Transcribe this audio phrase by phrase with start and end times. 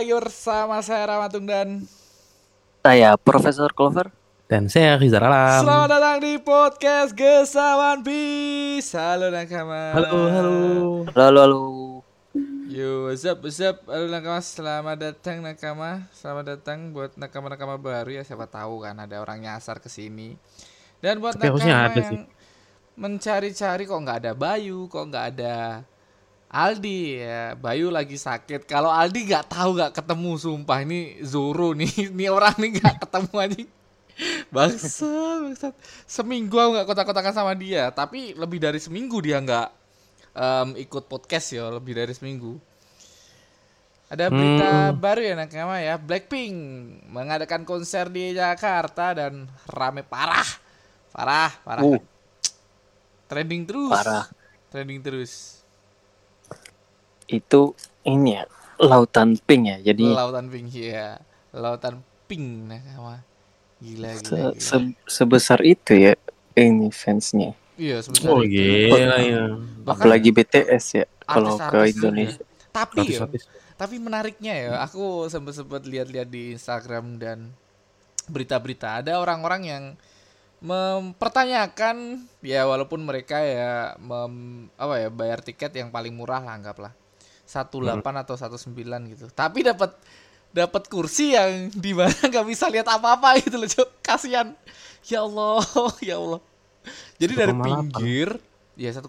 [0.00, 1.84] lagi bersama saya Ramatung dan
[2.80, 4.08] Saya Profesor Clover.
[4.48, 5.60] Dan saya Rizal Alam.
[5.60, 8.96] selamat datang di podcast Gesawan Bis.
[8.96, 9.92] Halo nakama.
[9.92, 10.56] Halo, halo.
[11.04, 11.60] Halo, halo, halo.
[12.72, 13.84] Yo what's up what's up.
[13.84, 16.08] Halo nakama selamat datang nakama.
[16.16, 20.40] Selamat datang buat nakama-nakama baru ya siapa tahu kan ada orang nyasar ke sini.
[21.04, 22.24] Dan buat Tapi nakama yang sih.
[22.96, 25.84] mencari-cari kok nggak ada Bayu, kok nggak ada
[26.50, 28.66] Aldi ya Bayu lagi sakit.
[28.66, 30.82] Kalau Aldi nggak tahu nggak ketemu sumpah.
[30.82, 32.10] Ini Zoro nih.
[32.10, 33.62] Ini orang nih nggak ketemu aja
[34.50, 35.08] bangsa
[35.40, 35.74] bangsat.
[36.04, 37.94] Seminggu aku nggak kotak-kotakan sama dia.
[37.94, 39.68] Tapi lebih dari seminggu dia nggak
[40.34, 42.58] em, ikut podcast ya lebih dari seminggu.
[44.10, 45.94] Ada berita baru ya nakama ya.
[45.94, 46.54] Blackpink
[47.14, 50.50] mengadakan konser di Jakarta dan rame parah.
[51.14, 51.86] Parah parah.
[51.86, 52.02] Uh.
[53.30, 53.94] trending terus.
[53.94, 54.26] Parah.
[54.74, 55.59] trending terus
[57.30, 57.60] Itu
[58.02, 58.44] ini ya,
[58.80, 59.76] lautan pink ya.
[59.80, 61.22] Jadi lautan pink ya
[61.54, 61.94] lautan
[62.28, 63.22] pink nakama
[63.82, 64.60] gila se- gila, gila.
[64.60, 66.14] se- sebesar itu ya
[66.54, 67.50] ini fansnya.
[67.80, 68.54] iya sebesar Oh itu.
[68.54, 69.42] gila ya.
[69.86, 72.42] Bahkan Apalagi BTS ya kalau ke Indonesia.
[72.42, 72.44] juga.
[72.70, 73.42] tapi ya Artis-artis.
[73.74, 77.50] tapi menariknya ya aku sempat sempat lihat-lihat di Instagram dan
[78.30, 79.84] berita-berita ada orang-orang yang
[80.62, 81.96] mempertanyakan
[82.44, 86.92] ya walaupun mereka ya mem, apa ya bayar tiket yang paling murah lah anggaplah
[87.50, 89.90] 18 atau 19 gitu tapi dapat
[90.50, 93.88] dapat kursi yang di mana nggak bisa lihat apa-apa gitu loh Cok.
[94.02, 94.54] kasihan
[95.02, 95.62] ya Allah
[96.08, 96.40] ya Allah
[97.18, 97.66] jadi dari 1,8.
[97.66, 98.28] pinggir
[98.74, 99.06] ya 1,8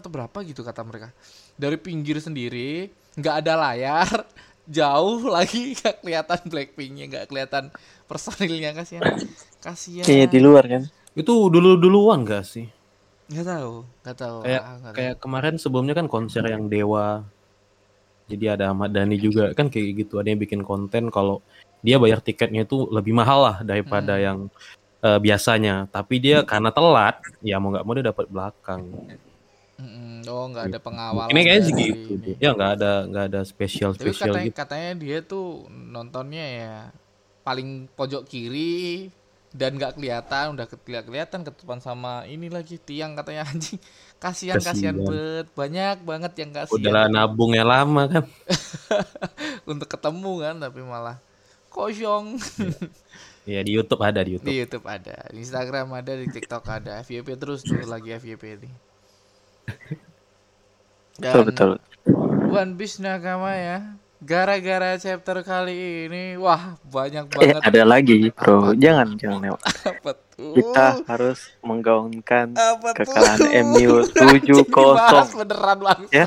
[0.00, 1.08] atau berapa gitu kata mereka
[1.54, 4.10] dari pinggir sendiri nggak ada layar
[4.64, 7.68] jauh lagi nggak kelihatan Blackpinknya nggak kelihatan
[8.08, 9.04] personilnya kasihan
[9.60, 10.82] kasihan Kayak di luar kan.
[11.14, 12.66] Itu dulu-duluan gak sih?
[13.24, 13.74] nggak tahu
[14.04, 14.92] nggak tahu Kayak Ah, tahu.
[14.92, 17.24] kayak kemarin sebelumnya kan konser yang Dewa.
[18.24, 20.16] Jadi ada Ahmad Dhani juga kan kayak gitu.
[20.16, 21.44] Ada yang bikin konten kalau
[21.84, 24.24] dia bayar tiketnya itu lebih mahal lah daripada Hmm.
[24.24, 24.38] yang
[25.04, 25.84] eh, biasanya.
[25.92, 28.88] Tapi dia karena telat, ya mau nggak mau dia dapat belakang.
[29.74, 30.22] Mm-mm.
[30.30, 32.10] oh nggak ada pengawal Ini kayaknya segitu.
[32.14, 32.30] ini.
[32.38, 34.58] Ya nggak ada nggak ada spesial spesial katanya gitu.
[34.62, 36.74] katanya dia tuh nontonnya ya
[37.42, 39.10] paling pojok kiri
[39.50, 43.82] dan nggak kelihatan udah ke- kelihatan kelihatan ketutupan sama ini lagi tiang katanya anjing
[44.24, 48.24] kasihan kasihan bet banyak banget yang kasihan Udahlah nabungnya lama kan.
[49.70, 51.20] untuk ketemu kan tapi malah
[51.68, 52.36] kosong
[53.44, 54.48] Ya di YouTube ada di YouTube.
[54.48, 58.70] di YouTube ada di Instagram ada di TikTok ada FYP terus tuh lagi FYP ini
[61.20, 61.70] Betul betul.
[62.50, 63.78] One Piece nakama ya
[64.24, 68.72] gara-gara chapter kali ini wah banyak Eh banget ada lagi bro.
[68.72, 68.80] Apa?
[68.80, 69.60] Jangan jangan lewat.
[69.84, 74.66] apa Kita harus menggaungkan tuh kekalahan MU Anjing 7-0.
[74.66, 76.26] dibahas beneran bangsat Ya,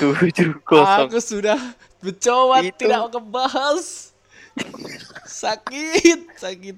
[0.00, 0.58] 7-0.
[1.04, 1.60] aku sudah
[1.98, 2.76] mencoba Itu.
[2.80, 3.86] tidak ngebahas
[5.24, 6.76] sakit sakit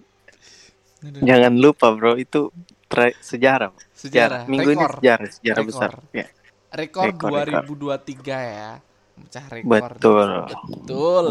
[1.01, 1.25] Aduh.
[1.25, 2.53] Jangan lupa bro itu
[2.85, 3.73] tra- sejarah.
[3.91, 4.85] Sejarah, Minggu rekor.
[4.85, 5.71] ini sejarah, sejarah Rekor.
[5.73, 5.91] besar.
[6.13, 6.27] Ya.
[6.71, 7.31] rekor, Rekor,
[7.81, 8.71] 2023 ya
[9.17, 10.29] pecah rekor Betul.
[10.77, 11.27] betul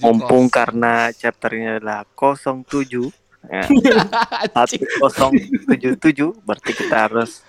[0.00, 0.52] Mumpung kos.
[0.52, 3.10] karena chapternya adalah 07
[3.48, 3.62] ya,
[4.58, 4.82] Anjing.
[5.00, 7.42] 1077 berarti kita harus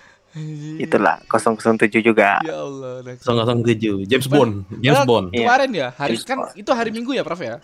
[0.78, 2.38] itulah 007 juga.
[2.42, 3.64] ya Allah nakama.
[3.66, 5.40] 007 James Bond James Bond Iya.
[5.44, 6.54] Kemarin ya, hari James kan Bond.
[6.54, 7.58] itu hari Minggu ya, Prof ya?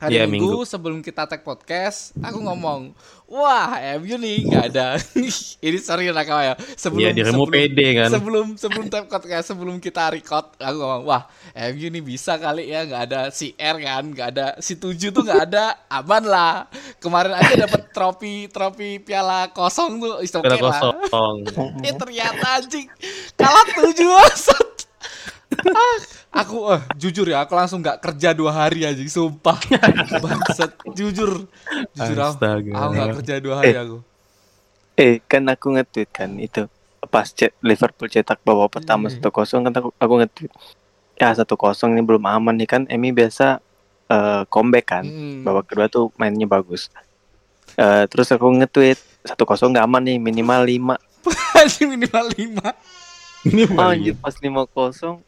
[0.00, 0.64] Hari Iya, minggu, Minggu.
[0.64, 2.96] sebelum kita tag podcast, aku ngomong,
[3.28, 4.96] wah MU nih nggak ada.
[5.68, 6.54] Ini sorry nakama ya.
[6.56, 8.08] Sebelum dirimu sebelum, pede kan.
[8.08, 11.28] Sebelum sebelum tag podcast, sebelum kita record, aku ngomong, wah
[11.76, 15.20] MU nih bisa kali ya nggak ada si R kan, nggak ada si tujuh tuh
[15.20, 16.64] nggak ada, aman lah.
[16.96, 20.80] Kemarin aja dapat trofi trofi piala kosong tuh, is okay lah.
[20.80, 20.96] kosong
[21.84, 22.88] Eh ternyata anjing
[23.36, 24.08] kalah tujuh.
[24.16, 25.96] Ah,
[26.30, 29.58] aku eh, jujur ya aku langsung nggak kerja dua hari aja sumpah
[30.22, 31.42] bangsat jujur
[31.92, 32.70] jujur aku Astaga.
[32.72, 33.98] aku nggak kerja dua hari aku
[34.94, 36.68] Eh kan aku nge-tweet kan itu
[37.08, 39.16] pas ce- Liverpool cetak babak pertama Iya.
[39.18, 39.32] 1-0
[39.64, 40.52] kan aku, aku nge-tweet.
[41.16, 41.48] Ya 1-0
[41.88, 43.64] ini belum aman nih kan Emi biasa
[44.06, 45.08] eh, comeback kan.
[45.08, 45.40] Mm.
[45.40, 46.92] Babak kedua tuh mainnya bagus.
[47.74, 49.40] Eh, terus aku nge-tweet 1-0
[49.72, 50.92] nggak aman nih minimal 5
[51.56, 52.68] Anjing minimal lima
[53.42, 54.68] ini Oh, anjir pas 5-0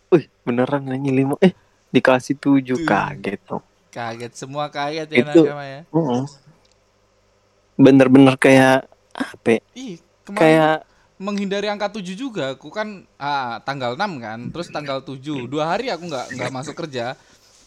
[0.09, 1.53] Wih beneran nanya 5 Eh
[1.89, 2.79] dikasih 7 Tujuh.
[2.83, 3.65] kaget dong.
[3.89, 5.81] Kaget semua kaget ya Itu- nakama ya.
[5.89, 6.25] Mm-mm.
[7.75, 9.61] Bener-bener kayak apa ya?
[9.75, 10.77] ih kemarin Kayak
[11.17, 12.53] menghindari angka 7 juga.
[12.53, 14.39] Aku kan ah, tanggal 6 kan.
[14.49, 17.15] Terus tanggal 7 dua hari aku nggak nggak masuk kerja.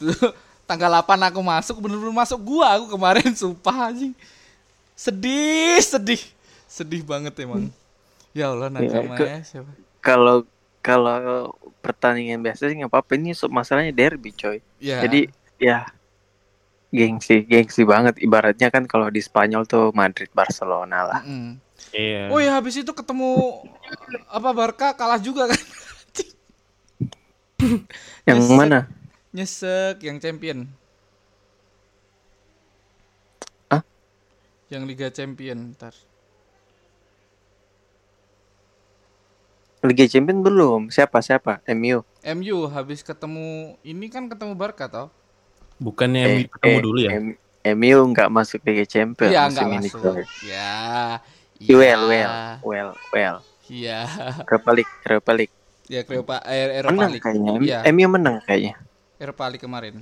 [0.66, 3.30] Tanggal 8 aku masuk bener-bener masuk gua aku kemarin.
[3.38, 4.18] Sumpah anjing.
[4.94, 6.22] Sedih sedih.
[6.66, 7.70] Sedih banget emang.
[8.34, 9.70] Ya Allah nakama ke- ya siapa
[10.06, 10.46] kalau
[10.86, 11.50] kalau
[11.81, 14.62] pertandingan biasa sih nggak apa-apa ini masalahnya derby coy.
[14.78, 15.02] Ya.
[15.02, 15.90] Jadi ya
[16.94, 21.19] gengsi gengsi banget ibaratnya kan kalau di Spanyol tuh Madrid Barcelona lah.
[21.25, 21.57] Mm-mm.
[21.90, 22.30] Iya.
[22.30, 23.66] Oh ya habis itu ketemu
[24.30, 25.57] apa Barca kalah juga kan?
[28.30, 28.58] Yang Nyesek.
[28.58, 28.80] mana?
[29.34, 30.69] Nyesek yang champion.
[33.74, 33.81] Hah?
[34.69, 35.96] Yang Liga Champion ntar.
[39.83, 40.81] Liga Champions belum.
[40.88, 41.60] Siapa siapa?
[41.68, 42.01] MU.
[42.25, 45.07] MU habis ketemu ini kan ketemu Barca toh?
[45.77, 47.12] Bukannya ketemu dulu ya?
[47.12, 47.38] Eh, M-
[47.75, 49.89] MU nggak masuk Liga Champions Iya musim nggak ini.
[49.89, 50.01] masuk.
[50.01, 50.24] coy.
[50.48, 50.72] Ya.
[51.66, 53.38] Well, well, well, well.
[53.66, 54.06] Iya.
[54.45, 55.54] Europa League, Europa League.
[55.86, 57.22] Ya Eropa eh, Eropa Menang League.
[57.22, 57.51] kayaknya.
[57.62, 57.80] Iya.
[57.94, 58.74] MU menang kayaknya.
[59.22, 60.01] Eropa League kemarin.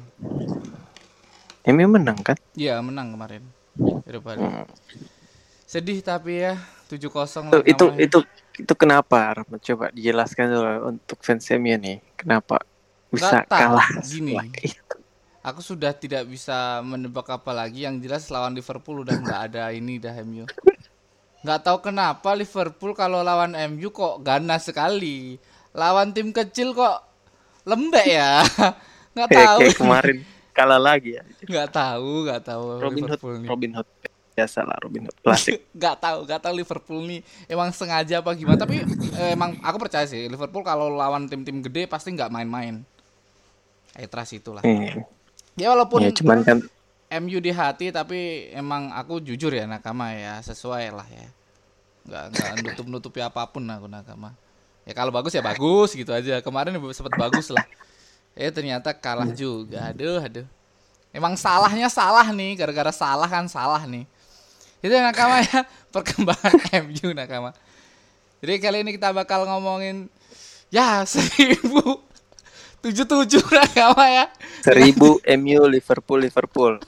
[1.66, 2.38] MU menang kan?
[2.56, 3.44] Iya menang kemarin.
[4.08, 4.48] Eropa League.
[4.48, 4.68] Hmm.
[5.74, 6.54] Sedih tapi ya
[6.86, 8.20] 7-0 Itu itu itu
[8.62, 9.42] itu kenapa?
[9.42, 9.58] Rahmat?
[9.58, 11.98] Coba dijelaskan dulu untuk fans MU nih.
[12.14, 12.62] Kenapa
[13.10, 13.90] bisa tahu, kalah?
[14.06, 14.38] gini.
[14.70, 14.96] itu?
[15.42, 19.98] Aku sudah tidak bisa menebak apa lagi yang jelas lawan Liverpool udah nggak ada ini
[19.98, 20.46] dah MU.
[21.42, 25.42] Nggak tahu kenapa Liverpool kalau lawan MU kok ganas sekali.
[25.74, 27.02] Lawan tim kecil kok
[27.66, 28.46] lembek ya.
[29.18, 29.60] Nggak tahu.
[29.66, 30.18] kayak kemarin
[30.54, 31.26] kalah lagi ya.
[31.50, 33.50] Nggak tahu, nggak tahu Robin Hood, Liverpool nih.
[33.50, 33.90] Robin Hood
[34.34, 35.64] biasa lah Robin Hood klasik.
[35.78, 38.58] Nggak tahu, nggak tahu Liverpool nih emang sengaja apa gimana.
[38.58, 38.82] Tapi
[39.18, 42.82] eh, emang aku percaya sih Liverpool kalau lawan tim-tim gede pasti nggak main-main.
[43.94, 44.66] I trust itulah.
[44.66, 45.06] Hmm.
[45.54, 46.58] Ya walaupun Ya cuman kan
[47.22, 51.28] MU di hati tapi emang aku jujur ya nakama ya sesuai lah ya
[52.10, 54.34] nggak nggak nutup nutupi apa pun aku nakama
[54.84, 57.64] ya kalau bagus ya bagus gitu aja kemarin sempat bagus lah
[58.34, 60.48] eh ternyata kalah juga aduh aduh
[61.14, 64.10] emang salahnya salah nih gara-gara salah kan salah nih
[64.84, 65.64] itu nakama ya
[65.96, 67.56] perkembangan MU nakama
[68.44, 70.12] jadi kali ini kita bakal ngomongin
[70.68, 72.04] ya seribu
[72.84, 74.26] tujuh tujuh nakama ya
[74.60, 76.84] seribu MU Liverpool Liverpool.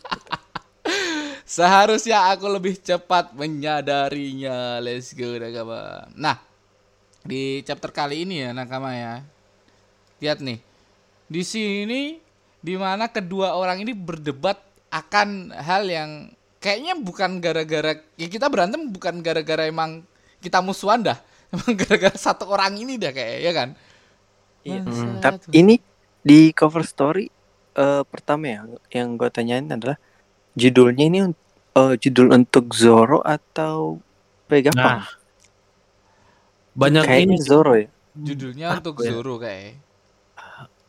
[1.45, 4.81] Seharusnya aku lebih cepat menyadarinya.
[4.81, 6.09] Let's go nakama.
[6.18, 6.42] Nah,
[7.21, 9.21] di chapter kali ini ya nakama ya.
[10.18, 10.57] Lihat nih.
[11.30, 12.18] Di sini
[12.65, 14.57] di mana kedua orang ini berdebat
[14.90, 16.33] akan hal yang
[16.66, 20.02] kayaknya bukan gara-gara ya kita berantem bukan gara-gara emang
[20.42, 21.22] kita musuhan dah.
[21.54, 23.69] Emang gara-gara satu orang ini dah kayak ya kan.
[24.66, 24.81] Iya.
[24.81, 25.78] Hmm, tapi ini
[26.26, 27.30] di cover story
[27.78, 30.02] eh, pertama ya yang gue tanyain adalah
[30.57, 31.19] judulnya ini
[31.78, 34.02] eh, judul untuk Zoro atau
[34.50, 34.81] Vegapunk?
[34.81, 35.06] Nah,
[36.74, 37.88] banyak Kayaknya ini Zoro ya.
[38.18, 39.14] Judulnya Apa untuk ya?
[39.14, 39.84] Zoro kayak.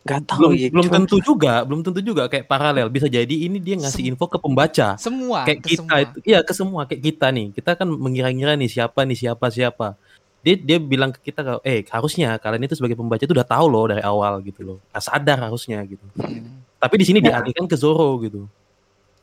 [0.07, 0.69] Gak tahu belum ya.
[0.71, 2.87] belum cuman- tentu juga, belum tentu juga kayak paralel.
[2.89, 4.95] Bisa jadi ini dia ngasih info ke pembaca.
[4.97, 5.99] Semua Kayak ke kita semua.
[6.07, 7.47] itu, iya ke semua kayak kita nih.
[7.53, 9.99] Kita kan mengira-ngira nih siapa nih siapa siapa.
[10.41, 13.67] Dia dia bilang ke kita kalau eh harusnya kalian itu sebagai pembaca itu udah tahu
[13.67, 14.79] loh dari awal gitu loh.
[14.95, 16.07] Nah, sadar harusnya gitu.
[16.15, 16.63] Hmm.
[16.79, 17.43] Tapi di sini Ya.
[17.43, 18.47] dialihkan ke Zoro gitu.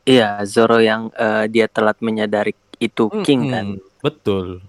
[0.04, 3.66] Iya, Zoro yang eh, dia telat menyadari itu King kan.
[3.72, 4.60] Mm-mm, Betul.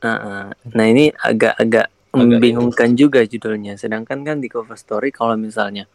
[0.00, 0.44] Heeh.
[0.74, 3.78] Nah ini agak-agak Agak membingungkan juga judulnya.
[3.78, 5.86] Sedangkan kan di cover story kalau misalnya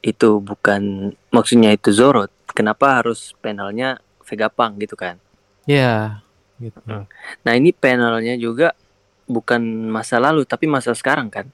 [0.00, 5.18] itu bukan maksudnya itu Zoro, kenapa harus panelnya Vegapunk gitu kan?
[5.66, 6.22] Ya.
[6.56, 6.80] Gitu.
[7.42, 8.72] Nah ini panelnya juga
[9.26, 11.46] bukan masa lalu tapi masa sekarang kan?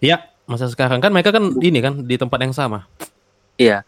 [0.00, 2.88] Ya, masa sekarang kan mereka kan ini kan di tempat yang sama.
[3.60, 3.84] Iya.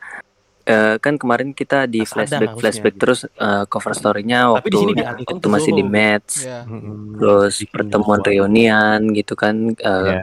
[0.71, 3.03] Eh, kan kemarin kita di sadar flashback flashback gitu.
[3.03, 6.63] terus eh, cover story-nya Tapi waktu di waktu masih di match, Ya.
[6.63, 7.19] Mm-mm.
[7.19, 9.75] terus Bikin pertemuan reunian gitu kan.
[9.75, 10.23] eh, Ya.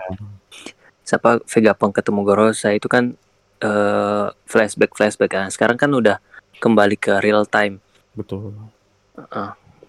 [1.03, 3.11] siapa Vegapunk ketemu Gorosa itu kan
[3.59, 5.47] eh, flashback flashback kan.
[5.51, 6.23] Sekarang kan udah
[6.57, 7.83] kembali ke real time.
[8.15, 8.55] Betul.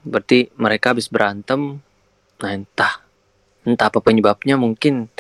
[0.02, 1.78] Berarti mereka habis berantem.
[2.38, 3.02] Nah entah
[3.62, 5.10] entah apa penyebabnya mungkin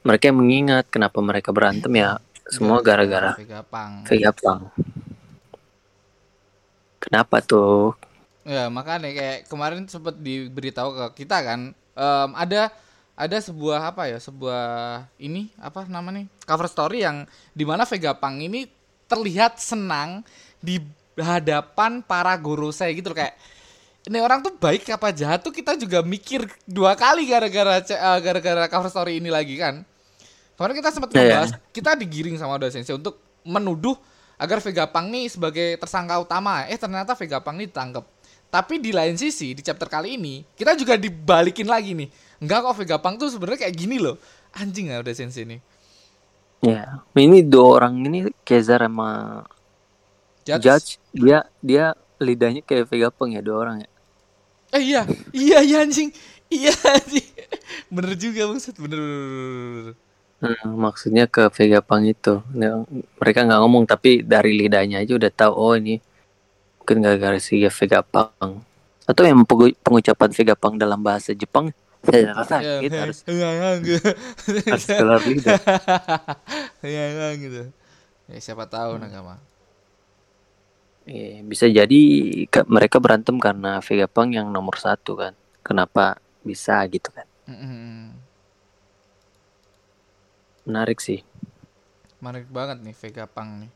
[0.00, 2.16] mereka yang mengingat kenapa mereka berantem ya
[2.50, 4.10] semua gara-gara Vegapunk.
[4.10, 4.60] Vegapunk.
[7.00, 7.96] Kenapa tuh?
[8.44, 12.68] Ya makanya kayak kemarin sempat diberitahu ke kita kan em, ada
[13.14, 14.64] ada sebuah apa ya sebuah
[15.20, 18.66] ini apa namanya cover story yang di mana Vegapunk ini
[19.06, 20.24] terlihat senang
[20.58, 20.80] di
[21.20, 23.36] hadapan para gorosei gitu loh kayak
[24.08, 28.64] ini orang tuh baik apa jahat tuh kita juga mikir dua kali gara-gara eh, gara-gara
[28.72, 29.84] cover story ini lagi kan
[30.60, 31.24] kemarin kita sempat Ya, ya.
[31.24, 33.16] membahas kita digiring sama Oda Sensei untuk
[33.48, 33.96] menuduh
[34.36, 38.04] agar Vegapunk nih sebagai tersangka utama eh ternyata Vegapunk nih ditangkap
[38.52, 42.12] tapi di lain sisi di chapter kali ini kita juga dibalikin lagi nih
[42.44, 44.20] enggak kok Vegapunk tuh sebenarnya kayak gini loh
[44.52, 45.60] anjing ya Oda Sensei nih
[46.60, 49.40] Ya, ini dua orang ini Kezar sama
[50.44, 50.60] Judge.
[50.60, 50.88] Judge.
[51.08, 53.88] Dia dia lidahnya kayak Vegapunk ya dua orang ya.
[54.76, 55.02] Eh iya,
[55.32, 56.12] iya iya anjing.
[56.52, 56.76] Iya
[57.08, 57.24] sih.
[57.94, 59.94] Bener juga maksud bener, bener, bener.
[60.40, 62.34] Hmm, maksudnya ke Vegapunk itu.
[62.56, 62.80] Nah,
[63.20, 66.00] mereka nggak ngomong tapi dari lidahnya aja udah tahu oh ini
[66.80, 68.52] mungkin gara-gara si Vegapunk.
[69.10, 73.72] Atau yang pengu- pengucapan Vegapunk dalam bahasa Jepang saya rasa Ya, kita harus enggak, enggak,
[73.80, 74.02] enggak.
[74.68, 75.60] harus keluar lidah.
[76.82, 77.62] Enggak, gitu.
[78.30, 79.36] Ya, siapa tahu nakama.
[81.08, 82.00] Iya, bisa jadi
[82.68, 85.32] mereka berantem karena Vegapunk yang nomor satu kan.
[85.66, 87.26] Kenapa bisa gitu kan?
[87.48, 88.19] Mm-mm.
[90.70, 91.26] Menarik sih.
[92.22, 93.72] Menarik banget nih Vegapunk nih.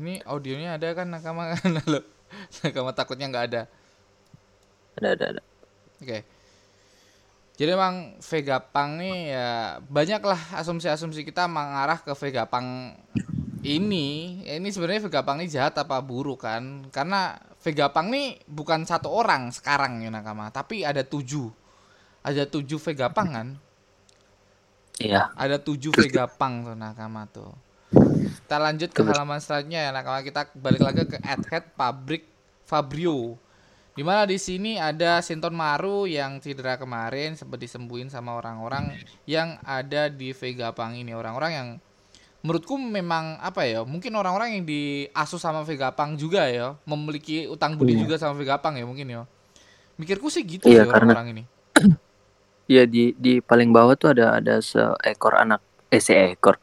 [0.00, 2.00] Ini audionya ada kan nakama kan lo?
[2.64, 3.62] Nakama takutnya nggak ada.
[4.96, 5.42] Ada ada ada.
[6.00, 6.24] Oke.
[7.60, 9.48] Jadi emang Vegapunk nih ya
[9.84, 12.96] banyaklah asumsi-asumsi kita mengarah ke Vegapunk
[13.68, 14.40] ini.
[14.48, 16.88] Ya Ini sebenarnya Vegapunk ini jahat apa buruk kan?
[16.88, 21.52] Karena Vegapunk nih bukan satu orang sekarang ya nakama, tapi ada tujuh.
[22.24, 23.48] Ada tujuh Vegapunk kan?
[24.96, 25.28] Iya.
[25.36, 27.52] Ada tujuh Vegapunk tuh nakama tuh.
[28.46, 32.24] Kita lanjut ke halaman selanjutnya ya nakama kita balik lagi ke Head pabrik
[32.64, 33.36] Fabrio.
[33.92, 38.92] Di mana di sini ada Sinton Maru yang cedera kemarin sempat disembuhin sama orang-orang
[39.24, 41.16] yang ada di Vegapunk ini.
[41.16, 41.68] Orang-orang yang
[42.40, 43.80] menurutku memang apa ya?
[43.82, 48.00] Mungkin orang-orang yang diasuh sama Vegapunk juga ya, memiliki utang budi Iya.
[48.04, 49.22] juga sama Vegapunk ya mungkin ya.
[49.96, 51.42] Mikirku sih gitu Iya, karena- orang-orang ini.
[52.66, 56.58] Iya di di paling bawah tuh ada ada seekor anak eh seekor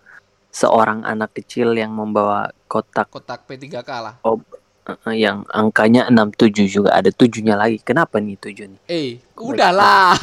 [0.54, 4.16] seorang anak kecil yang membawa kotak Kotak P3K lah.
[4.22, 7.80] eh, yang angkanya 67 juga ada tujuhnya lagi.
[7.80, 8.80] Kenapa nih tujuh nih?
[8.86, 10.14] Eh, udahlah.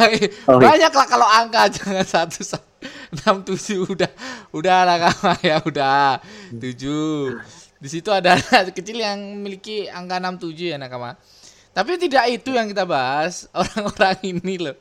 [0.47, 0.69] Oh, iya.
[0.69, 2.69] Banyak lah kalau angka jangan satu sa-
[3.11, 4.11] enam tujuh udah
[4.55, 6.21] udah lah kamu ya udah
[6.53, 7.41] tujuh.
[7.81, 11.17] Di situ ada anak kecil yang memiliki angka 67 ya nakama.
[11.73, 14.77] Tapi tidak itu yang kita bahas orang-orang ini loh.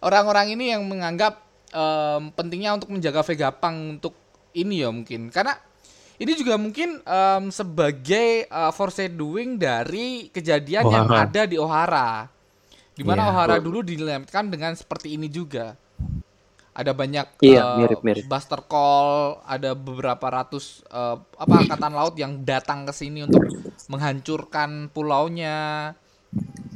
[0.00, 4.14] Orang-orang ini yang menganggap em, pentingnya untuk menjaga Vegapunk untuk
[4.56, 5.54] ini ya mungkin karena
[6.16, 11.24] ini juga mungkin em, sebagai eh, foreshadowing dari kejadian yang Ohara.
[11.28, 12.10] ada di Ohara.
[12.96, 13.30] Di mana Iya.
[13.32, 15.76] Ohara dulu dilemparkan dengan seperti ini juga.
[16.70, 18.24] Ada banyak Iya, eh, mirip-mirip.
[18.24, 23.40] Buster Call, ada beberapa ratus eh, apa angkatan laut yang datang ke sini untuk
[23.88, 25.92] menghancurkan pulaunya.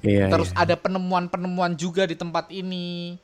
[0.05, 0.29] Iya.
[0.29, 3.17] Terus ada penemuan-penemuan juga di tempat ini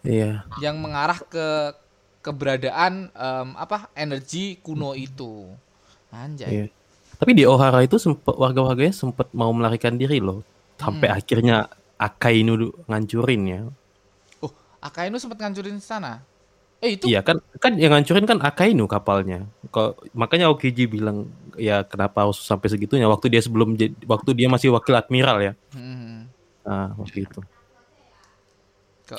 [0.00, 0.46] Iya.
[0.62, 1.74] yang mengarah ke
[2.20, 5.48] keberadaan em, apa energi kuno itu.
[6.12, 6.48] Anjay.
[6.48, 6.66] Iya.
[7.20, 10.40] Tapi di Ohara itu sempet warga-warganya sempat mau melarikan diri loh.
[10.80, 11.18] Sampai Hmm.
[11.20, 11.56] akhirnya
[12.00, 13.60] Akainu ngancurin ya.
[14.40, 14.48] Oh,
[14.80, 16.24] Akainu sempat ngancurin sana.
[16.80, 19.44] Eh itu Iya kan kan yang ngancurin kan Akainu kapalnya.
[19.68, 21.28] Kok makanya Okiji bilang
[21.60, 25.52] ya kenapa harus sampai segitunya waktu dia sebelum jadi- waktu dia masih wakil admiral ya.
[25.76, 26.26] Hmm.
[26.64, 27.40] Nah, waktu itu.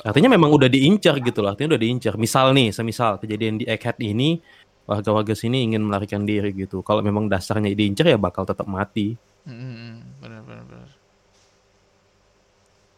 [0.02, 2.16] Artinya memang udah diincar gitu loh, artinya udah diincar.
[2.16, 4.40] Misal nih, semisal kejadian di Egghead ini
[4.88, 6.80] warga-warga sini ingin melarikan diri gitu.
[6.80, 9.14] Kalau memang dasarnya diincar ya bakal tetap mati.
[9.44, 10.88] Hmm, benar benar benar.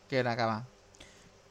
[0.06, 0.58] Oke, nakama.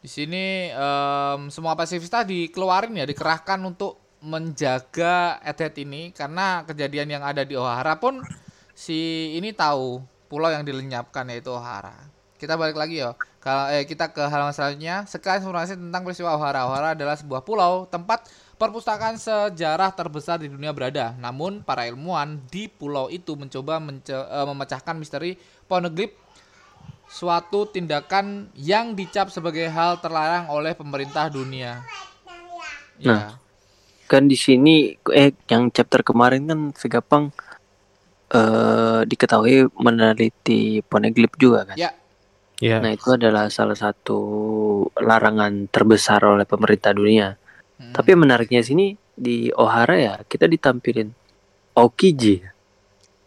[0.04, 7.24] Di sini em, semua pasifista dikeluarin ya, dikerahkan untuk menjaga Edet ini karena kejadian yang
[7.28, 8.24] ada di Ohara pun
[8.72, 10.00] si ini tahu
[10.32, 11.94] pulau yang dilenyapkan yaitu Ohara.
[12.40, 13.14] Kita balik lagi ya.
[13.44, 16.64] Kalau eh, kita ke halaman selanjutnya, sekian informasi tentang peristiwa Ohara.
[16.64, 21.12] Ohara adalah sebuah pulau tempat perpustakaan sejarah terbesar di dunia berada.
[21.20, 25.36] Namun para ilmuwan di pulau itu mencoba mence- eh, memecahkan misteri
[25.68, 26.16] Poneglyph
[27.12, 31.84] suatu tindakan yang dicap sebagai hal terlarang oleh pemerintah dunia.
[32.98, 33.43] Ya.
[34.10, 37.34] Kan di sini eh yang chapter kemarin kan Vegapunk
[38.34, 41.78] eh diketahui meneliti Poneglyph juga kan.
[41.78, 41.92] Ya.
[42.64, 42.80] Ya.
[42.80, 44.20] Nah, itu adalah salah satu
[44.96, 47.36] larangan terbesar oleh pemerintah dunia.
[47.76, 47.92] Hmm.
[47.92, 51.12] Tapi menariknya sini di Ohara ya kita ditampilin
[51.76, 52.40] Aokiji.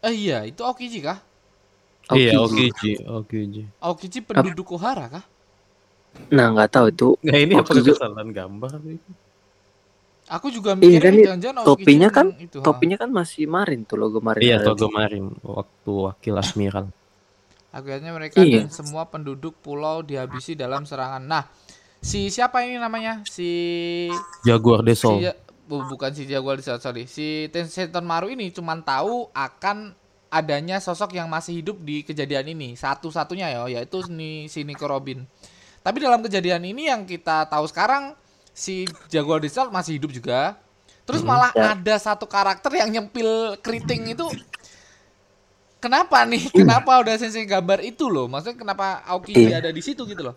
[0.07, 1.19] Eh iya, itu Aokiji kah?
[2.15, 3.03] Iya, Aokiji.
[3.03, 3.63] Okiji, Okiji.
[3.83, 5.25] Aokiji penduduk Ohara kah?
[6.33, 7.93] Nah, nggak tahu itu Nah, ini apa Okiji.
[7.93, 8.71] kesalahan gambar?
[10.27, 14.19] Aku juga Iya, mikirnya kan jangan-jangan topinya kan- itu, topinya kan masih marin tuh logo
[14.19, 14.43] marin.
[14.43, 16.87] Iya, di- Marin waktu wakil admiral.
[17.71, 18.67] Akhirnya mereka Iya.
[18.67, 21.23] dan semua penduduk pulau dihabisi dalam serangan.
[21.23, 21.45] Nah,
[22.01, 23.23] si siapa ini namanya?
[23.23, 24.11] Si
[24.43, 25.11] Jaguar si Deso.
[25.21, 27.05] Ja- bu- bukan si Jaguar sorry, sorry.
[27.05, 29.95] Si Tenseton Maru ini cuman tahu akan
[30.27, 32.75] adanya sosok yang masih hidup di kejadian ini.
[32.75, 35.23] Satu-satunya ya, yaitu ni, si Nico Robin.
[35.81, 38.11] Tapi dalam kejadian ini yang kita tahu sekarang
[38.57, 40.57] si Jaguar Diesel masih hidup juga.
[41.05, 41.77] Terus malah ya.
[41.77, 44.27] ada satu karakter yang nyempil keriting itu
[45.79, 46.51] kenapa nih?
[46.59, 48.27] Kenapa udah sensei gambar itu loh?
[48.27, 49.63] Maksudnya kenapa Aokiji Iya.
[49.63, 50.35] ada di situ gitu loh?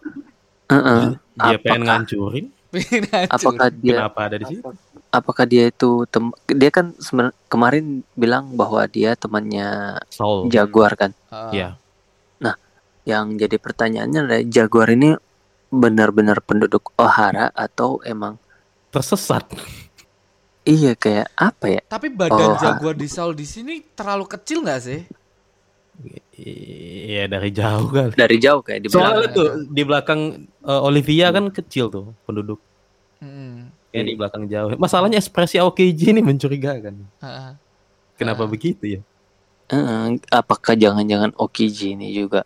[0.69, 1.17] Heeh.
[1.17, 2.45] Dia pengen ngancurin.
[2.69, 3.33] Pengen hancur.
[3.33, 4.61] apakah dia Kenapa ada di situ?
[5.09, 10.53] apakah dia itu tem dia kan sebenarnya kemarin bilang bahwa dia temannya Soul.
[10.53, 11.11] Jaguar kan
[11.49, 11.79] Iya.
[13.07, 15.17] yang jadi pertanyaannya adalah Jaguar ini
[15.69, 18.38] benar-benar penduduk Ohara atau emang
[18.89, 19.45] Tersesat.
[20.65, 22.57] iya kayak apa ya Tapi badan Oh.
[22.57, 25.01] jaguar di Saul di sini terlalu kecil nggak sih?
[26.33, 28.09] Iya dari jauh kan.
[28.15, 30.21] dari jauh kayak di belakang Soalnya tuh di belakang
[30.63, 32.57] eh, Olivia kan kecil tuh penduduk.
[33.19, 33.69] Hmm.
[33.91, 34.69] Kayak di belakang jauh.
[34.73, 36.95] Masalahnya ekspresi Aokiji ini mencurigakan.
[37.19, 37.57] ah,
[38.15, 38.49] Kenapa Ah.
[38.49, 39.01] begitu ya?
[39.69, 42.41] Heeh, apakah jangan-jangan Okiji ini juga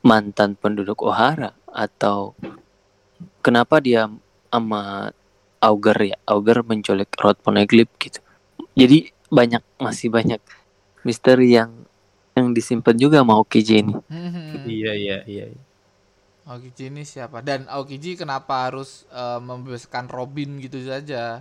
[0.00, 2.38] mantan penduduk Ohara atau
[3.42, 4.06] kenapa dia
[4.48, 5.10] sama
[5.58, 8.22] Auger ya Auger menculik Rod Poneglyph gitu
[8.78, 10.38] jadi banyak masih banyak
[11.02, 11.74] misteri yang
[12.38, 14.70] yang disimpan juga sama Okiji ini Hmm.
[14.70, 15.44] Iya iya iya.
[16.44, 17.40] Aokiji ini siapa?
[17.40, 21.40] Dan Aokiji kenapa harus eh, membebaskan Robin gitu saja?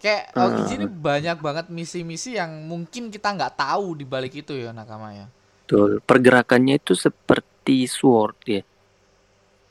[0.00, 4.72] Kayak Aokiji ini banyak banget misi-misi yang mungkin kita nggak tahu di balik itu ya
[4.72, 5.26] nakama ya.
[5.72, 6.04] Betul.
[6.04, 8.60] pergerakannya itu seperti sword ya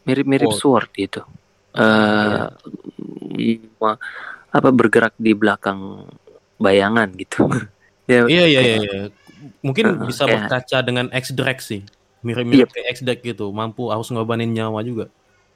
[0.03, 1.21] mirip-mirip sword gitu
[1.71, 2.45] eh
[3.77, 3.99] ma-
[4.49, 6.03] apa bergerak di belakang
[6.57, 7.47] bayangan gitu
[8.11, 8.75] ya Iya iya iya.
[8.79, 9.01] iya.
[9.63, 11.81] Mungkin Heeh, bisa kayak- berkaca dengan X-Drake sih.
[12.21, 12.73] Mirip-mirip Iya.
[12.75, 13.49] kayak X-Drake gitu.
[13.49, 15.09] Mampu harus ngorbanin nyawa juga.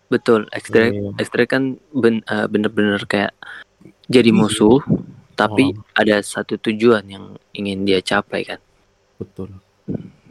[0.07, 1.09] Betul, ekstrak Iya.
[1.19, 3.33] ekstrak kan ben- eh, bener-bener kayak
[4.07, 4.81] jadi musuh,
[5.35, 5.81] tapi Oh.
[5.93, 8.61] ada satu tujuan yang ingin dia capai kan,
[9.15, 9.53] Betul.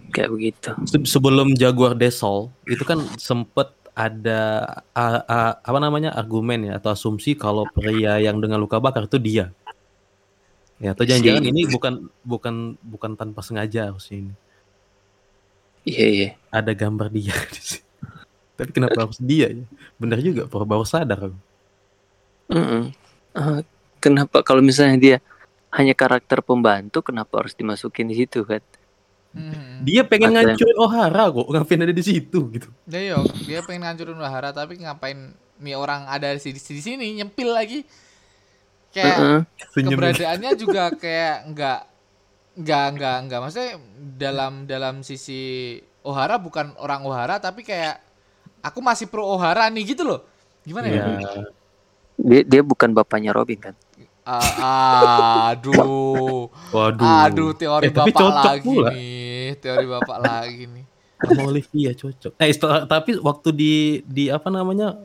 [0.08, 0.70] kayak begitu.
[0.84, 6.90] Se- sebelum Jaguar Desol itu kan sempet ada a- a- apa namanya argumen ya atau
[6.90, 9.54] asumsi kalau pria yang dengan luka bakar itu dia.
[10.82, 11.94] Ya atau jangan-jangan ini bukan
[12.26, 14.32] bukan bukan tanpa sengaja harusnya ini.
[15.86, 16.28] Iya iya.
[16.50, 17.86] Ada gambar dia di sini.
[18.54, 19.64] Tapi kenapa harus dia ya?
[19.98, 21.38] Benar juga, baru baru sadar aku.
[22.50, 22.90] Mm-mm.
[23.34, 23.60] Eh,
[23.98, 25.16] kenapa kalau misalnya dia
[25.74, 28.62] hanya karakter pembantu, kenapa harus dimasukin di situ kan?
[29.34, 29.82] Hmm.
[29.82, 32.68] Dia pengen yang- ngancurin Ohara kok, ngapain ada di situ gitu.
[32.86, 35.18] Ya yo, dia pengen ngancurin Wahara tapi ngapain
[35.56, 37.82] nih orang ada di sini, di sini nyempil lagi.
[38.88, 39.40] Kayak Heeh.
[39.68, 39.90] Senyum.
[39.92, 41.80] keberadaannya juga kayak nggak
[42.56, 43.70] nggak nggak nggak maksudnya
[44.14, 47.98] dalam dalam sisi Ohara bukan orang Ohara tapi kayak
[48.60, 50.22] aku masih pro Ohara nih gitu loh
[50.62, 51.30] gimana ya, Ya,
[52.14, 53.74] Dia dia bukan bapaknya Robin kan?
[54.24, 57.02] Ah, aduh waduh.
[57.20, 58.88] aduh teori Eh, tapi bapak cocok lagi pula.
[58.88, 59.13] nih
[59.56, 60.84] teori bapak lagi nih
[61.16, 62.32] sama Olivia cocok.
[62.36, 64.98] Eh, setelah- tapi waktu di di apa namanya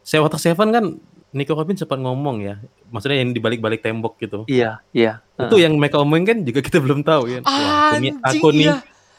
[0.00, 0.84] Saya Water Seven kan
[1.30, 4.46] Nico Robin sempat ngomong ya, maksudnya yang di balik-balik tembok gitu.
[4.46, 5.18] Iya iya.
[5.34, 7.40] Itu yang mereka omongin kan juga kita belum tahu ya.
[7.40, 8.74] Wah, aku nih, aku nih, iya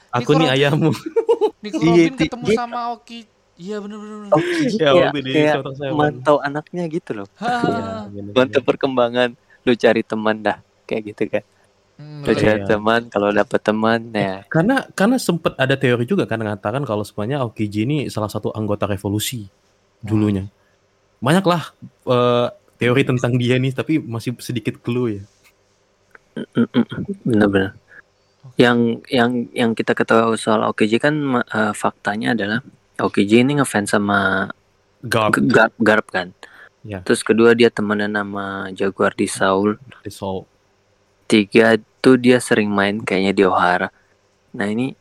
[0.10, 0.56] aku Nico nih Robin.
[0.56, 0.92] ayahmu.
[1.64, 3.20] Nico Iya, Robin di- ketemu dia- sama Oki
[3.56, 4.00] iya bener.
[4.30, 5.94] Okiji Ya, waktu di kayak Water Seven.
[5.94, 7.28] mantau anaknya gitu loh.
[7.36, 8.22] Iya.
[8.32, 9.30] Mantau perkembangan,
[9.62, 11.44] lu cari teman dah, kayak gitu kan.
[11.96, 12.68] Hmm, Iya.
[12.68, 17.40] teman, kalau dapet teman ya Karena karena sempat ada teori juga kan mengatakan kalau sebenarnya
[17.40, 19.48] Aokiji ini salah satu anggota revolusi
[20.04, 20.44] dulunya.
[21.24, 21.72] Banyaklah
[22.12, 25.24] eh, teori tentang dia nih, tapi masih sedikit clue ya.
[27.24, 27.80] benar-benar
[28.60, 32.60] yang yang yang kita ketahui soal Okiji kan eh, faktanya adalah
[33.00, 34.52] Okiji ini ngefans sama
[35.00, 36.36] Garp, Garp, Garp kan
[36.86, 37.02] Ya.
[37.02, 40.46] terus kedua dia temenan sama Jaguar di Saul Soul.
[41.26, 43.90] Tiga tuh dia sering main kayaknya di Ohara.
[44.54, 44.94] Nah ini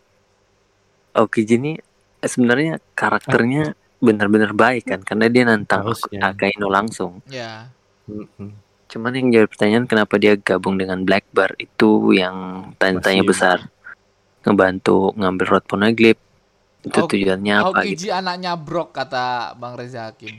[1.12, 1.72] Okiji ini
[2.18, 6.32] eh, sebenarnya karakternya benar-benar baik kan karena dia nantang Harusnya.
[6.32, 7.22] Akaino langsung.
[7.26, 7.70] Ya.
[8.84, 13.58] Cuman yang jadi pertanyaan kenapa dia gabung dengan Black Bar itu yang tanya-tanya Masih- besar.
[14.44, 16.20] Ngebantu ngambil Rod Poneglyph.
[16.84, 17.96] Itu Oh, tujuannya apa gitu.
[17.96, 20.36] Aokiji anaknya Brok kata Bang Reza Hakim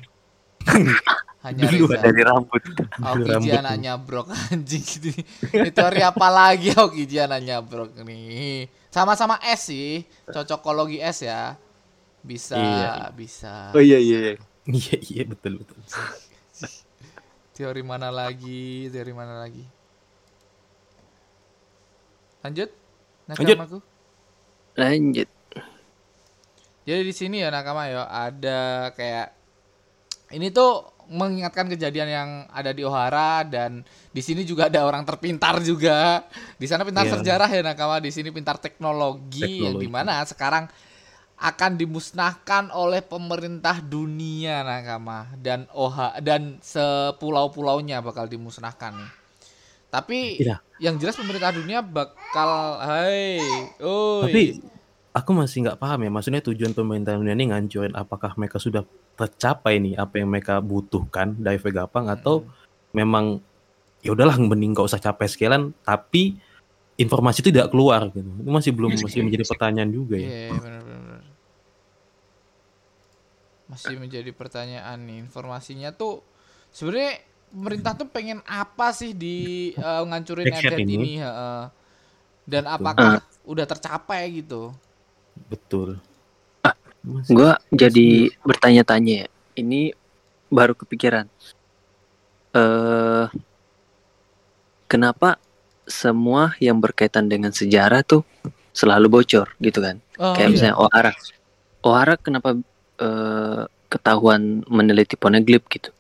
[1.46, 2.62] hanya Dulu Reza dari rambut
[2.98, 5.10] Aokiji Rambut anaknya Brok anjing gitu.
[5.54, 8.66] Ini teori apa lagi Aokiji anaknya Brok nih.
[8.90, 11.54] Sama-sama S sih, cocokologi S ya.
[12.26, 13.14] Bisa, Iya.
[13.14, 13.70] bisa.
[13.78, 14.34] oh iya iya, iya.
[14.66, 15.78] Iya iya betul betul.
[17.56, 18.90] Teori mana lagi?
[18.90, 19.62] Teori mana lagi?
[22.42, 22.70] Lanjut.
[23.30, 23.58] Lanjut.
[23.58, 23.80] Nakamaku.
[24.76, 25.30] lanjut
[26.86, 29.34] Jadi di sini ya nakama ya ada kayak
[30.36, 35.62] ini tuh mengingatkan kejadian yang ada di Ohara dan di sini juga ada orang terpintar
[35.62, 36.26] juga.
[36.58, 37.22] Di sana pintar Iya.
[37.22, 39.84] sejarah ya nakama, di sini pintar teknologi, yang Teknologi.
[39.86, 40.66] di mana sekarang
[41.36, 49.12] akan dimusnahkan oleh pemerintah dunia nakama dan Oha dan sepulau-pulaunya bakal dimusnahkan nih.
[49.92, 50.58] Tapi Iya.
[50.82, 53.40] yang jelas pemerintah dunia bakal hai
[53.78, 54.44] oi Tapi
[55.16, 58.84] aku masih nggak paham ya, maksudnya tujuan pemerintah dunia ini ngancurin apakah mereka sudah
[59.16, 62.44] tercapai nih apa yang mereka butuhkan dari Vegapunk atau
[62.92, 63.40] memang
[64.04, 66.36] ya udahlah mending nggak usah capek sekalian tapi
[67.00, 68.28] informasi itu tidak keluar gitu.
[68.28, 70.28] Itu masih belum masih menjadi pertanyaan juga ya.
[70.28, 71.02] Iya, benar benar.
[71.04, 71.24] benar.
[73.72, 75.18] Masih menjadi pertanyaan nih.
[75.24, 76.24] Informasinya tuh
[76.76, 80.94] sebenarnya pemerintah tuh pengen apa sih di eh, ngancurin Egghead ini.
[80.96, 81.64] ini, heeh.
[82.46, 84.72] Dan apakah udah tercapai gitu?
[85.48, 86.00] Betul.
[86.62, 89.28] Ah, Masih- Gua jadi bertanya-tanya ya.
[89.56, 89.94] Ini
[90.50, 91.28] baru kepikiran.
[92.56, 93.26] Eh
[94.88, 95.38] kenapa
[95.86, 98.26] semua yang berkaitan dengan sejarah tuh
[98.74, 100.02] selalu bocor gitu kan?
[100.18, 100.54] Oh, Kayak iya.
[100.54, 101.12] misalnya Ohara.
[101.86, 102.58] Ohara kenapa
[102.98, 105.92] eh, ketahuan meneliti poneglyph gitu?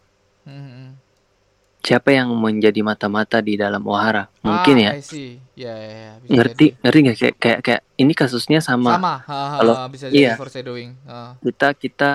[1.85, 4.25] Siapa yang menjadi mata-mata di dalam Ohara?
[4.41, 4.91] Mungkin Ah, ya.
[4.97, 5.37] I see.
[5.53, 6.81] Ya, ya, ya, bisa Ngerti, jadi.
[6.81, 10.17] ngerti nggak kayak, kayak kayak ini kasusnya sama, Sama, ha, ha, Kalau- ha, bisa jadi
[10.17, 10.33] iya.
[10.33, 10.97] foreshadowing.
[11.05, 11.37] Ha.
[11.39, 12.09] kita kita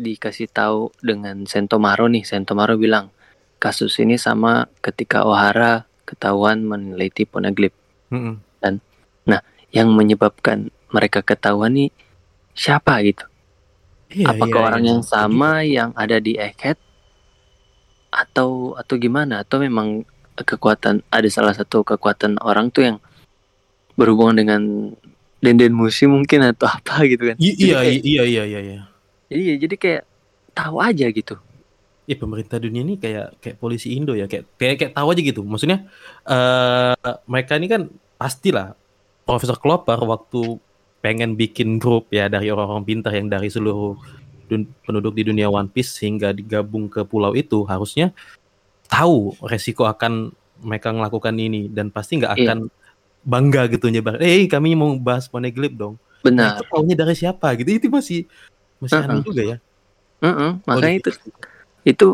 [0.00, 2.24] dikasih tahu dengan Sentomaro nih.
[2.24, 3.12] Sentomaro bilang
[3.60, 7.76] kasus ini sama ketika Ohara ketahuan meneliti poneglyph.
[8.08, 8.40] Mm-mm.
[9.70, 11.94] Yang menyebabkan mereka ketahuan nih
[12.58, 13.22] siapa gitu?
[14.10, 14.90] Iya, Apakah iya, orang iya.
[14.90, 16.74] yang sama yang ada di Egghead
[18.10, 19.42] atau atau gimana?
[19.42, 20.02] Atau memang
[20.36, 22.96] kekuatan ada salah satu kekuatan orang tuh yang
[23.94, 24.60] berhubungan dengan
[25.38, 27.36] Denden Musi mungkin atau apa gitu kan?
[27.38, 28.80] I- Jadi iya, kayak- iya, iya, iya, iya.
[29.30, 30.02] Iya, jadi kayak
[30.52, 31.38] tahu aja gitu.
[32.04, 35.40] Ya pemerintah dunia ini kayak kayak polisi Indo ya, kayak kayak, kayak tahu aja gitu.
[35.40, 35.86] Maksudnya
[36.26, 36.94] eh
[37.24, 38.74] mereka ini kan pastilah
[39.22, 40.58] Profesor Klopper waktu
[40.98, 43.94] pengen bikin grup ya dari orang-orang pintar yang dari seluruh
[44.82, 48.10] penduduk di dunia One Piece sehingga digabung ke pulau itu harusnya
[48.86, 52.42] tahu resiko akan mereka melakukan ini dan pasti nggak Iya.
[52.44, 52.58] akan
[53.20, 54.18] bangga gitu nyebar.
[54.18, 55.94] Eh kami mau bahas Poneglyph dong.
[55.96, 56.50] Nah, Benar.
[56.56, 58.28] itu taunya dari siapa gitu itu masih
[58.76, 59.24] masih aneh Uh-uh.
[59.24, 59.56] juga ya.
[60.20, 61.10] Heeh, makanya Oh, itu
[61.82, 62.06] itu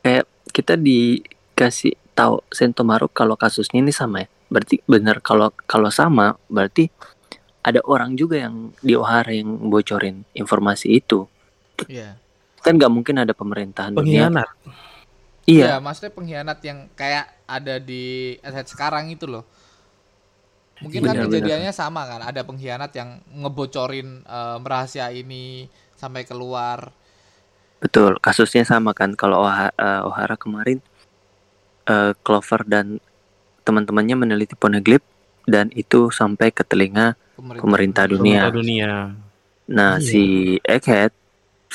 [0.00, 4.28] kayak kita dikasih tahu Sentomaru kalau kasusnya ini sama ya.
[4.48, 6.88] Berarti benar kalau kalau sama berarti
[7.60, 11.24] ada orang juga yang di Ohara yang bocorin informasi itu.
[11.84, 12.16] Iya.
[12.64, 14.32] Kan nggak mungkin ada pemerintahan dunia.
[14.32, 14.48] Pengkhianat.
[15.46, 19.46] Iya, Iya, maksudnya pengkhianat yang kayak ada di Egghead sekarang itu loh.
[20.82, 26.90] Mungkin kan Benar, kejadiannya sama kan, ada pengkhianat yang ngebocorin eh, rahasia ini sampai keluar.
[27.78, 28.18] betul.
[28.18, 30.82] Kasusnya sama kan kalau Oha- eh, Ohara kemarin
[31.86, 32.98] eh, Clover dan
[33.62, 35.02] teman-temannya meneliti poneglyph
[35.46, 38.50] dan itu sampai ke telinga Pemerintah dunia.
[38.50, 38.92] Pemerintah dunia.
[39.66, 40.02] Nah, Iya.
[40.02, 40.22] si
[40.62, 41.14] Egghead,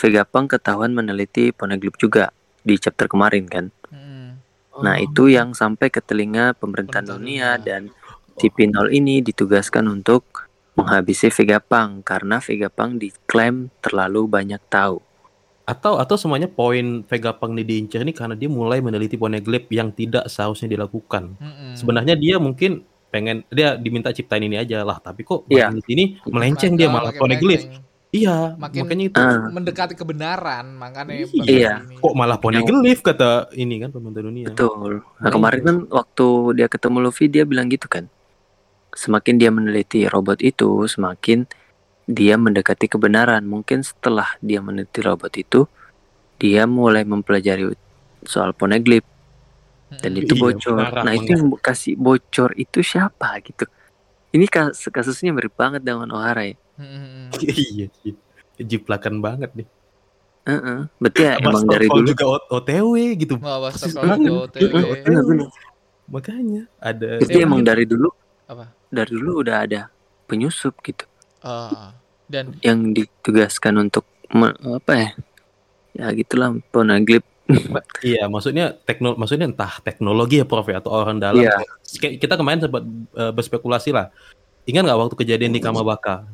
[0.02, 2.34] Vegapunk ketahuan meneliti poneglyph juga
[2.66, 3.70] di chapter kemarin kan.
[3.94, 4.30] Mm.
[4.82, 5.06] Nah, Oh.
[5.06, 7.94] itu yang sampai ke telinga pemerintah Pemerintah dunia dan
[8.34, 14.98] si Pinol ini ditugaskan untuk menghabisi Vegapunk karena Vegapunk diklaim terlalu banyak tahu.
[15.62, 20.28] atau atau semuanya poin Vegapunk ini diincar ini karena dia mulai meneliti poneglyph yang tidak
[20.28, 21.38] seharusnya dilakukan.
[21.38, 21.78] Mm-mm.
[21.78, 25.70] Sebenarnya dia mungkin pengen dia diminta ciptain ini aja lah, tapi kok Iya.
[25.70, 27.68] makin di sini melenceng dia malah poneglyph.
[28.12, 29.48] Iya, Makin makanya itu Ah.
[29.48, 31.28] mendekati kebenaran, makanya Iya.
[31.42, 31.74] Iya.
[31.80, 31.96] ini.
[31.96, 34.46] kok malah poneglyph kata ini kan pemerintah dunia.
[34.52, 35.00] Betul.
[35.18, 38.12] Nah, kemarin kan waktu dia ketemu Luffy dia bilang gitu kan.
[38.92, 41.48] Semakin dia meneliti robot itu, semakin
[42.04, 43.48] dia mendekati kebenaran.
[43.48, 45.64] Mungkin setelah dia meneliti robot itu,
[46.36, 47.64] dia mulai mempelajari
[48.28, 49.08] soal poneglyph
[49.94, 50.22] dan Mm-mm.
[50.22, 50.76] itu Iya, bocor.
[51.00, 53.64] nah, itu yang kasih bocor itu siapa gitu.
[54.32, 56.60] Ini kas- kasusnya mirip banget dengan Ohara ya.
[57.42, 58.14] Iya, iya.
[58.62, 59.68] Jiplakan banget nih.
[60.46, 60.80] Heeh.
[60.98, 62.08] Berarti ya emang dari dulu.
[62.10, 63.36] juga OTW gitu.
[63.38, 64.30] Starfall banget.
[64.58, 65.28] juga OTW.
[66.12, 68.10] Makanya ada Berarti Iya, emang dari dulu
[68.52, 68.68] Apa?
[68.92, 69.82] dari dulu udah ada
[70.28, 71.08] penyusup gitu
[71.42, 71.96] Ah,
[72.28, 74.06] dan yang ditugaskan untuk
[74.62, 75.10] apa ya?
[75.98, 77.26] Ya gitulah poneglyph.
[78.00, 81.42] Iya, maksudnya teknol maksudnya entah teknologi ya Prof ya, atau orang dalam.
[81.42, 81.58] Iya.
[82.00, 82.84] Kayak Kita kemarin sempat
[83.18, 84.14] eh, berspekulasi lah.
[84.62, 86.28] Ingat nggak waktu kejadian di Kamabaka?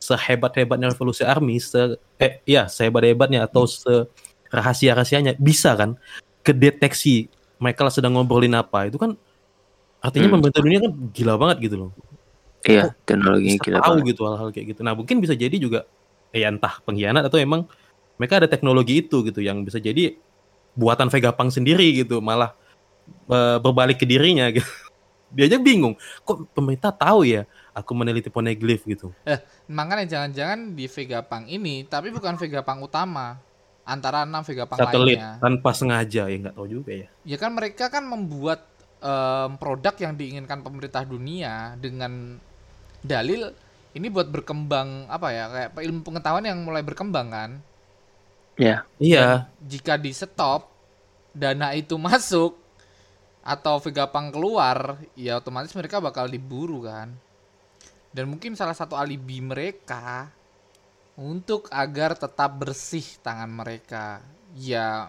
[0.00, 4.08] Sehebat-hebatnya revolusi army, se eh ya sehebat-hebatnya atau se
[4.48, 5.98] rahasia-rahasianya bisa kan
[6.40, 7.26] kedeteksi
[7.58, 9.18] mereka sedang ngobrolin apa itu kan
[9.98, 10.34] artinya Hmm.
[10.38, 11.90] pemerintah dunia kan gila banget gitu loh
[12.62, 14.08] Iya, teknologinya gila tahu banget.
[14.14, 15.82] gitu hal-hal kayak gitu nah mungkin bisa jadi juga
[16.30, 17.66] ya entah pengkhianat atau emang
[18.16, 20.14] mereka ada teknologi itu gitu yang bisa jadi
[20.78, 22.54] buatan Vegapunk sendiri gitu malah
[23.26, 24.66] eh, berbalik ke dirinya gitu
[25.34, 27.42] dia aja bingung kok pemerintah tahu ya
[27.76, 29.12] aku meneliti poneglyph gitu.
[29.68, 33.36] Makanya jangan-jangan di Vegapunk ini, tapi bukan Vegapunk utama.
[33.86, 35.38] Antara enam Vegapunk satelit lainnya.
[35.38, 37.06] tanpa sengaja ya nggak tahu juga ya.
[37.22, 38.66] Ya kan mereka kan membuat
[38.98, 42.40] em, produk yang diinginkan pemerintah dunia dengan
[43.04, 43.52] dalil
[43.94, 47.50] ini buat berkembang apa ya kayak ilmu pengetahuan yang mulai berkembang kan?
[48.56, 50.72] Ya, Iya, jika di stop
[51.36, 52.56] dana itu masuk
[53.46, 57.14] atau Vegapunk keluar ya otomatis mereka bakal diburu kan
[58.10, 60.30] dan mungkin salah satu alibi mereka
[61.16, 64.20] untuk agar tetap bersih tangan mereka
[64.52, 65.08] ya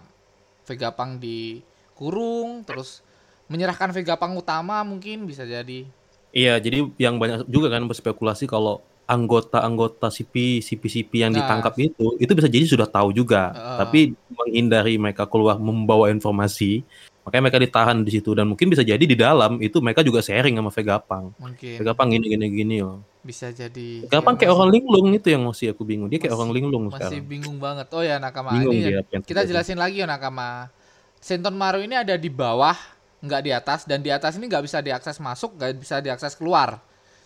[0.64, 3.04] Vegapunk dikurung terus
[3.48, 5.88] menyerahkan Vegapunk utama mungkin bisa jadi
[6.36, 6.60] iya.
[6.62, 11.40] Jadi yang banyak juga kan berspekulasi kalau anggota-anggota CP, CP-CP yang Nah.
[11.42, 13.56] ditangkap itu, itu bisa jadi sudah tahu juga.
[13.56, 13.78] Heeh.
[13.80, 14.00] Tapi
[14.36, 16.84] menghindari mereka keluar membawa informasi,
[17.28, 18.32] makanya mereka ditahan di situ.
[18.32, 21.36] Dan mungkin bisa jadi di dalam itu mereka juga sharing sama Vegapunk.
[21.36, 23.04] mungkin Vegapunk gini gini gini loh.
[23.20, 26.08] bisa jadi Vegapunk Ya, kayak masih- orang linglung itu yang masih aku bingung.
[26.08, 27.28] Dia kayak Masih- orang linglung masih sekarang.
[27.28, 29.50] bingung banget oh ya nakama Bingung ini dia yang kita terjadi.
[29.52, 30.72] jelasin lagi ya nakama
[31.20, 32.78] Senton Maru ini ada di bawah
[33.18, 36.80] nggak di atas dan di atas ini nggak bisa diakses masuk nggak bisa diakses keluar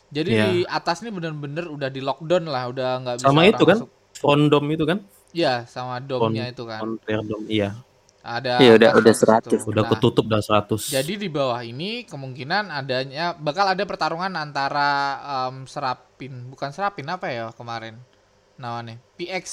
[0.07, 0.41] jadi Iya.
[0.41, 3.77] di atas ini bener-bener udah di lockdown lah udah nggak bisa Sama itu kan?
[3.77, 3.89] masuk.
[4.13, 4.97] Frondom itu kan?
[5.31, 7.75] Iya sama domnya itu kan Frondom, iya.
[8.21, 9.57] Ada Iya, udah- udah di situ.
[9.57, 9.65] 100.
[9.65, 10.87] Udah Nah, ketutup dah 100.
[10.87, 14.89] jadi di bawah ini kemungkinan adanya bakal ada pertarungan antara
[15.49, 17.97] em, serapin bukan serapin apa ya kemarin
[18.55, 19.45] namanya PX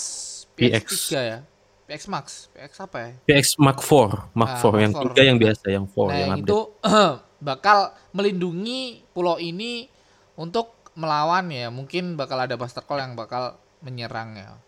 [0.52, 0.88] PX, PX.
[1.08, 1.38] 3 ya
[1.84, 5.16] PX Max PX apa ya PX Mark 4, Mark Ah, 4 yang Mark 4.
[5.16, 6.58] 3 yang biasa, yang 4 nah yang itu
[7.40, 7.78] bakal
[8.12, 9.88] melindungi pulau ini
[10.34, 14.58] untuk melawan ya mungkin bakal ada Buster Call yang bakal menyerang ya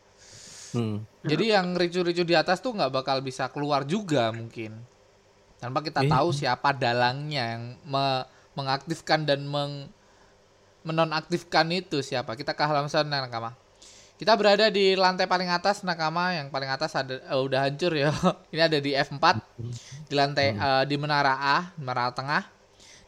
[0.71, 1.03] Hmm.
[1.27, 4.79] jadi yang ricu-ricu di atas tuh nggak bakal bisa keluar juga mungkin.
[5.59, 6.11] Tanpa kita Iya.
[6.15, 9.91] tahu siapa dalangnya yang me- mengaktifkan dan meng
[10.81, 12.33] menonaktifkan itu siapa.
[12.33, 13.53] Kita ke halaman sana nakama.
[14.17, 16.33] Kita berada di lantai paling atas nakama.
[16.33, 18.09] Yang paling atas ada eh, udah hancur ya.
[18.53, 19.25] Ini ada di F4
[20.09, 22.45] di lantai eh, di menara A menara tengah.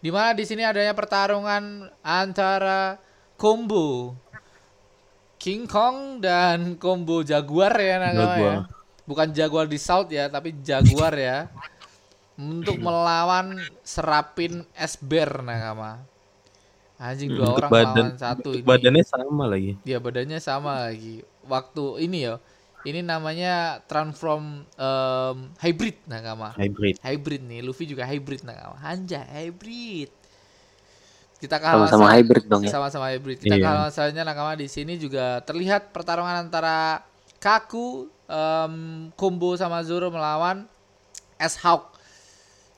[0.03, 2.98] Di mana di sini adanya pertarungan antara
[3.38, 4.12] combo
[5.42, 8.57] King Kong dan combo Jaguar ya ya Jaguar.
[9.02, 11.50] bukan Jaguar di South ya tapi Jaguar ya.
[12.38, 16.00] Untuk melawan serapin es bear nakama
[16.96, 18.62] anjing dua Bentuk orang badan, lawan satu ini.
[18.62, 19.72] badannya sama lagi.
[19.83, 21.26] dia badannya sama lagi.
[21.44, 22.38] Waktu ini ya
[22.87, 27.02] ini namanya transform em, hybrid nakama Hybrid.
[27.02, 30.11] hybrid nih Luffy juga hybrid nakama anjay hybrid
[31.42, 32.70] kita halaman sama-sama hybrid dong ya.
[32.70, 33.66] sama-sama hybrid kita Iya.
[33.66, 37.02] halaman selanjutnya nakama di sini juga terlihat pertarungan antara
[37.37, 38.74] Kaku em,
[39.12, 40.70] Combo sama Zoro melawan
[41.37, 41.98] S Hawk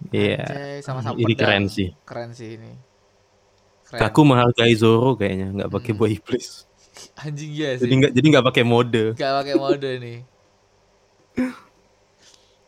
[0.07, 0.41] Iya.
[0.41, 1.93] Anjay, sama-sama Ini keren sih.
[2.03, 2.73] keren sih ini
[3.85, 4.01] keren.
[4.01, 6.01] Kaku menghargai Zoro kayaknya, nggak pakai Hmm.
[6.01, 6.65] boy iblis.
[7.21, 9.05] anjing ya sih Jadi nggak jadi nggak pakai mode.
[9.15, 10.19] Gak pakai mode nih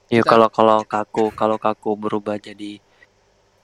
[0.06, 2.78] Ya kalau kalau kaku kalau kaku berubah jadi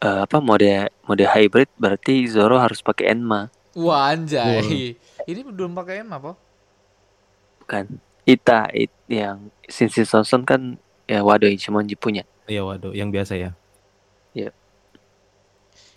[0.04, 3.40] eh, apa mode mode hybrid berarti Zoro harus pakai Enma
[3.72, 4.96] Wah anjay.
[5.28, 6.36] Ini belum pakai M apa?
[7.62, 7.84] bukan
[8.22, 10.78] Ita it, yang Shinsin Sonson kan
[11.10, 13.50] ya Wado Ichimonji punya Iya waduh, yang biasa ya.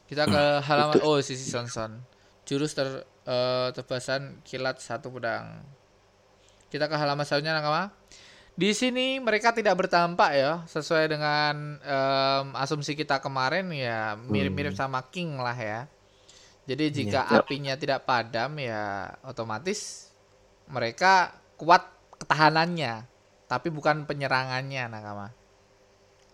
[0.06, 2.06] Kita ke Hmm, halaman oh sisi Sonson.
[2.46, 2.88] Jurus ter
[3.26, 5.66] eh, tebasan kilat satu pedang.
[6.70, 7.94] Kita ke halaman selanjutnya nakama.
[8.56, 15.04] Di sini mereka tidak bertampak ya, sesuai dengan em, asumsi kita kemarin ya mirip-mirip sama
[15.12, 15.80] King lah ya.
[16.66, 17.44] Jadi jika Iya.
[17.44, 20.10] apinya tidak padam ya otomatis
[20.72, 21.84] mereka kuat
[22.18, 23.06] ketahanannya,
[23.46, 25.30] tapi bukan penyerangannya nakama.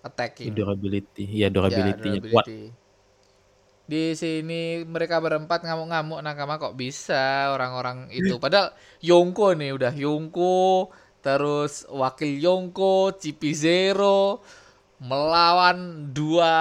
[0.02, 0.54] Attacking.
[0.54, 2.46] Durability, ya Ya, durability-nya kuat.
[2.46, 2.74] durability.
[3.86, 8.38] Di sini mereka berempat ngamuk-ngamuk nakama kok bisa orang-orang itu.
[8.44, 8.72] Padahal
[9.04, 10.88] Yongko nih udah Yongko,
[11.22, 14.42] terus wakil Yongko, Cipi Zero
[15.02, 16.54] melawan dua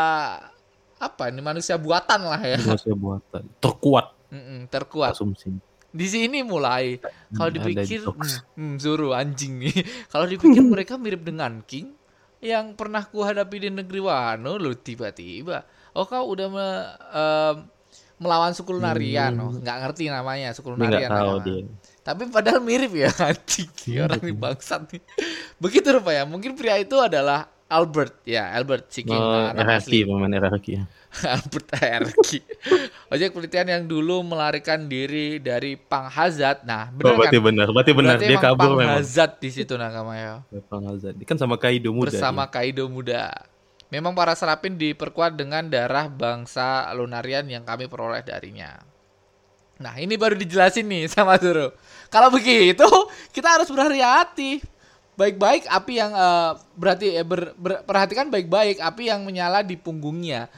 [1.01, 2.59] apa ini manusia buatan lah ya.
[2.59, 5.14] Manusia buatan terkuat Mm-mm, terkuat.
[5.14, 5.51] asumsi.
[5.90, 7.03] Di sini mulai
[7.35, 9.75] kalau Hmm, dipikir hmm, hmm, Zoro anjing nih.
[10.12, 11.94] Kalau dipikir mereka mirip dengan King
[12.42, 15.64] yang pernah ku hadapi di negeri Wano lo tiba-tiba.
[15.96, 17.57] Oh kau udah me- em,
[18.23, 20.87] melawan suku Lunarian, oh, nggak ngerti namanya suku Hmm.
[20.88, 21.61] Nggak tahu dia.
[22.11, 25.03] Tapi padahal mirip ya anjing Mirip orang ini bangsat nih.
[25.62, 26.27] Begitu rupanya.
[26.27, 30.85] Mungkin pria itu adalah Albert ya, Albert si King Oh, RRQ, pemain RRQ ya.
[31.35, 32.38] Albert Erki.
[33.11, 36.62] Ojek penelitian yang dulu melarikan diri dari Pang Hazard.
[36.66, 37.46] Nah, Oh, benar berarti kan?
[37.46, 38.99] benar, berarti benar Berarti dia kabur Pang memang.
[38.99, 40.35] Hazard di situ nakama ya.
[40.70, 40.83] Pang.
[40.99, 42.11] Dia kan sama Kaido muda.
[42.11, 42.53] Bersama dia.
[42.55, 43.31] Kaido muda.
[43.90, 48.79] Memang para serapin diperkuat dengan darah bangsa Lunarian yang kami peroleh darinya.
[49.81, 51.73] Nah, ini baru dijelasin nih sama Zoro.
[52.12, 52.85] Kalau begitu,
[53.33, 54.61] kita harus berhati-hati.
[55.16, 60.53] Baik-baik api yang eh, berarti eh, ber- ber- perhatikan baik-baik api yang menyala di punggungnya.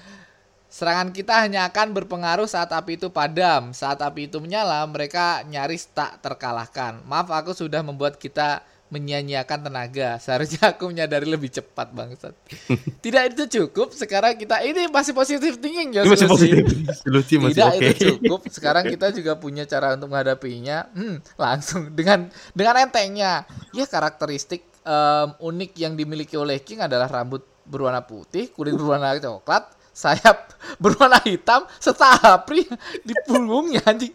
[0.73, 3.71] Serangan kita hanya akan berpengaruh saat api itu padam.
[3.77, 6.99] Saat api itu menyala, mereka nyaris tak terkalahkan.
[7.07, 10.21] Maaf aku sudah membuat kita menyia-nyiakan tenaga.
[10.21, 12.37] Seharusnya aku menyadari lebih cepat bangsat.
[13.05, 13.97] Tidak itu cukup.
[13.97, 16.05] Sekarang kita ini masih positif thinking ya.
[16.05, 16.69] Masih positif.
[17.09, 17.81] Masih Tidak oke.
[17.81, 18.41] itu cukup.
[18.53, 20.93] Sekarang kita juga punya cara untuk menghadapinya.
[20.93, 23.49] Hmm, langsung dengan dengan entengnya.
[23.73, 29.73] Ya karakteristik em, unik yang dimiliki oleh King adalah rambut berwarna putih, kulit berwarna coklat,
[29.97, 30.53] sayap
[30.83, 32.69] berwarna hitam, serta apri
[33.01, 34.13] di punggungnya anjing.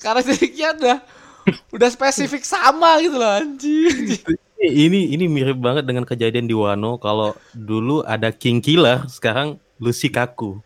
[0.00, 0.98] Karakteristiknya udah
[1.70, 4.18] udah spesifik sama gitu loh anjing.
[4.60, 10.12] Ini ini mirip banget dengan kejadian di Wano kalau dulu ada King Killer, sekarang Lucy
[10.12, 10.60] kaku.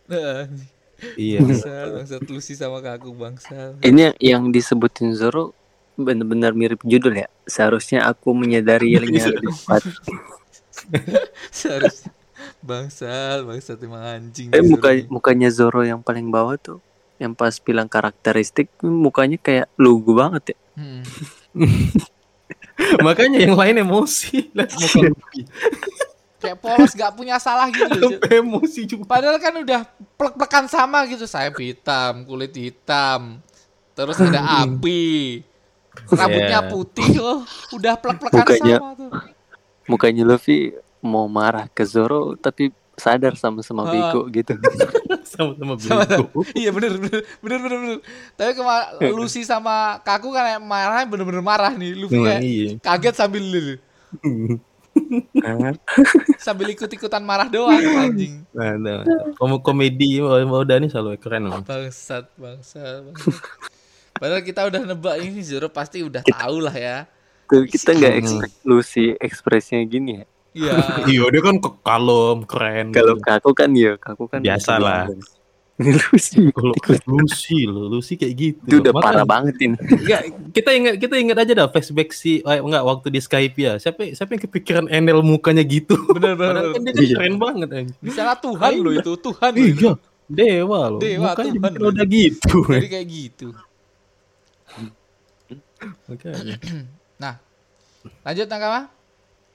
[1.15, 1.39] Iya.
[1.45, 3.79] Bangsat, bangsat Lucy sama kaku bangsa.
[3.85, 5.55] Ini yang disebutin Zoro
[5.95, 7.29] benar-benar mirip judul ya.
[7.47, 9.83] Seharusnya aku menyadari yang lebih cepat.
[11.55, 12.11] Seharusnya
[12.65, 14.51] bangsat, bangsat emang anjing.
[14.51, 16.81] Eh muka, mukanya Zoro yang paling bawah tuh
[17.23, 20.57] yang pas bilang karakteristik mukanya kayak lugu banget ya.
[20.75, 21.03] Hmm.
[23.07, 24.51] Makanya yang lain emosi.
[24.51, 25.47] Luffy.
[26.43, 29.09] Kayak polos gak punya salah gitu emosi juga.
[29.09, 29.81] Padahal kan udah
[30.19, 31.25] plek-plekan sama gitu.
[31.25, 33.39] Sayap hitam, kulit hitam.
[33.95, 35.41] Terus ada api.
[36.11, 36.69] Rambutnya Yeah.
[36.69, 37.47] putih loh.
[37.71, 39.11] Udah plek-plekan Mukanya- sama tuh.
[39.87, 43.91] Mukanya Luffy mau marah ke Zoro tapi sadar sama-sama Ah.
[43.91, 44.55] bego gitu.
[45.23, 46.43] Sama-sama Sama- bego.
[46.53, 47.99] Iya bener bener bener bener bener.
[48.35, 48.77] Tapi kema
[49.11, 51.93] Lucy sama Kaku kan marahnya bener-bener marah nih.
[51.95, 52.71] Luffy Nah, kayak iya.
[52.79, 53.43] kaget sambil
[56.39, 58.47] sambil ikut-ikutan marah doang anjing.
[58.55, 59.03] Nah, nah.
[59.35, 61.61] Kom komedi udah nih selalu keren loh.
[61.67, 63.35] Bangsat, bangsat, bangsat.
[64.15, 66.97] Padahal kita udah nebak ini Zoro pasti udah tahu lah ya.
[67.51, 70.25] Kita nggak expect Lucy ekspresinya gini ya.
[70.55, 70.73] Iya.
[71.11, 72.87] Iya dia kan ke- kalem, keren.
[72.91, 73.27] Kalau gitu.
[73.27, 75.11] kaku kan ya, kaku kan Biasa lah.
[75.75, 77.03] Ini Lucy Kalau ikut-ikut.
[77.05, 78.63] Lucy Lucy kayak gitu.
[78.65, 79.75] itu udah parah banget ini.
[80.07, 80.23] Enggak,
[80.55, 83.75] kita ingat kita ingat aja dah flashback si eh, enggak waktu di Skype ya.
[83.75, 85.99] Siapa siapa yang kepikiran Enel mukanya gitu?
[86.15, 86.39] Bener.
[86.39, 87.17] Padahal kan dia kan Iya.
[87.19, 87.99] keren banget anjing.
[87.99, 89.51] Di sana Tuhan loh itu, Tuhan.
[89.53, 89.93] Iya,
[90.25, 91.01] dewa loh.
[91.03, 92.57] Dewa, mukanya Tuhan udah gitu.
[92.71, 93.47] Jadi kayak gitu.
[96.07, 96.57] Makanya.
[97.17, 97.35] Nah,
[98.23, 98.81] lanjut Nakama.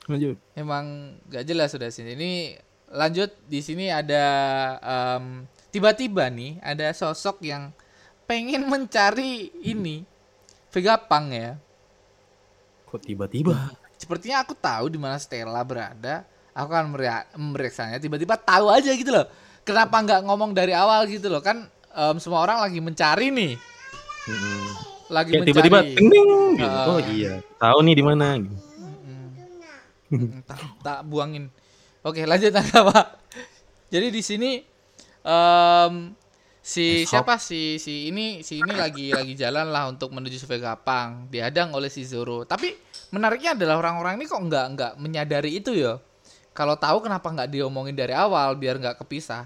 [0.10, 0.36] Lanjut.
[0.58, 0.86] Emang
[1.30, 2.18] gak jelas sudah sini.
[2.18, 2.32] Ini
[2.90, 4.26] lanjut di sini ada
[4.82, 7.70] em, tiba-tiba nih ada sosok yang
[8.26, 10.02] pengen mencari ini
[10.70, 11.52] Vegapunk ya.
[12.86, 13.74] Kok tiba-tiba?
[13.98, 16.26] Sepertinya aku tahu di mana Stella berada.
[16.54, 18.02] Aku akan meria- memeriksanya.
[18.02, 19.30] Tiba-tiba tahu aja gitu loh.
[19.62, 21.42] Kenapa nggak ngomong dari awal gitu loh?
[21.42, 23.54] Kan em, semua orang lagi mencari nih.
[24.26, 24.62] Mm-mm.
[25.10, 25.50] Lagi Kayak mencari.
[25.54, 26.10] tiba-tiba ting
[26.58, 26.66] gitu.
[26.70, 26.86] Ah.
[26.86, 28.56] Oh iya, tahu nih di mana gitu.
[30.50, 31.54] Tak, tak buangin.
[32.02, 33.20] Oke, lanjut Nakama.
[33.90, 34.52] Jadi di sini
[35.26, 35.94] em,
[36.62, 37.10] si Esok.
[37.10, 41.30] siapa si si ini si ini lagi lagi jalan lah untuk menuju Vegapunk.
[41.30, 42.46] Dihadang oleh si Zoro.
[42.46, 42.74] Tapi
[43.14, 45.98] menariknya adalah orang-orang ini kok nggak nggak menyadari itu ya.
[46.54, 49.46] Kalau tahu kenapa nggak diomongin dari awal biar nggak kepisah.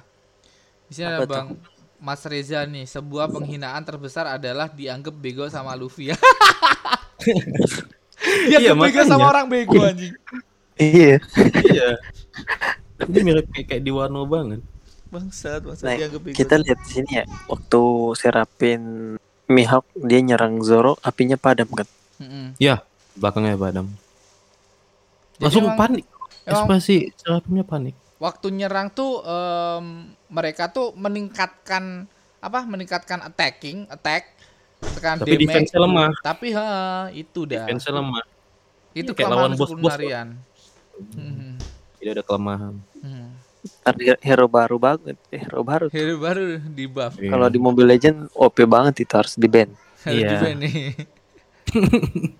[0.88, 1.26] Di sini ada?
[1.26, 1.56] Bang
[2.04, 6.12] Mas Reza nih, sebuah penghinaan terbesar adalah dianggap bego sama Luffy.
[8.52, 10.12] Dia Iya, bego sama orang bego anjing.
[10.76, 11.22] Iya.
[11.64, 11.90] Iya.
[13.04, 14.62] Ini mirip kayak, kayak di Wano banget.
[15.08, 17.26] Bangsat, bangsat Nah, dianggap kita lihat di sini ya.
[17.46, 17.82] Waktu
[18.16, 18.82] Serapin
[19.46, 21.86] Mihawk dia nyerang Zoro, apinya padam kan.
[22.18, 22.56] Mm-mm.
[23.14, 23.92] Belakangnya Badam.
[25.34, 26.06] Jadi Langsung emang- panik.
[26.42, 27.94] emang- Ekspresi serapimnya panik.
[28.16, 29.86] waktu nyerang tuh em,
[30.28, 32.08] mereka tuh meningkatkan
[32.40, 34.32] apa meningkatkan attacking attack
[34.80, 36.12] tekan Tapi damage defense lemah.
[36.22, 36.68] tapi ha
[37.10, 38.24] itu dah Defense lemah.
[38.94, 40.40] itu kayak lawan bos-bos Kulnarian.
[40.94, 41.58] Hmm,
[41.98, 42.76] Tidak ada kelemahan.
[43.00, 43.28] hmm.
[43.64, 45.88] Ntar hero baru banget, eh, hero baru.
[45.88, 49.72] hero baru di buff Kalau di Mobile Legend OP banget itu harus di ban.
[50.04, 50.52] Iya.
[50.52, 50.92] nih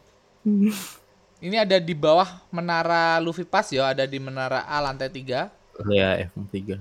[1.40, 5.48] ini ada di bawah menara Luffy Pass ya ada di menara A lantai 3
[5.90, 6.76] ya F3.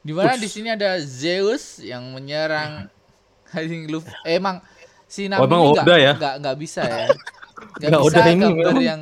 [0.00, 2.86] Di mana di sini ada Zeus yang menyerang
[3.52, 4.14] Hiding Luffy.
[4.22, 4.62] Eh, emang
[5.04, 6.12] si Nami Oh, emang ini nggak Oda ya?
[6.14, 7.06] nggak nggak bisa ya.
[7.60, 8.46] Nggak Nggak, bisa Oda ini
[8.86, 9.00] yang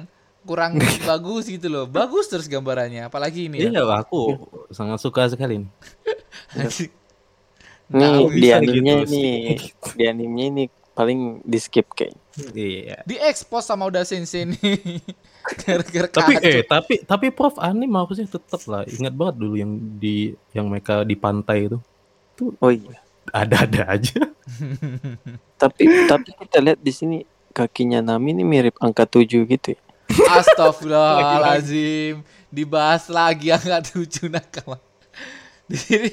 [0.48, 0.80] kurang
[1.10, 1.84] bagus gitu loh.
[1.84, 3.68] Bagus terus gambarannya, apalagi ini ya.
[3.68, 4.40] Iya, aku
[4.72, 5.70] sangat suka sekali nih.
[6.56, 6.90] Anjing.
[7.88, 9.24] Nih di bisa animenya gitu ini,
[9.56, 9.72] sih.
[9.96, 12.16] di animenya ini paling di skip kayak.
[12.52, 13.00] Iya.
[13.04, 14.56] Di expose sama Oda Sensei nih.
[15.64, 16.48] Gara-gara Tapi kacau.
[16.52, 18.84] eh tapi tapi Prof anime harusnya tetap lah.
[18.84, 21.80] Ingat banget dulu yang di yang mereka di pantai itu.
[22.60, 23.00] Oh iya.
[23.32, 24.20] Ada-ada aja.
[25.56, 27.16] Tapi tapi kita lihat di sini
[27.56, 29.80] kakinya Nami ini mirip angka 7 gitu ya.
[30.08, 32.20] Astagfirullahalazim.
[32.48, 34.76] Dibahas lagi angka tujuh nakama.
[35.64, 36.08] Di sini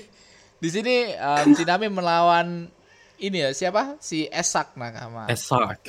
[0.56, 2.68] Di sini em, si Nami melawan
[3.16, 3.96] ini ya siapa?
[4.00, 5.28] Si Esak Nakama.
[5.28, 5.88] Esak.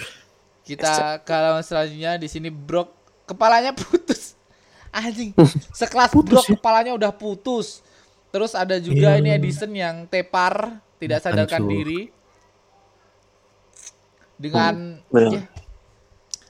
[0.63, 2.91] Kita halaman selanjutnya di sini Brok
[3.25, 4.35] kepalanya putus.
[4.91, 5.33] Anjing,
[5.73, 6.51] sekelas Putus Brok ya?
[6.57, 7.83] kepalanya udah putus.
[8.31, 9.19] Terus ada juga Iya.
[9.19, 11.73] ini Edison yang tepar, tidak sadarkan Hancur.
[11.73, 12.01] diri.
[14.37, 15.33] Dengan benar.
[15.33, 15.41] ya,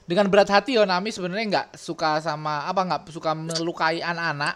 [0.07, 4.55] dengan berat hati Nami sebenarnya nggak suka sama apa nggak suka melukai anak-anak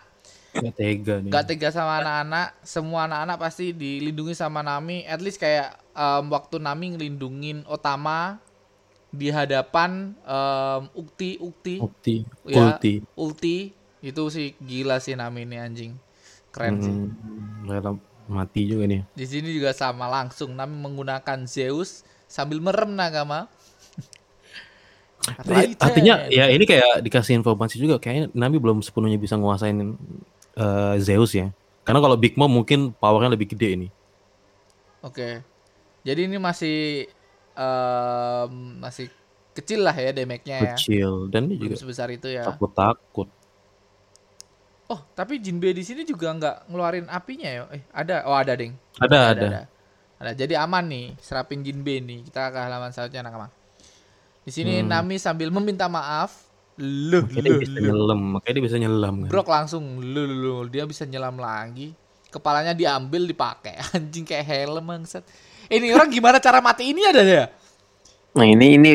[0.51, 1.31] Gak tega nih.
[1.31, 6.59] nggak tega sama anak-anak semua anak-anak pasti dilindungi sama Nami at least kayak em, waktu
[6.59, 8.39] Nami ngelindungin Otama
[9.07, 12.15] di hadapan em, Ukti Ukti Ukti.
[12.47, 12.75] Ya.
[12.75, 12.93] Ulti.
[13.15, 13.57] Ulti
[14.01, 15.91] itu sih gila sih Nami ini anjing
[16.51, 17.95] keren sih Hmm, rela
[18.27, 19.03] mati juga nih.
[19.11, 23.47] di sini juga sama langsung Nami menggunakan Zeus sambil merem Nagama
[25.77, 29.77] Artinya ya ini kayak dikasih informasi juga kayaknya Nabi belum sepenuhnya bisa nguasain
[30.57, 31.53] eh, Zeus ya.
[31.81, 33.87] Karena kalau Big Mom mungkin powernya lebih gede ini.
[35.01, 35.41] Oke.
[36.01, 37.09] Jadi ini masih
[37.57, 39.09] em, masih
[39.53, 40.73] kecil lah ya damage-nya ya.
[40.77, 42.45] Kecil dan Belum juga sebesar itu ya.
[42.45, 43.27] takut takut.
[44.91, 47.63] Oh, tapi Jinbe di sini juga nggak ngeluarin apinya ya?
[47.71, 48.27] Eh, ada.
[48.27, 48.75] Oh, ada, Ding.
[48.99, 49.47] Ada ada.
[50.19, 50.31] Ada.
[50.35, 52.27] Jadi aman nih, serapin Jinbe nih.
[52.27, 53.47] Kita ke halaman selanjutnya nakama.
[54.41, 54.89] Di sini Hmm.
[54.89, 56.49] Nami sambil meminta maaf.
[56.75, 59.29] Dia loh, bisa nyelam, makanya dia bisa nyelam kan.
[59.29, 60.61] Brok langsung loh, loh, loh.
[60.65, 61.93] dia bisa nyelam lagi.
[62.31, 65.21] Kepalanya diambil dipakai anjing kayak helm bangsat.
[65.67, 67.45] Ini orang gimana cara mati ini ada ya?
[68.31, 68.91] Nah ini ini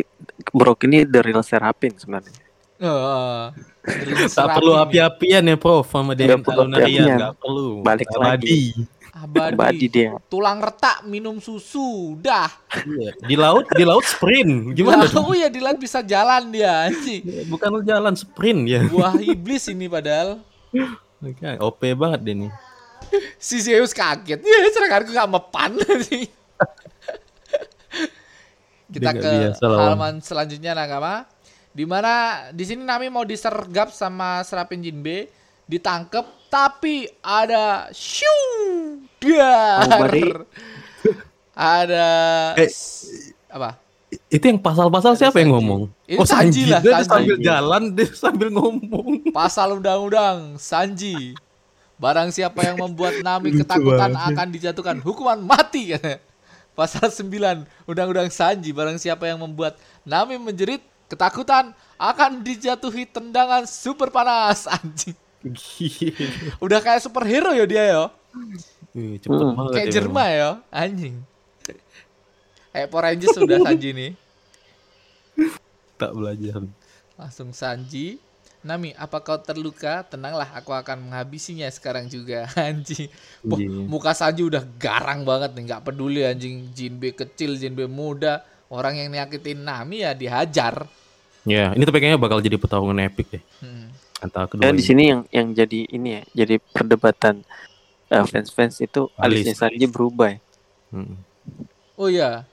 [0.50, 2.32] Brok ini the real Serapin sebenarnya.
[2.80, 3.40] Heeh.
[4.34, 7.18] Tak perlu api-apian ya Prof sama Nggak Dewan perlu api-apian.
[7.38, 7.66] perlu.
[7.86, 8.74] Balik Abadi.
[9.16, 9.56] Abadi.
[9.56, 10.10] Abadi dia.
[10.28, 12.20] Tulang retak minum susu.
[12.20, 12.52] Dah.
[12.84, 13.16] Iya.
[13.24, 14.76] Di laut, di laut sprint.
[14.76, 15.08] Gimana?
[15.16, 17.48] Oh iya di laut bisa jalan dia anjing.
[17.48, 18.84] Bukan jalan sprint ya.
[18.84, 20.44] Buah iblis ini padahal.
[21.24, 22.52] Oke, OP banget deh nih.
[23.40, 24.44] Si Zeus kaget.
[24.44, 25.70] Ya seranganku gak mepan
[26.04, 26.28] sih.
[28.86, 31.24] Kita Dia ke biasa halaman selanjutnya Nakama.
[31.72, 35.28] Di mana di sini Nami mau disergap sama Serapin Jinbe,
[35.68, 37.92] ditangkep tapi ada
[39.20, 39.84] dar.
[39.84, 40.24] Nobody.
[41.52, 42.06] ada
[42.56, 42.72] Eh,
[43.52, 43.76] apa?
[44.32, 45.92] Itu yang pasal-pasal siapa yang ngomong?
[46.08, 47.12] Itu Sanji lah, Dia Sanji.
[47.12, 49.28] sambil jalan, dia sambil ngomong.
[49.36, 51.36] Pasal undang-undang Sanji.
[52.00, 54.28] Barang siapa yang membuat Nami Lucu ketakutan banget.
[54.32, 56.20] akan dijatuhkan hukuman mati katanya.
[56.76, 64.08] Pasal 9 Undang-undang Sanji barang siapa yang membuat Nami menjerit ketakutan akan dijatuhi tendangan super
[64.08, 65.16] panas anjing.
[65.42, 66.26] Gila.
[66.58, 68.04] Udah kayak superhero ya dia ya.
[68.92, 69.52] Cepet Hmm.
[69.52, 71.16] banget Kayak ya Jerma ya, anjing.
[72.70, 74.12] Kayak Power Rangers sudah Sanji nih.
[75.96, 76.60] Tak belajar.
[77.16, 78.20] Langsung Sanji.
[78.60, 80.02] Nami, apa kau terluka?
[80.02, 83.06] Tenanglah, aku akan menghabisinya sekarang juga, anjing.
[83.46, 83.68] Iya.
[83.86, 86.74] muka Sanji udah garang banget nih, nggak peduli anjing.
[86.74, 90.84] Jinbe kecil, Jinbe muda, orang yang nyakitin Nami ya dihajar.
[91.46, 93.86] Ya, ini tapi kayaknya bakal jadi pertarungan epic deh Hmm.
[94.26, 94.62] Antara kedua.
[94.62, 94.86] Dan di ini.
[94.86, 97.46] sini yang yang jadi ini ya, jadi perdebatan
[98.06, 99.46] eh, fans-fans itu Alis.
[99.46, 100.34] alisnya Sanji berubah.
[100.34, 100.38] ya.
[100.90, 101.16] Hmm.
[101.94, 102.44] Oh iya,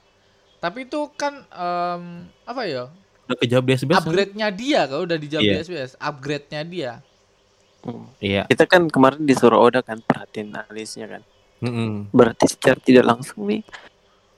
[0.58, 2.02] tapi itu kan em,
[2.42, 2.88] apa ya?
[3.24, 3.92] Udah kejawab di SBS.
[3.92, 4.00] kan?
[4.00, 5.62] Upgrade-nya dia kalau udah dijawab di Iya.
[5.62, 5.90] SBS.
[5.96, 6.92] Upgrade-nya dia.
[7.80, 8.08] Hmm.
[8.18, 8.48] Iya.
[8.48, 11.22] Kita kan kemarin disuruh Oda kan perhatiin alisnya kan.
[11.60, 12.08] Mm-mm.
[12.10, 13.60] Berarti secara tidak langsung nih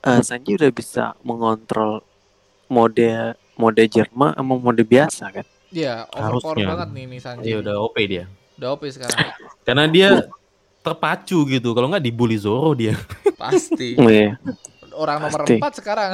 [0.01, 2.03] eh, Sanji udah bisa mengontrol
[2.67, 5.47] mode mode Jerma sama mode biasa kan.
[5.71, 6.67] Iya, overpower Harusnya.
[6.71, 7.43] banget nih nih Sanji.
[7.51, 8.25] Iya udah OP dia.
[8.55, 9.19] Udah OP sekarang.
[9.67, 10.07] Karena dia
[10.79, 11.69] terpacu gitu.
[11.75, 12.95] Kalau nggak dibully Zoro dia.
[13.41, 13.99] Pasti.
[13.99, 14.39] Oh, iya.
[14.95, 15.59] Orang nomor Pasti.
[15.59, 16.11] 4 sekarang.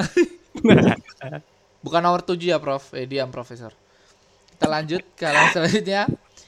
[1.86, 2.92] Bukan nomor 7 ya, Prof.
[2.98, 3.72] Eh, diam, Profesor.
[4.54, 6.02] Kita lanjut ke halaman selanjutnya.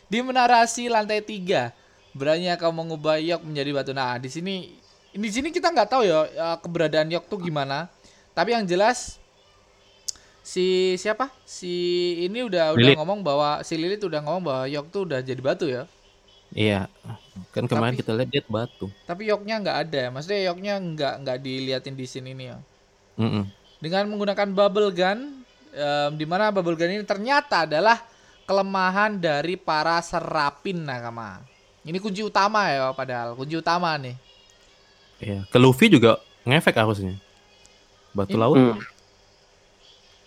[0.05, 1.71] Di menarasi lantai 3,
[2.13, 3.91] berani kau mengubah Yok menjadi batu.
[3.93, 4.73] Nah, di sini
[5.15, 7.87] di sini kita nggak tahu ya eh, keberadaan Yok tuh gimana.
[8.35, 9.15] Tapi yang jelas
[10.45, 10.65] si
[10.95, 11.33] siapa?
[11.41, 11.73] Si
[12.21, 12.97] ini udah udah Lilith.
[13.01, 15.89] ngomong bahwa si Lilith udah ngomong bahwa Yok tuh udah jadi batu ya.
[16.53, 16.85] Iya.
[17.49, 18.85] Kan kemarin Tapi- kita lihat dia batu.
[19.03, 20.01] Tapi Yoknya nggak ada.
[20.13, 22.57] Maksudnya Yoknya nggak nggak diliatin di sini nih ya.
[23.15, 23.43] Mm-mm.
[23.79, 25.39] dengan menggunakan bubble gun
[25.71, 28.03] em, di mana bubble gun ini ternyata adalah
[28.43, 31.39] kelemahan dari para serapin nakama.
[31.81, 34.15] Ini kunci utama ya padahal kunci utama nih.
[35.17, 35.39] Iya.
[35.47, 37.15] Ke Luffy juga ngefek harusnya.
[38.11, 38.55] Batu Ini- laut.
[38.57, 38.79] Hmm.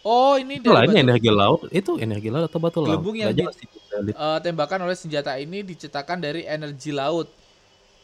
[0.03, 1.61] Oh ini dari lainnya energi laut.
[1.71, 3.03] Itu energi laut atau batu laut?
[3.03, 3.51] Gelembung yang kita
[4.01, 4.17] lihat.
[4.17, 7.29] eh, tembakan oleh senjata ini diciptakan dari energi laut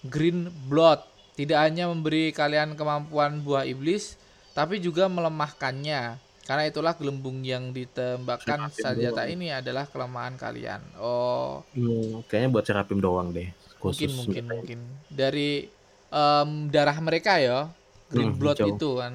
[0.04, 1.00] Green Blood.
[1.34, 4.14] Tidak hanya memberi kalian kemampuan buah iblis,
[4.54, 6.18] tapi juga melemahkannya.
[6.44, 9.32] Karena itulah gelembung yang ditembakkan senjata doang.
[9.32, 10.84] ini adalah kelemahan kalian.
[11.00, 13.48] Oh, Hmm, kayaknya buat Serapim doang deh.
[13.80, 14.16] mungkin Khusus.
[14.16, 14.78] mungkin mungkin
[15.08, 15.68] dari
[16.10, 17.72] em, darah mereka ya.
[18.12, 18.76] Green Hmm, blood hijau.
[18.76, 19.12] itu kan.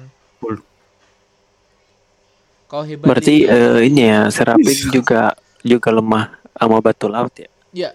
[2.70, 3.02] Kau hebat.
[3.04, 3.50] Berarti Lili.
[3.50, 7.50] eh, ini ya Serapin juga juga lemah sama batu laut ya.
[7.70, 7.90] Iya,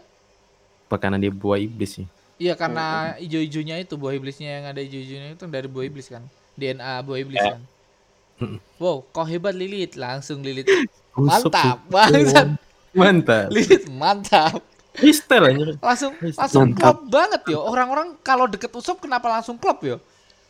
[0.85, 2.07] Apa karena dia buah iblis sih?
[2.35, 6.23] iya karena ijo-ijonya itu buah iblisnya yang ada ijo-ijonya itu dari buah iblis kan.
[6.53, 7.61] DNA buah iblis kan.
[8.35, 8.59] Mm-mm.
[8.75, 9.95] Wow, kau hebat Lilith.
[9.95, 10.67] Langsung Lilith.
[11.15, 11.91] Usop Mantap, sih.
[11.95, 12.47] bangsat.
[12.91, 13.47] Mantap.
[13.47, 14.59] Lilith mantap.
[14.91, 15.69] Freestyle anjir.
[15.79, 16.35] Langsung Mantap.
[16.35, 17.59] langsung klop banget yo.
[17.63, 19.97] Orang-orang kalau deket Usop kenapa langsung klop yo?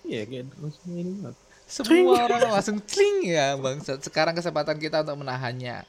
[0.01, 1.37] Iya kayak langsung ini banget.
[1.65, 3.97] Semua orang langsung cling ya bangsat.
[3.99, 5.81] Sekarang kesempatan kita untuk menahannya.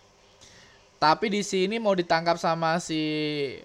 [0.96, 2.96] Tapi di sini mau ditangkap sama si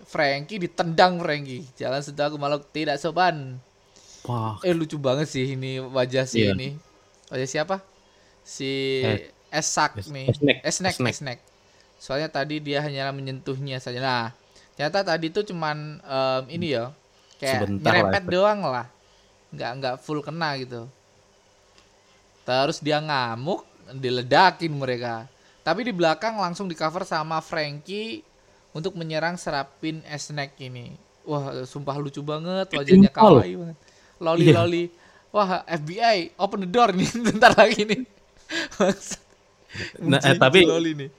[0.03, 1.63] Frankie, ditendang Frankie.
[1.73, 3.55] Jalan sudah aku malu tidak sopan.
[4.21, 6.53] Wah, Eh lucu banget sih ini wajah si Iya.
[6.53, 6.75] ini.
[7.31, 7.79] Wajah siapa?
[8.43, 10.27] Si Eh, Esak Es- nih.
[10.27, 10.57] Esnek.
[10.61, 11.11] Esnek, Esnek.
[11.11, 11.39] Esnek.
[11.97, 13.97] Soalnya tadi dia hanya menyentuhnya saja.
[13.97, 14.35] Nah,
[14.75, 16.91] ternyata tadi itu cuman em, ini ya.
[17.35, 18.31] Kayak Sebentar lah, nyerempet efek.
[18.31, 18.85] doang lah.
[19.49, 20.85] Nggak nggak full kena gitu.
[22.41, 23.61] Terus dia ngamuk,
[23.91, 25.25] diledakin mereka.
[25.61, 28.25] Tapi di belakang langsung di cover sama Frankie
[28.71, 30.95] untuk menyerang serapin Esnek ini.
[31.21, 33.77] Wah, sumpah lucu banget wajahnya kawaii banget.
[34.17, 34.55] Loli Iya.
[34.57, 34.83] loli.
[35.29, 38.01] Wah, FBI open the door nih bentar lagi nih.
[40.01, 41.09] Nah, eh, tapi- loli nih.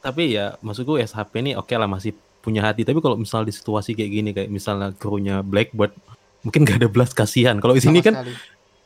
[0.00, 2.88] tapi ya maksudku SHP ini oke lah masih punya hati.
[2.88, 5.92] Tapi kalau misal di situasi kayak gini kayak misalnya krunya Blackbird
[6.40, 7.60] mungkin gak ada belas kasihan.
[7.60, 8.32] Kalau di sini kan sekali.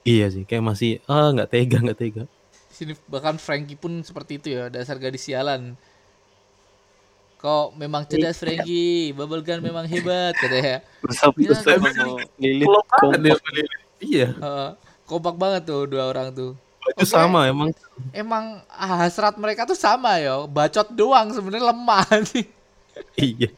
[0.05, 2.25] Iya sih kayak masih ah nggak tega nggak tega.
[2.71, 5.75] Di sini bahkan Frankie pun seperti itu ya, dasar gadis sialan.
[7.39, 10.81] Kok memang cerdas Frankie, Bubblegum memang hebat katanya.
[11.05, 11.93] Usop Iya, sama kompak.
[11.93, 13.43] sama Lilith.
[14.01, 14.29] Iya,
[15.05, 16.57] kompak banget tuh dua orang tuh.
[16.81, 17.09] baju Oke.
[17.09, 17.69] sama emang.
[18.13, 22.45] Emang hasrat mereka tuh sama ya, bacot doang sebenarnya lemah sih.
[23.17, 23.53] Iya.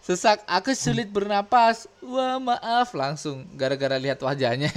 [0.00, 1.86] Sesak, aku sulit bernapas.
[2.00, 4.70] Wah maaf langsung gara-gara lihat wajahnya.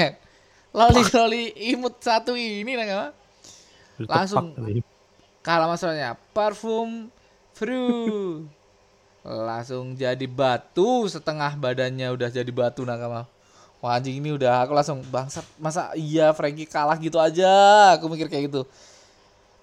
[0.74, 3.14] Loli loli imut satu ini nah
[4.10, 4.58] Langsung.
[5.46, 6.18] Kalah masalahnya.
[6.34, 7.14] Parfum
[7.54, 8.42] fru.
[9.24, 13.24] Langsung jadi batu setengah badannya udah jadi batu nakama
[13.80, 17.52] Wah anjing ini udah aku langsung bangsat masa iya Frankie kalah gitu aja?
[18.00, 18.64] Aku mikir kayak gitu.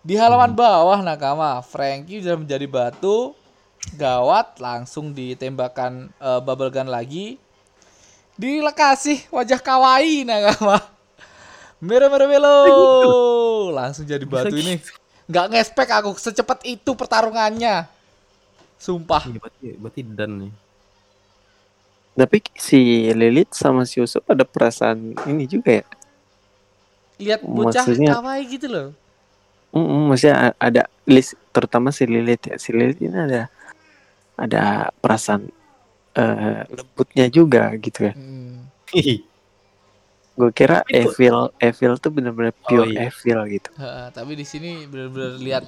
[0.05, 3.33] Di halaman bawah nakama Frankie udah menjadi batu
[3.97, 7.41] gawat langsung ditembakkan eh, bubble gun lagi.
[8.37, 11.00] Dilekasih wajah kawaii nakama
[11.81, 12.55] mero mero melo
[13.79, 14.77] langsung jadi batu ini
[15.27, 17.87] nggak ngespek aku secepat itu pertarungannya
[18.77, 20.53] sumpah Iya, berarti berarti dan nih.
[22.11, 25.87] Tapi si Lilith sama si Usop ada perasaan ini juga ya.
[27.17, 28.89] lihat bocah Maksudnya- kawaii gitu loh
[29.71, 32.57] Mm maksudnya ada list terutama si Lilith ya.
[32.57, 33.47] Si Lilith ini ada
[34.35, 34.63] ada
[34.99, 35.47] perasaan
[36.13, 38.13] eh, lembutnya juga gitu ya.
[38.13, 38.67] Hmm.
[40.41, 43.07] Gue kira Itu- evil evil tuh bener-bener pure iya.
[43.07, 43.69] evil gitu.
[43.75, 45.65] Heeh, tapi di sini benar-benar lihat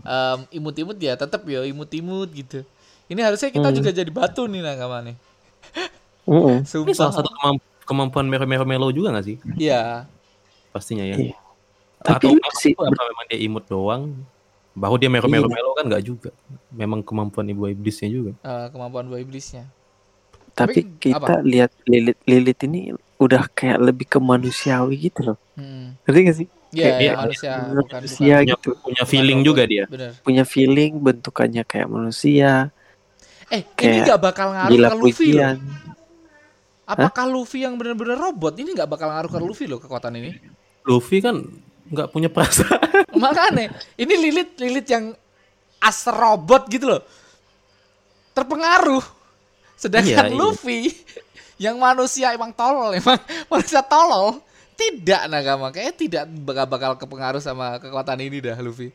[0.00, 2.64] em, imut-imut ya tetap ya imut-imut gitu
[3.06, 3.76] ini harusnya kita Hmm.
[3.76, 5.16] juga jadi batu nih nakama nih
[6.24, 6.60] Mm-mm.
[6.84, 9.36] Ini salah satu kemamp- kemampuan Mero Mero Melo juga gak sih?
[9.54, 10.04] iya
[10.68, 11.16] Pastinya ya.
[11.16, 11.36] Iya.
[11.98, 14.12] Tapi Atau memang si itu apa memang dia imut doang?
[14.72, 15.54] Baru dia Mero Mero Iya.
[15.54, 16.30] Melo kan nggak juga.
[16.70, 18.32] Memang kemampuan ibu iblisnya juga.
[18.38, 19.68] eh, kemampuan buah iblisnya
[20.50, 21.38] tapi Tapi kita apa?
[21.40, 25.38] lihat Lilith Lilith ini udah kayak lebih ke manusiawi gitu loh.
[25.54, 25.98] hmm.
[26.06, 26.48] Ngerti gak sih?
[26.68, 28.68] ya Kayak- ya, iya, manusia bener bukan bukan manusia Punya, gitu.
[28.78, 29.84] punya feeling juga dia.
[29.88, 32.50] bener Punya feeling bentukannya kayak manusia,
[33.48, 35.56] eh ini Kayak nggak bakal ngaruh ke Luffy loh
[36.84, 40.30] apakah Luffy yang benar-benar robot ini nggak bakal ngaruh ke Luffy loh kekuatan ini
[40.84, 41.36] Luffy kan
[41.88, 42.80] nggak punya perasaan.
[43.16, 45.16] Makanya, ini Lilith Lilith yang
[45.80, 47.00] as robot gitu loh.
[48.32, 49.00] Terpengaruh.
[49.72, 50.36] Sedangkan Iya, iya.
[51.58, 53.18] Yang manusia emang tolol, emang
[53.50, 54.38] manusia tolol.
[54.78, 58.94] Tidak Nagama, kayaknya tidak bakal bakal kepengaruh sama kekuatan ini dah Luffy.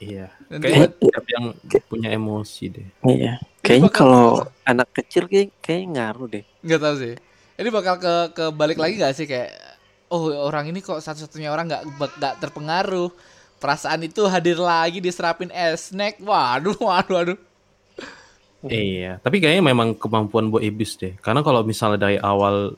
[0.00, 0.32] iya.
[0.48, 1.44] Kayaknya tiap yang
[1.92, 2.88] punya emosi deh.
[3.04, 3.36] Iya.
[3.60, 6.44] Kayaknya kalau anak kecil kayak kayaknya ngaruh deh.
[6.64, 7.14] nggak tahu sih.
[7.60, 9.52] Ini bakal ke ke balik lagi nggak sih kayak
[10.08, 11.84] oh orang ini kok satu-satunya orang nggak
[12.16, 13.12] nggak terpengaruh.
[13.60, 16.16] Perasaan itu hadir lagi diserapin snack.
[16.24, 17.38] Waduh, waduh, waduh.
[18.60, 21.16] Iya, tapi kayaknya memang kemampuan buah iblis deh.
[21.24, 22.76] Karena kalau misalnya dari awal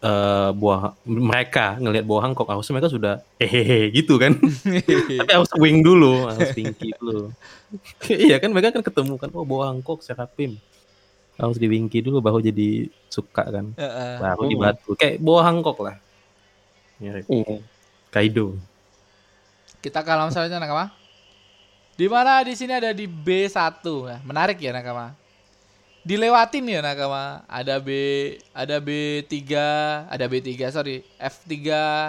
[0.00, 4.34] eh, buah mereka ngelihat buah Hancock harusnya mereka sudah hehehe gitu kan.
[5.22, 7.30] tapi harus wing dulu, harus wingki dulu.
[8.10, 10.58] iya kan mereka kan ketemu kan oh buah Hancock Serapim.
[11.38, 13.70] Harus di wingki dulu baru jadi suka kan.
[13.78, 14.12] Heeh.
[14.18, 14.50] Baru Hmm.
[14.50, 15.96] dibatu kayak buah Hancock lah.
[16.98, 17.62] Mirip Iya.
[18.10, 18.58] Kaido.
[19.78, 20.90] Kita ke halaman selanjutnya Nakama.
[21.94, 23.80] Di mana di sini ada di B1.
[23.84, 25.16] Nah, menarik ya Nakama.
[26.04, 27.44] Dilewatin ya nakama.
[27.46, 27.88] Ada B,
[28.52, 29.36] ada B3,
[30.08, 31.54] ada B3 sorry, F3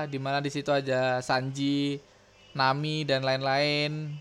[0.07, 1.99] di mana di situ aja Sanji,
[2.55, 4.15] Nami dan lain-lain.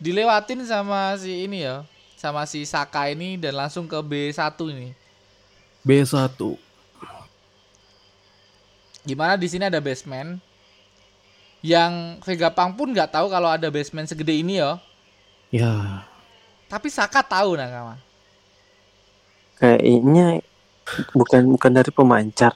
[0.00, 1.86] Dilewatin sama si ini ya,
[2.18, 4.92] sama si Saka ini dan langsung ke B1 ini.
[5.84, 6.36] B1.
[9.04, 10.40] Gimana di sini ada basement
[11.64, 14.80] yang Vegapunk pun nggak tahu kalau ada basement segede ini ya.
[15.52, 16.04] Ya.
[16.68, 18.00] Tapi Saka tahu nakama.
[19.54, 20.42] Kayaknya
[21.12, 22.52] bukan bukan dari pemancar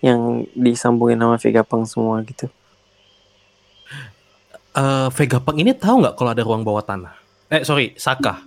[0.00, 2.48] yang disambungin sama Vegapunk semua gitu.
[4.70, 7.14] Eh Vegapunk ini tahu nggak kalau ada ruang bawah tanah?
[7.50, 8.38] Eh sorry, Saka.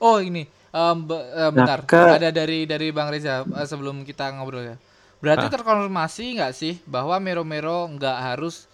[0.00, 4.32] Oh ini em, be- eh, bentar Saka- ada dari dari Bang Reza eh, sebelum kita
[4.34, 4.76] ngobrol ya.
[5.20, 5.52] Berarti Ah.
[5.52, 8.66] terkonfirmasi nggak sih bahwa Mero Mero nggak harus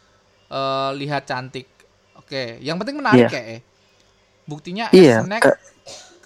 [0.49, 1.67] eh, lihat cantik.
[2.17, 3.31] Oke, yang penting menarik Iya.
[3.31, 3.49] kayak.
[3.53, 3.63] eh.
[4.43, 5.59] Buktinya Iya, snack ke-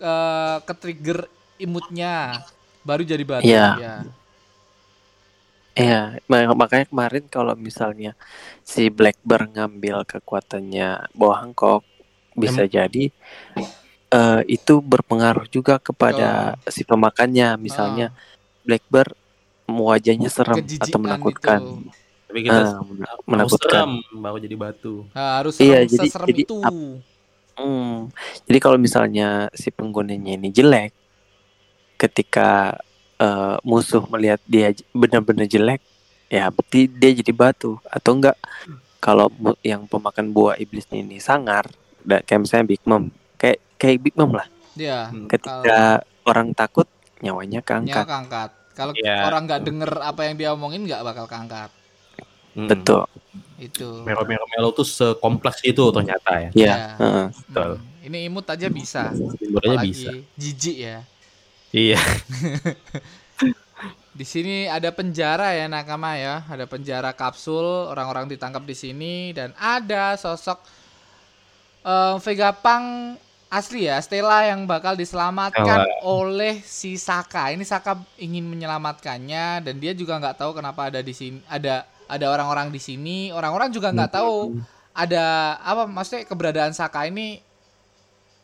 [0.00, 1.18] eh, ke trigger
[1.56, 2.42] imutnya
[2.82, 3.68] baru jadi batu Iya.
[3.76, 3.94] ya.
[5.74, 8.14] Iya, ma- makanya kemarin kalau misalnya
[8.62, 11.82] si Blackbird ngambil kekuatannya bawah Hancock
[12.34, 13.10] bisa jadi
[14.10, 17.58] eh, itu berpengaruh juga kepada si pemakannya.
[17.58, 18.14] Misalnya
[18.62, 19.18] Blackbird
[19.66, 21.58] wajahnya serem atau Kejijikan menakutkan.
[21.58, 21.90] itu.
[22.30, 22.78] Tapi kita Ah,
[23.26, 23.70] menakutkan.
[23.74, 24.94] serem baru jadi batu.
[25.10, 26.58] Nah, harus Iya, serem, jadi- jadi itu.
[26.62, 27.02] ap-
[27.54, 28.10] Hmm.
[28.46, 30.90] Jadi kalau misalnya si penggunanya ini jelek,
[31.96, 32.78] ketika
[33.14, 35.80] eh, musuh melihat dia benar-benar jelek,
[36.26, 37.78] ya berarti dia jadi batu.
[37.86, 38.34] Atau enggak
[38.98, 39.28] kalau
[39.60, 41.68] yang pemakan buah iblisnya ini sangar,
[42.02, 44.48] da- kayak misalnya Big Mom, kayak kayak Big Mom lah.
[44.74, 45.12] Ya.
[45.30, 46.88] Ketika orang takut,
[47.22, 48.04] nyawanya nyawa keangkat.
[48.08, 48.50] keangkat.
[48.74, 49.16] Kalau Iya.
[49.22, 51.70] orang nggak denger apa yang dia omongin nggak bakal keangkat.
[52.54, 52.66] Hmm.
[52.66, 53.06] Betul.
[53.58, 54.02] Itu.
[54.02, 56.50] Mero Mero Melo tuh sekompleks itu ternyata ya.
[56.50, 56.66] Iya.
[56.66, 56.76] Ya.
[56.98, 57.26] heeh.
[57.50, 57.70] Betul.
[57.78, 59.14] Hmm, Ini imut aja bisa.
[59.80, 60.10] Bisa.
[60.34, 60.98] jijik ya.
[61.74, 61.98] Iya.
[64.14, 69.50] Di sini ada penjara ya nakama ya, ada penjara kapsul, orang-orang ditangkap di sini dan
[69.58, 70.62] ada sosok
[71.82, 73.18] eh, Vegapunk
[73.50, 77.50] asli ya, Stella yang bakal diselamatkan oleh si Saka.
[77.50, 82.26] Ini Saka ingin menyelamatkannya dan dia juga nggak tahu kenapa ada di sini, ada ada
[82.30, 84.62] orang-orang di sini, orang-orang juga nggak tahu
[84.94, 87.42] ada apa maksudnya keberadaan Saka ini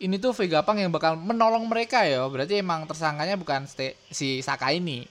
[0.00, 2.24] ini tuh Vegapunk yang bakal menolong mereka ya.
[2.24, 3.68] Berarti emang tersangkanya bukan
[4.08, 5.04] si Saka ini.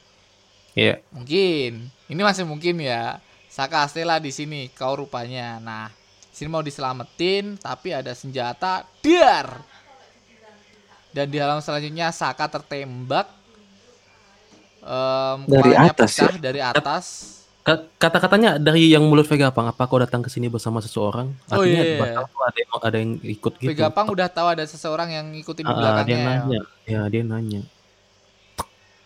[0.74, 1.06] Iya.
[1.14, 1.94] Mungkin.
[2.10, 3.22] Ini masih mungkin ya.
[3.54, 5.62] Saka Stella di sini kau rupanya.
[5.62, 5.94] Nah,
[6.34, 9.62] sini mau diselamatin tapi ada senjata dar.
[11.14, 13.30] Dan di halaman selanjutnya Saka tertembak.
[14.82, 17.39] Em, Dari atas pecah dari atas.
[17.60, 21.30] Ka- Kata-katanya dari yang mulut Vegapunk, apa kau datang ke sini bersama seseorang?
[21.49, 21.99] Oh, Artinya iya.
[21.99, 23.70] bakal tuh ada yang, ada yang ikut gitu.
[23.70, 26.16] Vegapunk udah tahu ada seseorang yang ngikutin di Ah, dia belakangnya.
[26.16, 26.24] ya.
[26.26, 26.62] nanya.
[26.86, 27.62] Ya, dia nanya.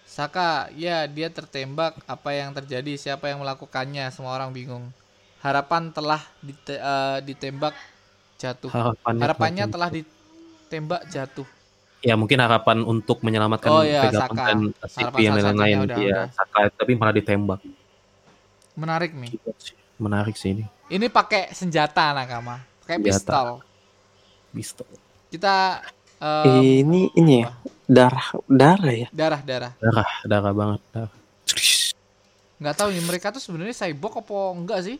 [0.05, 1.97] Saka, ya dia tertembak.
[2.05, 2.93] Apa yang terjadi?
[2.93, 4.05] Siapa yang melakukannya?
[4.13, 4.93] Semua orang bingung.
[5.41, 7.73] Harapan telah dite- eh, ditembak
[8.37, 8.69] jatuh.
[8.69, 11.47] Harapannya, Harapannya telah ditembak jatuh.
[11.99, 14.45] Ya mungkin harapan untuk menyelamatkan Oh, iya, Vegapunk Saka.
[14.45, 15.77] dan CP yang lain-lain.
[15.81, 16.25] Iya, udah.
[16.29, 17.63] Saka tapi malah ditembak.
[18.73, 19.31] Menarik nih.
[19.97, 20.65] Menarik sih ini.
[20.89, 23.61] Ini pakai senjata nakama, pakai pistol.
[24.49, 24.89] Pistol.
[25.29, 25.81] Kita
[26.19, 27.49] em, Ini ini ya
[27.83, 29.07] darah darah ya.
[29.09, 29.73] darah-darah.
[29.77, 30.81] Darah, darah banget.
[30.91, 31.13] Darah.
[32.57, 34.97] Nggak tahu nih mereka tuh sebenarnya cyborg apa enggak sih?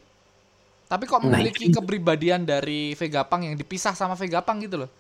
[0.84, 4.92] Tapi kok Nah, memiliki kepribadian dari Vegapunk yang dipisah sama Vegapunk gitu loh.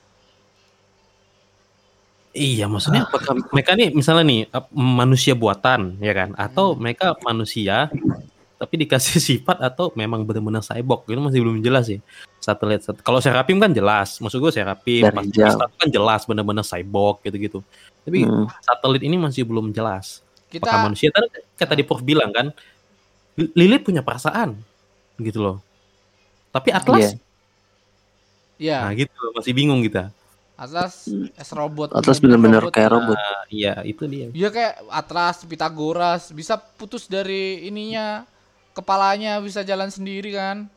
[2.33, 4.41] Iya, maksudnya apakah mereka nih misalnya nih
[4.73, 6.81] manusia buatan ya kan atau Hmm.
[6.81, 7.93] mereka manusia
[8.63, 11.99] tapi dikasih sifat atau memang benar-benar cyborg itu masih belum jelas sih.
[12.39, 13.03] Satu lihat satu.
[13.03, 15.51] Kalau Serapim kan jelas, maksud gue Serapim pas jauh.
[15.59, 17.59] Satu kan jelas benar-benar cyborg gitu-gitu.
[18.07, 18.47] Tapi Hmm.
[18.63, 20.23] satelit ini masih belum jelas.
[20.47, 21.27] Kita Apakah manusia tadi
[21.59, 22.55] tadi Prof bilang kan
[23.35, 24.55] Li- Lilith punya perasaan
[25.19, 25.57] gitu loh.
[26.53, 27.19] Tapi Atlas
[28.61, 30.13] ya nah gitu loh, masih bingung kita.
[30.53, 31.91] Atlas es robot.
[31.97, 33.17] Atlas bener-bener bener-bener kayak robot.
[33.17, 34.29] Nah, iya, itu dia.
[34.31, 38.23] Iya kayak Atlas, Pitagoras bisa putus dari ininya
[38.73, 40.67] kepalanya bisa jalan sendiri kan.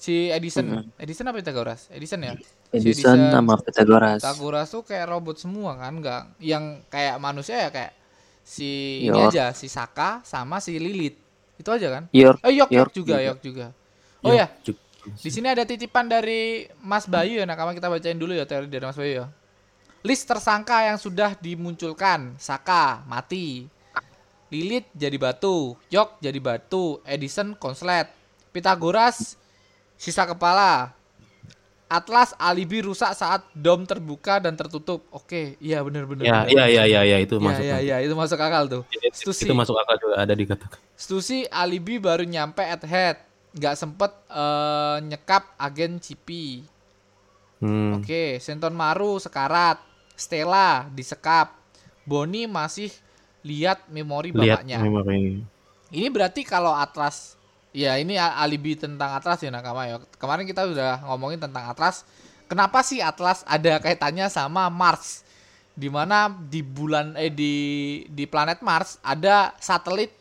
[0.00, 1.92] Si Edison, Edison apa Pitagoras?
[1.92, 2.32] Edison ya.
[2.72, 4.24] Si Edison sama Pythagoras.
[4.24, 7.92] Pitagoras tuh kayak robot semua kan, nggak yang kayak manusia ya kayak
[8.40, 9.30] si ini York.
[9.30, 11.20] aja si Saka sama si Lilith.
[11.60, 12.08] Itu aja kan?
[12.16, 13.28] York Eh Yok York juga, juga.
[13.28, 13.66] Yok juga.
[14.24, 14.76] Oh ya, Cuk.
[15.20, 18.84] di sini ada titipan dari Mas Bayu ya, nakama kita bacain dulu ya teori dari
[18.84, 19.26] Mas Bayu ya.
[20.00, 23.68] List tersangka yang sudah dimunculkan, Saka mati,
[24.50, 28.10] Lilith jadi batu, Yok jadi batu, Edison konslet,
[28.50, 29.38] Pitagoras
[29.94, 30.90] sisa kepala,
[31.90, 35.02] Atlas alibi rusak saat dom terbuka dan tertutup.
[35.10, 36.06] Oke, iya bener.
[36.22, 37.62] Ya, iya iya iya iya itu Iya, masuk.
[37.66, 38.82] iya, iya, itu masuk akal tuh.
[38.94, 39.42] Itu, Stusi.
[39.50, 40.78] itu masuk akal juga ada dikatakan.
[40.94, 43.18] Stusi alibi baru nyampe at head.
[43.58, 46.62] Nggak sempet eh, nyekap agen Cipi.
[47.58, 47.98] Hmm.
[47.98, 49.82] Oke, Senton Maru sekarat.
[50.14, 51.58] Stella disekap.
[52.06, 52.94] Boni masih
[53.40, 54.78] lihat memori Lihat bapaknya.
[54.80, 55.40] memori.
[55.90, 57.34] Ini berarti kalau Atlas
[57.70, 59.96] ya ini alibi tentang Atlas ya Nakama ya.
[60.18, 62.04] Kemarin kita udah ngomongin tentang Atlas.
[62.46, 65.22] Kenapa sih Atlas ada kaitannya sama Mars?
[65.74, 67.54] Di mana di bulan eh di
[68.10, 70.12] di planet Mars ada satelit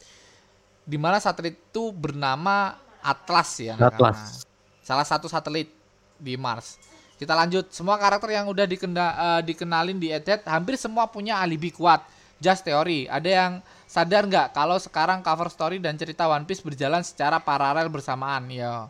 [0.85, 4.13] di mana satelit itu bernama Atlas ya Nakama.
[4.13, 4.47] Atlas.
[4.81, 5.69] Salah satu satelit
[6.17, 6.81] di Mars.
[7.19, 7.67] Kita lanjut.
[7.69, 11.99] Semua karakter yang udah dikenda- eh, dikenalin di Edet hampir semua punya alibi kuat.
[12.39, 13.05] Just teori.
[13.11, 13.51] Ada yang
[13.83, 18.47] sadar nggak kalau sekarang cover story dan cerita One Piece berjalan secara paralel bersamaan?
[18.47, 18.87] Ya.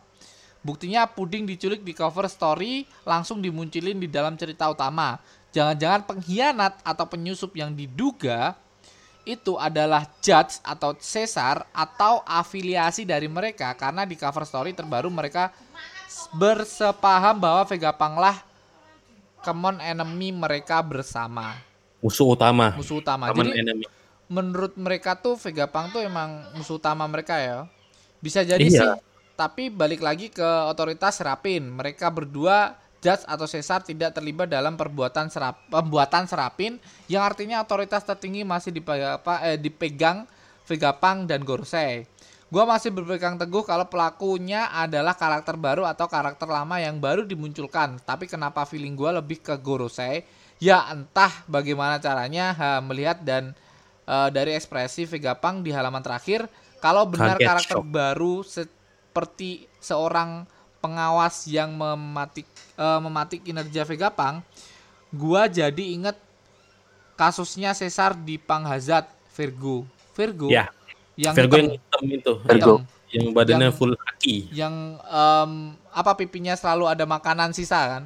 [0.62, 5.18] Buktinya puding diculik di cover story langsung dimunculin di dalam cerita utama.
[5.50, 8.54] Jangan-jangan pengkhianat atau penyusup yang diduga
[9.26, 15.52] itu adalah Judge atau Caesar atau afiliasi dari mereka karena di cover story terbaru mereka
[16.34, 18.36] bersepaham bahwa Vegapunk lah
[19.44, 21.69] common enemy mereka bersama
[22.00, 22.72] Musuh utama.
[22.74, 23.28] musuh utama.
[23.28, 23.84] Common Jadi enemy.
[24.26, 27.68] menurut mereka tuh Vegapunk tuh emang musuh utama mereka ya.
[28.18, 28.80] Bisa jadi Iya.
[28.80, 28.90] sih.
[29.34, 31.64] Tapi balik lagi ke otoritas Serapin.
[31.64, 36.76] Mereka berdua Judge atau Caesar tidak terlibat dalam perbuatan serap, pembuatan Serapin
[37.08, 40.28] yang artinya otoritas tertinggi masih dipegang, apa, eh, dipegang
[40.68, 42.04] Vegapunk dan Gorosei.
[42.52, 47.96] Gua masih berpegang teguh kalau pelakunya adalah karakter baru atau karakter lama yang baru dimunculkan.
[48.04, 50.20] Tapi kenapa feeling gua lebih ke Gorosei?
[50.60, 53.56] Ya entah bagaimana caranya ha, melihat dan
[54.04, 56.44] eh, dari ekspresi Vegapunk di halaman terakhir
[56.78, 57.86] kalau benar Kaget, karakter shock.
[57.86, 60.44] baru seperti seorang
[60.78, 62.44] pengawas yang mematik
[62.74, 64.44] eh, mematik kinerja Vegapunk
[65.10, 66.20] gua jadi inget
[67.16, 70.68] kasusnya Caesar di Panghazat Virgo Virgo Ya.
[71.16, 72.32] yang Virgo hitam, yang hitam itu.
[72.38, 72.74] Virgo.
[72.76, 74.36] hitam, Yang badannya Yang- full kaki.
[74.52, 75.52] yang em,
[75.90, 78.02] apa pipinya selalu ada makanan sisa kan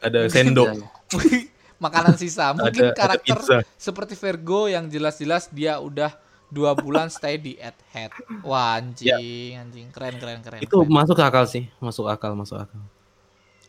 [0.00, 0.72] Ada sendok.
[1.78, 3.58] makanan sisa mungkin ada, ada karakter pizza.
[3.78, 6.14] seperti Virgo yang jelas-jelas dia udah
[6.48, 8.10] dua bulan stay di at head
[8.42, 10.90] wah anjing anjing keren keren keren Itu keren.
[10.90, 11.68] masuk akal sih.
[11.78, 12.80] Masuk akal, masuk akal.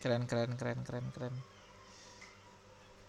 [0.00, 1.34] keren keren keren keren keren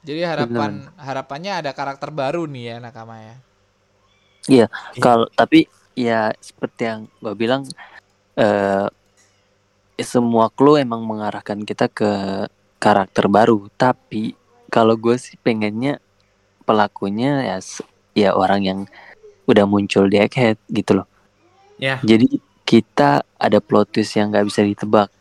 [0.04, 3.36] jadi harapan harapannya ada karakter baru nih ya nakama ya
[4.50, 4.66] Iya,
[4.98, 7.62] kalau tapi ya seperti yang gue bilang
[8.34, 8.90] eh
[10.02, 12.12] semua clue emang mengarahkan kita ke
[12.82, 13.70] karakter baru.
[13.78, 14.34] Tapi
[14.72, 16.00] kalau gue sih pengennya
[16.64, 17.58] pelakunya ya
[18.16, 18.80] ya orang yang
[19.44, 21.08] udah muncul di Egghead gitu loh.
[21.76, 22.00] Ya.
[22.00, 25.12] Jadi kita ada plot twist yang nggak bisa ditebak.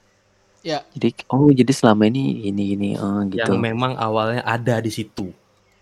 [0.62, 0.86] Ya.
[0.94, 3.42] Jadi oh jadi selama ini ini ini oh gitu.
[3.42, 5.34] Yang memang awalnya ada di situ.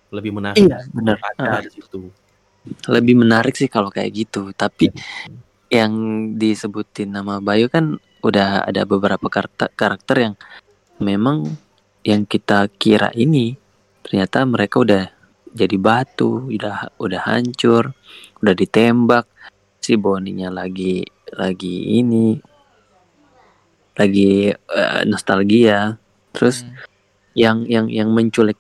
[0.09, 0.64] Lebih menarik.
[0.64, 1.21] Iya benar.
[1.37, 2.09] Ada di situ.
[2.85, 4.93] lebih menarik sih kalau kayak gitu tapi
[5.73, 5.93] yang
[6.37, 10.35] disebutin nama Bayu kan udah ada beberapa karakter, karakter yang
[10.99, 11.49] memang
[12.07, 13.59] yang kita kira ini
[14.07, 15.05] ternyata mereka udah
[15.53, 17.93] jadi batu udah udah hancur
[18.43, 19.27] udah ditembak.
[19.83, 21.01] Si Boninya lagi
[21.33, 22.37] lagi ini
[23.99, 25.97] lagi eh, nostalgia.
[26.35, 26.77] Terus Hmm.
[27.35, 28.59] yang yang yang menculik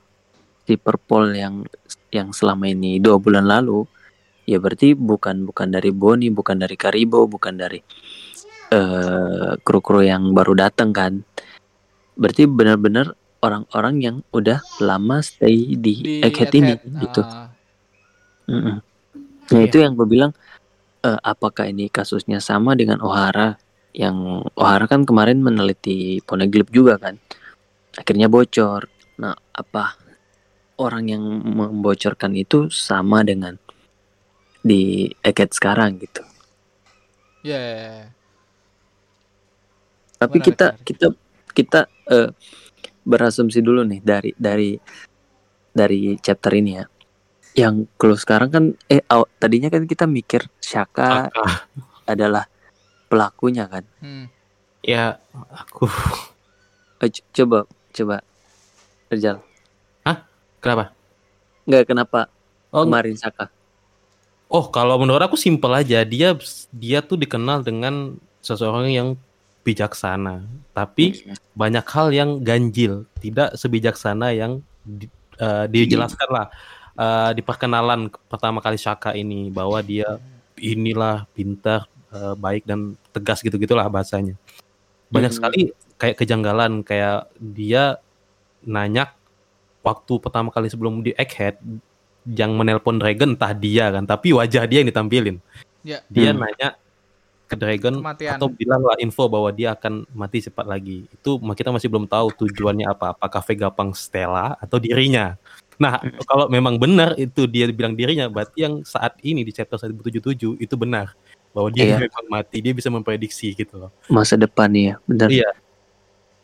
[0.66, 1.66] si Purple yang
[2.14, 3.84] yang selama ini dua bulan lalu
[4.48, 7.80] ya berarti bukan bukan dari Boni bukan dari Karibo bukan dari
[8.72, 11.24] eh kru-kru yang baru datang kan.
[12.18, 16.82] Berarti benar-benar orang-orang yang udah lama stay di, di Egghead ini head.
[16.98, 17.48] gitu Ah,
[18.48, 18.76] Mm-mm.
[19.48, 19.68] Nah Iya.
[19.68, 20.32] itu yang gue bilang
[21.00, 23.56] eh, apakah ini kasusnya sama dengan Ohara
[23.94, 27.16] yang Ohara kan kemarin meneliti Poneglyph juga kan
[27.94, 28.86] akhirnya bocor.
[29.18, 29.96] Nah apa
[30.78, 33.56] orang yang membocorkan itu sama dengan
[34.60, 36.22] di Egghead sekarang gitu.
[37.42, 38.06] ya ya, ya.
[40.18, 40.84] Tapi Menarik, kita menarik.
[40.84, 41.06] kita
[41.54, 41.80] kita
[42.10, 42.30] eh,
[43.08, 44.76] berasumsi dulu nih dari dari
[45.72, 46.84] dari chapter ini ya.
[47.56, 51.64] Yang clue sekarang kan eh aw- tadinya kan kita mikir Shaka Ah,
[52.04, 52.44] adalah
[53.08, 53.88] pelakunya kan.
[53.98, 54.28] Hmm.
[54.78, 55.16] ya
[55.48, 55.88] aku
[56.98, 58.16] Eh, coba coba
[59.08, 59.40] Rizal.
[60.58, 60.90] kenapa?
[61.64, 62.26] Nggak kenapa
[62.68, 63.48] Oh, kemarin Saka.
[64.48, 66.34] oh kalau menurut aku simpel aja dia
[66.68, 69.08] dia tuh dikenal dengan seseorang yang
[69.68, 70.40] bijaksana,
[70.72, 71.20] tapi
[71.52, 76.48] banyak hal yang ganjil, tidak sebijaksana yang di- eh, dijelaskan lah
[76.96, 80.16] eh, di perkenalan pertama kali Shaka ini bahwa dia
[80.56, 84.34] inilah pintar, eh, baik dan tegas gitu gitulah bahasanya.
[85.08, 85.38] Banyak Hmm.
[85.38, 85.60] sekali
[85.94, 88.02] kayak kejanggalan kayak dia
[88.60, 89.14] nanya
[89.80, 91.62] waktu pertama kali sebelum di Egghead
[92.28, 95.38] yang menelpon Dragon entah dia kan tapi wajah dia yang ditampilin
[95.80, 96.02] Ya.
[96.10, 96.42] dia Hmm.
[96.44, 96.76] nanya
[97.48, 98.36] ke Dragon Kematian.
[98.36, 102.28] atau bilang lah info bahwa dia akan mati cepat lagi itu kita masih belum tahu
[102.36, 105.40] tujuannya apa apakah Vegapunk Stella atau dirinya
[105.80, 105.96] nah
[106.26, 110.74] kalau memang benar itu dia bilang dirinya berarti yang saat ini di chapter 177 itu
[110.76, 111.16] benar
[111.50, 112.04] bahwa dia Iya.
[112.04, 115.32] memang mati dia bisa memprediksi gitu loh Masa depan ya, benar.
[115.32, 115.48] Iya.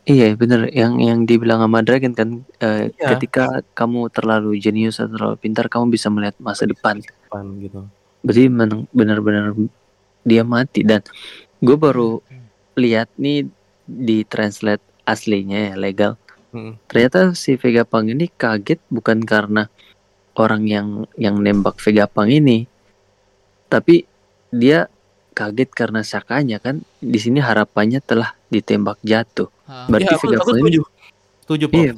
[0.04, 0.68] Iya, benar.
[0.68, 2.28] Yang yang dibilang sama Dragon kan,
[2.60, 3.16] eh, Iya.
[3.16, 7.00] ketika kamu terlalu jenius atau terlalu pintar, kamu bisa melihat masa depan.
[7.00, 7.88] depan gitu
[8.20, 9.56] Berarti memang benar-benar
[10.24, 11.04] dia mati dan
[11.60, 12.18] gue baru
[12.74, 13.46] lihat nih
[13.84, 16.16] di translate aslinya ya legal.
[16.56, 16.80] Mm.
[16.88, 19.68] Ternyata si Vegapunk ini kaget bukan karena
[20.34, 22.66] orang yang yang nembak Vegapunk ini,
[23.68, 24.08] tapi
[24.50, 24.88] dia
[25.34, 29.50] kaget karena Sakanya kan di sini harapannya telah ditembak jatuh.
[29.66, 29.90] Hah.
[29.90, 30.82] Berarti aku, aku Vegapunk ini setuju
[31.44, 31.66] setuju.
[31.70, 31.92] Iya,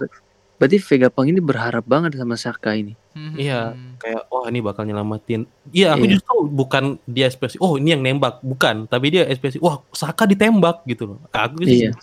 [0.57, 2.97] ber- berarti Vegapunk ini berharap banget sama Saka ini.
[3.13, 3.37] Mhm.
[3.37, 5.45] Iya, kayak wah ini bakal nyelamatin.
[5.69, 6.13] Iya, aku Iya.
[6.17, 10.85] justru bukan dia ekspresi, oh ini yang nembak, bukan, tapi dia ekspresi, wah Saka ditembak
[10.85, 11.19] gitu loh.
[11.31, 11.97] Aku sih Iya.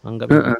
[0.00, 0.58] anggap Heeh.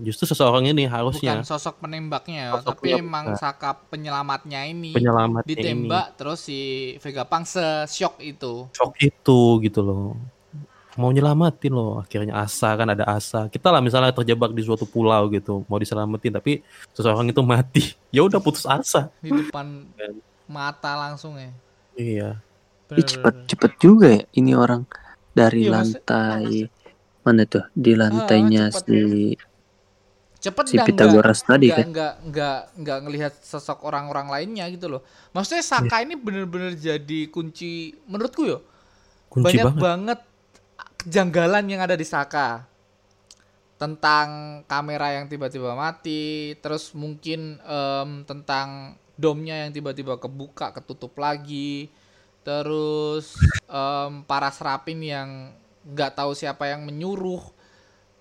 [0.00, 3.00] justru seseorang ini bukan harusnya sosok penembaknya, Sosok tapi penembak.
[3.00, 6.60] emang Saka penyelamatnya ini penyelamat ditembak terus si
[7.00, 8.68] Vegapunk se-shock itu.
[8.70, 10.14] shock itu gitu loh.
[10.92, 13.46] Mau nyelamatin loh, akhirnya asa kan ada asa.
[13.46, 16.60] Kita lah misalnya terjebak di suatu pulau gitu, mau diselamatin tapi
[16.90, 17.84] seseorang itu mati.
[18.10, 19.06] Ya udah putus asa.
[19.18, 19.86] di depan
[20.44, 21.50] mata langsung ya.
[21.94, 22.30] Ih, Iya.
[22.86, 24.82] Bener, cepet cepet juga ya ini orang
[25.30, 26.46] dari Iya, maksud- lantai
[27.20, 28.82] mana tuh di lantainya cepet.
[28.82, 28.98] si
[30.40, 31.86] Cepet si dan Pythagoras tadi kan.
[31.86, 35.04] nggak nggak nggak ngelihat sosok orang-orang lainnya gitu loh.
[35.30, 38.58] Maksudnya Saka ini bener-bener jadi kunci menurutku yo.
[39.28, 39.78] Kunci banyak banget.
[39.78, 40.20] banget
[41.00, 42.64] kejanggalan yang ada di Saka.
[43.80, 51.88] Tentang kamera yang tiba-tiba mati, terus mungkin em, tentang domnya yang tiba-tiba kebuka, ketutup lagi,
[52.44, 53.32] terus
[53.64, 55.28] em, para serapin yang
[55.88, 57.40] nggak tahu siapa yang menyuruh.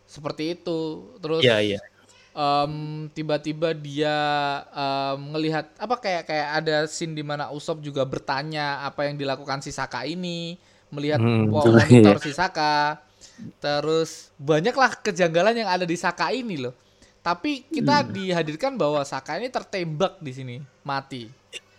[0.08, 1.80] Seperti itu, terus Iya, iya.
[2.32, 2.74] em,
[3.12, 4.16] tiba-tiba dia
[4.72, 9.60] em, ngelihat apa kayak kayak ada scene di mana Usop juga bertanya apa yang dilakukan
[9.60, 10.56] si Saka ini
[10.90, 12.24] melihat Hmm, monitor iya.
[12.24, 13.02] si Saka
[13.58, 16.76] terus banyaklah kejanggalan yang ada di Saka ini loh
[17.20, 18.12] tapi kita Hmm.
[18.12, 21.28] dihadirkan bahwa Saka ini tertembak di sini mati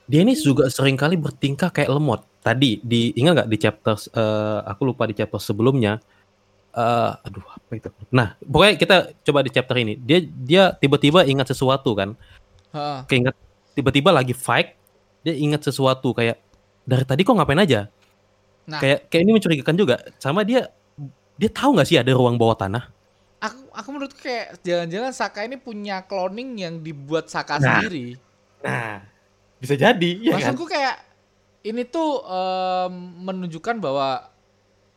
[0.04, 2.26] Dia ini juga sering kali bertingkah kayak lemot.
[2.42, 6.02] Tadi di ingat nggak di chapter eh, aku lupa di chapter sebelumnya.
[6.70, 7.90] eh aduh apa itu?
[8.10, 9.94] Nah, pokoknya kita coba di chapter ini.
[9.94, 12.18] Dia dia tiba-tiba ingat sesuatu kan.
[12.74, 12.98] Heeh.
[13.06, 13.34] Keinget
[13.74, 14.74] tiba-tiba lagi fight,
[15.22, 16.42] dia ingat sesuatu kayak
[16.82, 17.86] dari tadi kok ngapain aja?
[18.68, 18.80] Nah.
[18.80, 19.96] Kayak kayak ini mencurigakan juga.
[20.20, 20.68] Sama dia
[21.40, 23.00] dia tahu nggak sih ada ruang bawah tanah?
[23.40, 28.20] aku aku menurut kayak jangan-jangan Saka ini punya cloning yang dibuat Saka Nah, sendiri
[28.60, 29.00] Nah,
[29.56, 30.52] bisa jadi ya kan?
[30.52, 30.96] Maksudku kayak
[31.64, 32.92] ini tuh em,
[33.24, 34.28] menunjukkan bahwa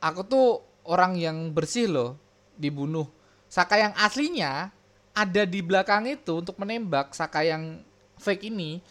[0.03, 0.47] aku tuh
[0.83, 2.19] orang yang bersih loh
[2.59, 3.07] dibunuh.
[3.47, 4.75] Saka yang aslinya
[5.15, 7.79] ada di belakang itu untuk menembak Saka yang
[8.19, 8.83] fake ini.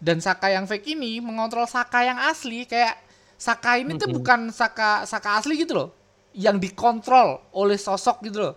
[0.00, 2.96] Dan Saka yang fake ini mengontrol Saka yang asli kayak
[3.42, 4.16] Saka ini tuh Mhm.
[4.16, 5.88] bukan Saka Saka asli gitu loh.
[6.30, 8.54] Yang dikontrol oleh sosok gitu loh.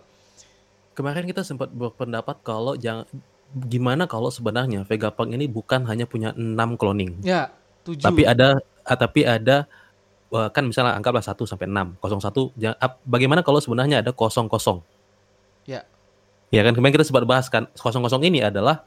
[0.94, 3.10] Kemarin kita sempat berpendapat kalau jangan
[3.52, 8.00] gimana kalau sebenarnya Vegapunk ini bukan hanya punya 6 cloning, Ya, tujuh.
[8.00, 9.66] tapi ada ah, tapi ada
[10.50, 11.96] kan misalnya anggaplah 1 sampai 6.
[11.98, 14.84] 01 ja- ap- bagaimana kalau sebenarnya ada 00?
[15.66, 15.84] Ya.
[16.50, 18.84] Ya kan kemarin kita sempat bahas kan 00 ini adalah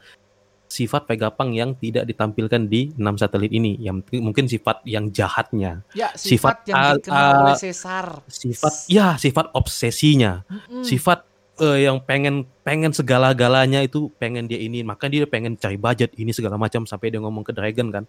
[0.68, 3.80] sifat Vegapunk yang tidak ditampilkan di 6 satelit ini.
[3.80, 5.80] Yang mungkin sifat yang jahatnya.
[5.92, 8.06] Ya sifat, sifat yang al- dikenal al- oleh Caesar.
[8.28, 10.44] sifat ya sifat obsesinya.
[10.44, 10.84] Mm-mm.
[10.84, 11.24] sifat
[11.58, 14.84] eh, yang pengen pengen segala-galanya itu pengen dia ini.
[14.84, 18.04] Maka dia pengen cari budget ini segala macam sampai dia ngomong ke Dragon kan.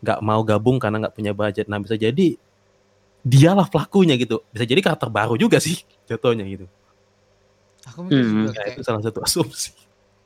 [0.00, 1.68] Nggak mau gabung karena nggak punya budget.
[1.68, 2.34] Nah bisa jadi
[3.22, 4.42] dialah pelakunya gitu.
[4.48, 5.78] Bisa jadi karakter baru juga sih
[6.08, 6.66] jatuhnya gitu.
[7.82, 8.46] Aku mikir Hmm.
[8.46, 9.74] juga ya, kayak itu salah satu asumsi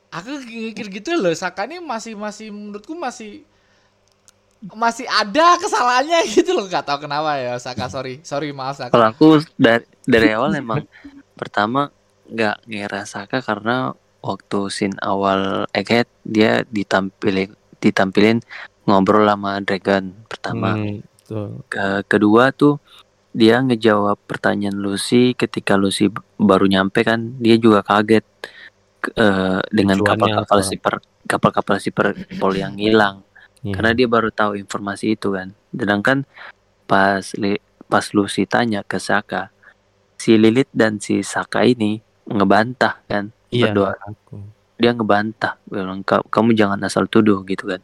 [0.07, 3.43] aku mikir gitu loh Saka ini masih masih menurutku masih
[4.73, 9.07] masih ada kesalahannya gitu loh nggak tahu kenapa ya Saka sorry sorry maaf Saka Kalau
[9.11, 10.87] aku dari dari awal emang
[11.37, 11.93] pertama
[12.27, 18.41] nggak ngira Saka karena waktu scene awal Egghead dia ditampilin ditampilin
[18.89, 20.73] ngobrol sama Dragon pertama.
[20.73, 21.59] Hmm.
[21.67, 22.79] Ke- kedua tuh
[23.35, 28.23] dia ngejawab pertanyaan Lucy ketika Lucy baru nyampe kan dia juga kaget
[29.09, 30.65] eh, dengan kapal-kapal apa?
[30.65, 33.23] siper kapal-kapal siper pol yang hilang
[33.57, 33.73] Iya.
[33.73, 35.51] karena dia baru tahu informasi itu kan.
[35.69, 36.23] Sedangkan
[36.85, 39.49] pas li- pas Lucy tanya ke Saka,
[40.15, 44.43] si Lilith dan si Saka ini ngebantah kan berdua aku.
[44.75, 47.79] dia ngebantah bilang "Ka- kamu jangan asal tuduh gitu kan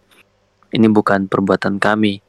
[0.70, 2.20] ini bukan perbuatan kami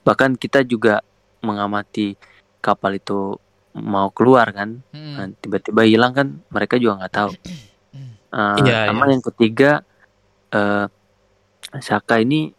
[0.00, 1.02] bahkan kita juga
[1.42, 2.14] mengamati
[2.58, 3.34] kapal itu
[3.74, 5.14] mau keluar kan Mm-mm.
[5.16, 7.32] Nah, tiba-tiba hilang kan mereka juga nggak tahu
[8.26, 9.10] Eh, Iya, sama iya.
[9.12, 9.70] yang ketiga
[10.50, 10.86] eh
[11.76, 12.50] Saka ini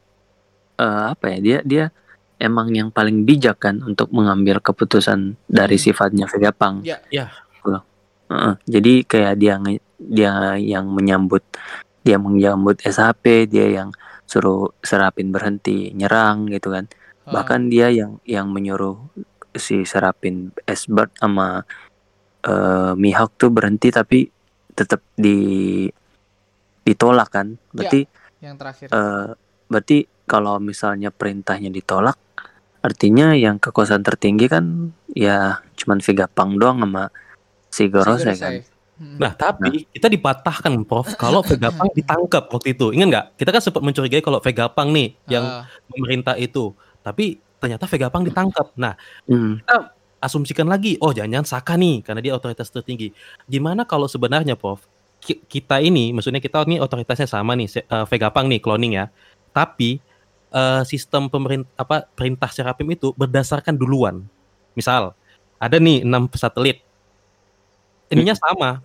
[0.75, 1.85] eh, apa ya dia dia
[2.37, 5.83] emang yang paling bijak kan untuk mengambil keputusan dari Hmm.
[5.83, 6.99] sifatnya Vegapunk Ya.
[7.09, 7.31] Ya.
[8.27, 9.55] Heeh, jadi kayak dia
[9.97, 11.39] dia yang menyambut
[12.03, 16.91] dia menyambut SHP dia yang suruh Serapin berhenti nyerang gitu kan
[17.23, 17.39] Ah.
[17.39, 18.99] bahkan dia yang yang menyuruh
[19.53, 21.63] si Serapin Esbert sama
[22.43, 24.27] eh, Mihawk tuh berhenti tapi
[24.77, 25.37] tetap di
[26.85, 28.05] ditolak kan berarti
[28.39, 28.87] yang terakhir.
[28.93, 29.27] eh,
[29.67, 29.97] berarti
[30.29, 32.15] kalau misalnya perintahnya ditolak
[32.85, 37.03] artinya yang kekuasaan tertinggi kan ya cuman Vegapunk doang sama
[37.67, 38.37] si Sigurusei.
[38.37, 38.53] kan
[38.97, 39.21] Mm-mm.
[39.21, 42.89] Nah, tapi kita dipatahkan, Prof, kalau Vegapunk ditangkap waktu itu.
[42.97, 43.25] Ingat nggak?
[43.37, 45.45] Kita kan sempat mencurigai kalau Vegapunk nih yang
[45.85, 46.73] pemerintah itu.
[47.05, 48.73] Tapi ternyata Vegapunk ditangkap.
[48.73, 48.97] Nah,
[49.29, 49.61] Hmm,
[50.19, 53.13] asumsikan lagi, oh jangan-jangan Saka nih karena dia otoritas tertinggi.
[53.45, 54.81] Gimana kalau sebenarnya, Prof?
[55.21, 59.05] ki- Kita ini, maksudnya kita ini otoritasnya sama nih, se- eh, Vegapunk nih cloning ya.
[59.53, 59.97] Tapi
[60.47, 64.23] eh, sistem pemerintah apa perintah Serapim itu berdasarkan duluan.
[64.77, 65.11] Misal,
[65.59, 66.79] ada nih 6 satelit.
[68.07, 68.79] Ininya sama.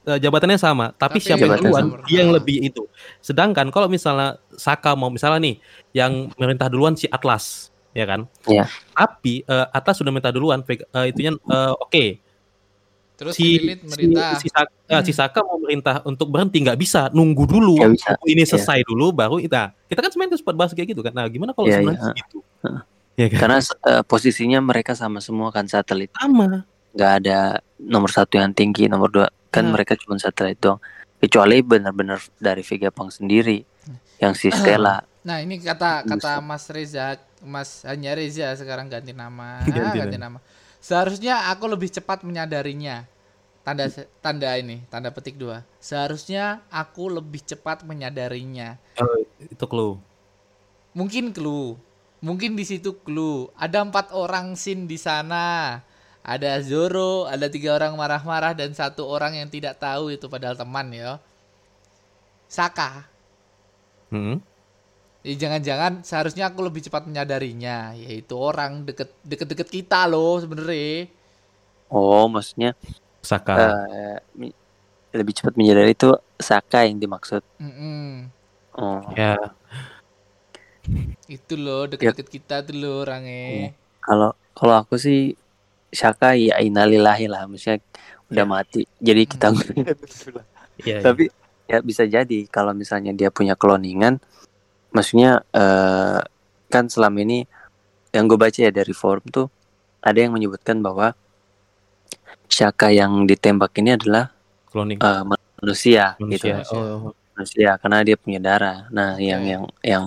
[0.00, 2.04] eh, jabatannya sama, tapi, Tapi siapa yang duluan sama.
[2.08, 2.88] dia yang lebih itu.
[3.20, 5.56] Sedangkan kalau misalnya Saka mau misalnya nih
[5.92, 8.20] yang merintah duluan si Atlas, ya kan?
[8.46, 8.64] Iya.
[8.92, 12.06] Tapi eh, Atlas sudah minta duluan, Vega- eh, itunya eh, oke.
[13.20, 14.04] Terus Si, si,
[14.40, 14.72] si, Saka,
[15.04, 19.36] si Saka mau merintah untuk berhenti nggak bisa, nunggu dulu bisa, ini selesai dulu baru
[19.36, 19.76] kita.
[19.92, 21.12] Kita kan sebenarnya sempat bahas kayak gitu kan.
[21.12, 22.20] Nah, gimana kalau Iya, sebenarnya iya.
[22.24, 22.38] gitu?
[22.64, 22.82] Heeh.
[23.20, 23.38] Ya kan?
[23.44, 26.64] karena eh, posisinya mereka sama semua kan satelit Sama.
[26.96, 29.76] nggak ada nomor satu yang tinggi nomor dua kan Nah.
[29.76, 30.80] mereka cuma satelit doang
[31.20, 33.60] kecuali benar-benar dari Vegapunk sendiri
[34.16, 36.40] yang si Stella Nah, ini kata kata Bisa.
[36.40, 39.60] Mas Reza, Mas hanya Reza sekarang ganti nama.
[39.74, 40.38] Ganti ganti nama.
[40.80, 43.04] Seharusnya aku lebih cepat menyadarinya.
[43.60, 43.92] Tanda
[44.24, 45.60] tanda ini, tanda petik dua.
[45.76, 48.80] Seharusnya aku lebih cepat menyadarinya.
[49.36, 50.00] Itu clue.
[50.96, 51.76] Mungkin clue.
[52.24, 53.52] Mungkin di situ clue.
[53.56, 55.80] Ada empat orang sin di sana.
[56.20, 60.92] Ada Zoro, ada tiga orang marah-marah dan satu orang yang tidak tahu itu padahal teman
[60.92, 61.16] ya.
[62.44, 63.08] Saka.
[64.12, 64.42] Hmm.
[65.20, 71.12] Ya, jangan-jangan seharusnya aku lebih cepat menyadarinya, yaitu orang deket deket-deket kita loh sebenarnya.
[71.90, 72.68] oh maksudnya
[73.30, 73.52] Saka.
[74.38, 74.56] mi-
[75.18, 76.08] lebih cepat menyadari itu
[76.48, 78.30] Saka yang dimaksud Mm-mm.
[78.78, 79.56] oh ya.
[81.36, 83.72] Itu loh deket-deket kita tuh loh orangnya.
[84.04, 85.16] kalau kalau aku sih
[86.00, 87.78] Saka ya inalillahi lah maksudnya
[88.32, 88.54] udah Ya.
[88.54, 89.94] mati jadi kita Iya,
[90.86, 90.96] iya.
[91.04, 91.24] tapi
[91.70, 94.18] ya bisa jadi kalau misalnya dia punya cloningan
[94.90, 96.20] maksudnya eh,
[96.70, 97.46] kan selama ini
[98.10, 99.46] yang gue baca ya dari forum tuh
[100.02, 101.14] ada yang menyebutkan bahwa
[102.50, 104.34] Shaka yang ditembak ini adalah
[104.66, 105.22] cloning eh,
[105.62, 106.78] manusia, gitu manusia.
[106.78, 110.04] Oh, manusia karena dia punya darah nah yang yang yang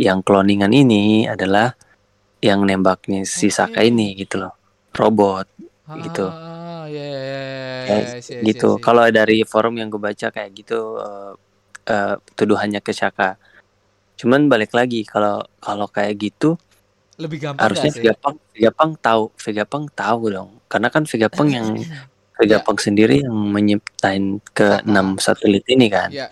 [0.00, 1.76] yang cloningan ini adalah
[2.40, 3.52] yang nembaknya si.
[3.52, 4.54] Saka ini gitu loh
[4.96, 5.46] robot
[6.00, 6.26] gitu.
[6.30, 7.40] Ah, ya, ya, ya,
[7.80, 8.68] Ya, ya, ya, gitu.
[8.74, 8.84] ya, ya.
[8.84, 11.32] Kalau dari forum yang gue baca kayak gitu eh,
[11.90, 13.36] eh, tuduhannya ke Shaka.
[14.20, 16.60] Cuman balik lagi kalau kalau kayak gitu
[17.16, 18.00] lebih gampang harusnya gak sih?
[18.02, 20.50] Vegapunk Vegapunk tahu Vegapunk tahu dong.
[20.66, 21.68] Karena kan Vegapunk yang
[22.36, 26.12] Vegapunk sendiri yang menyiptain ke enam satelit ini kan.
[26.12, 26.28] Ya.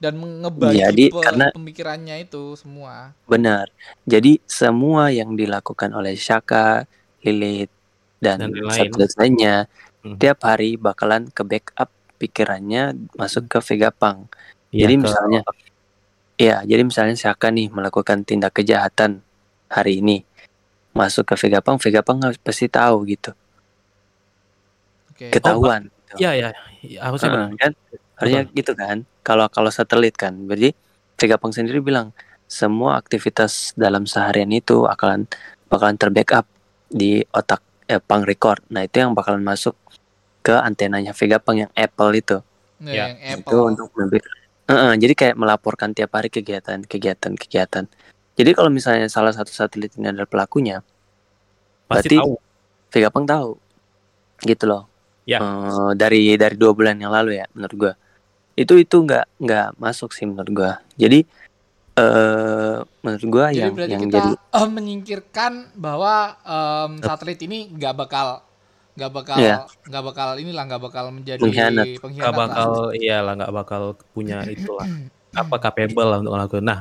[0.00, 3.12] Dan ngebagi Jadi, pe- karena- pemikirannya itu semua.
[3.26, 3.68] Benar.
[4.02, 6.88] Jadi semua yang dilakukan oleh Shaka,
[7.20, 7.68] Lilith
[8.16, 9.68] dan, Dan satelit lainnya
[10.00, 10.16] Hmm.
[10.16, 14.32] tiap hari bakalan ke backup pikirannya masuk ke Vegapunk.
[14.72, 15.40] Iya, jadi ke- misalnya,
[16.40, 19.20] ya, jadi misalnya Shaka nih melakukan tindak kejahatan
[19.68, 20.24] hari ini,
[20.96, 23.36] masuk ke Vegapunk, Vegapunk harus pasti tahu gitu,
[25.12, 25.28] Oke.
[25.28, 25.92] ketahuan.
[25.92, 26.16] gitu.
[26.24, 26.48] Iya, iya.
[26.80, 27.58] Ya, harusnya Heeh, benar.
[27.60, 27.72] kan,
[28.18, 28.96] harusnya gitu kan.
[29.20, 30.72] Kalau kalau satelit kan, berarti
[31.20, 32.16] Vegapunk sendiri bilang
[32.48, 35.28] semua aktivitas dalam seharian itu akan
[35.70, 36.48] bakalan terbackup
[36.90, 38.64] di otak eh, pang record.
[38.72, 39.76] Nah itu yang bakalan masuk
[40.40, 42.40] ke antenanya Vegapunk yang Apple itu.
[42.80, 43.70] Nah, Ya, yang itu Apple.
[43.76, 43.88] untuk
[44.70, 47.84] memberi Heeh, jadi kayak melaporkan tiap hari kegiatan kegiatan kegiatan
[48.34, 50.80] jadi kalau misalnya salah satu satelit ini adalah pelakunya
[51.84, 52.34] Pasti berarti- tahu.
[52.90, 53.50] Vegapunk tahu
[54.42, 54.84] gitu loh
[55.28, 55.38] Ya.
[55.38, 57.92] Eh, dari dari dua bulan yang lalu ya menurut gua
[58.54, 61.22] itu itu nggak nggak masuk sih menurut gua jadi
[61.94, 67.70] eh menurut gua Jadi yang berarti yang kita jadi eh, menyingkirkan bahwa em, satelit ini
[67.70, 68.42] nggak bakal
[69.00, 69.56] nggak bakal Iya.
[69.88, 71.86] nggak bakal inilah nggak bakal menjadi Pengkhianat.
[71.96, 72.36] nggak lah.
[72.36, 73.82] bakal iyalah nggak bakal
[74.12, 74.84] punya itulah
[75.30, 76.66] apa capable lah untuk ngelakuin.
[76.66, 76.80] Nah,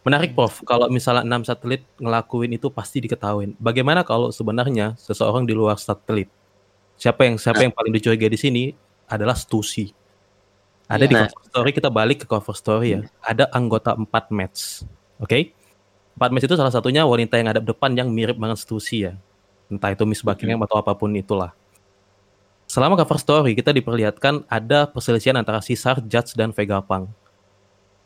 [0.00, 3.60] menarik Prof, kalau misalnya enam satelit ngelakuin itu pasti diketahuin.
[3.60, 6.32] Bagaimana kalau sebenarnya seseorang di luar satelit?
[6.96, 8.62] Siapa yang siapa yang paling dicurigai di sini
[9.04, 9.92] adalah Stussy.
[10.86, 11.28] Ada di Nah.
[11.28, 13.00] cover story kita balik ke cover story ya.
[13.20, 14.80] Ada anggota 4 match.
[15.20, 15.52] Oke?
[16.16, 19.20] 4 match itu salah satunya wanita yang ada depan yang mirip banget Stussy ya.
[19.68, 21.52] Entah itu Miss Buckingham atau apa pun itulah.
[22.70, 27.10] Selama cover story kita diperlihatkan ada perselisihan antara Caesar, Judge dan Vegapunk.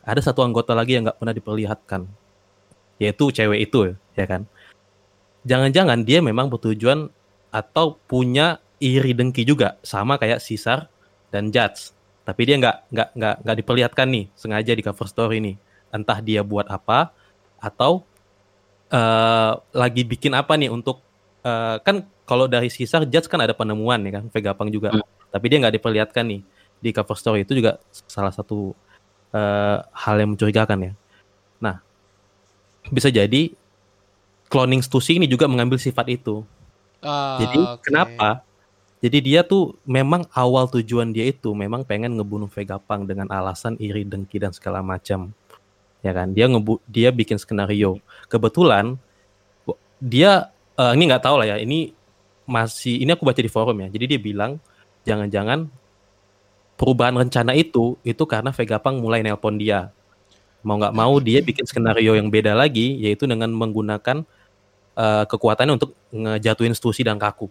[0.00, 2.08] Ada satu anggota lagi yang nggak pernah diperlihatkan,
[2.96, 4.48] yaitu cewek itu ya kan.
[5.44, 7.12] Jangan-jangan dia memang bertujuan
[7.52, 10.88] atau punya iri dengki juga sama kayak Caesar
[11.28, 11.92] dan Judge.
[12.24, 15.60] Tapi dia nggak nggak nggak nggak diperlihatkan nih sengaja di cover story nih.
[15.92, 17.12] Entah dia buat apa
[17.60, 18.00] atau
[18.88, 21.04] eh lagi bikin apa nih untuk
[21.44, 24.96] eh, kan kalau dari Caesar Judge kan ada penemuan ya kan Vegapunk juga.
[24.96, 25.04] Hmm.
[25.30, 26.42] Tapi dia nggak diperlihatkan nih
[26.80, 27.78] di cover story itu juga
[28.08, 28.72] salah satu
[29.30, 30.92] eh, hal yang mencurigakan ya.
[31.60, 31.80] Nah,
[32.88, 33.52] bisa jadi
[34.52, 36.44] cloning Stussy ini juga mengambil sifat itu.
[37.04, 37.82] Ah, Jadi oke.
[37.84, 38.46] kenapa?
[39.04, 44.06] Jadi dia tuh memang awal tujuan dia itu memang pengen ngebunuh Vegapunk dengan alasan iri
[44.06, 45.28] dengki dan segala macam.
[46.00, 46.32] Ya kan?
[46.32, 48.00] Dia ngebu dia bikin skenario.
[48.32, 48.96] Kebetulan
[50.00, 51.56] dia eh, ini nggak tahu lah ya.
[51.60, 51.94] Ini
[52.44, 53.88] masih ini aku baca di forum ya.
[53.88, 54.60] Jadi dia bilang
[55.04, 55.68] jangan-jangan
[56.74, 59.90] perubahan rencana itu itu karena Vegapunk mulai nelpon dia.
[60.64, 64.24] Mau nggak mau dia bikin skenario yang beda lagi yaitu dengan menggunakan
[64.96, 67.50] eh, kekuatannya untuk ngejatuhin Stussy dan Kaku.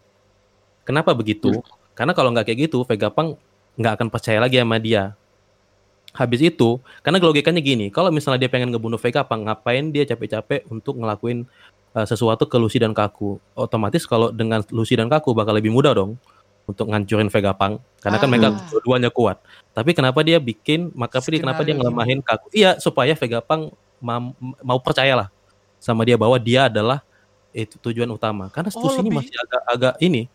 [0.84, 1.64] Kenapa begitu?
[1.96, 3.40] Karena kalau nggak kayak gitu, Vegapunk
[3.80, 5.16] nggak akan percaya lagi sama dia.
[6.14, 11.00] Habis itu, karena logikanya gini, kalau misalnya dia pengen ngebunuh Vegapunk, ngapain dia capek-capek untuk
[11.02, 11.50] ngelakuin
[11.94, 13.38] eh, sesuatu ke Lucy dan Kaku?
[13.54, 16.18] Otomatis kalau dengan Lucy dan Kaku bakal lebih mudah dong
[16.64, 18.32] untuk ngancurin Vegapunk, karena kan Ah.
[18.32, 19.38] mereka dua-duanya kuat.
[19.76, 22.48] Tapi kenapa dia bikin, maka kenapa dia ngelemahin Kaku?
[22.56, 24.32] Iya, supaya Vegapunk mam-
[24.64, 25.28] mau percayalah
[25.76, 27.04] sama dia bahwa dia adalah
[27.52, 28.48] itu tujuan utama.
[28.48, 30.32] Karena Oh, Stussy ini masih agak-agak ini,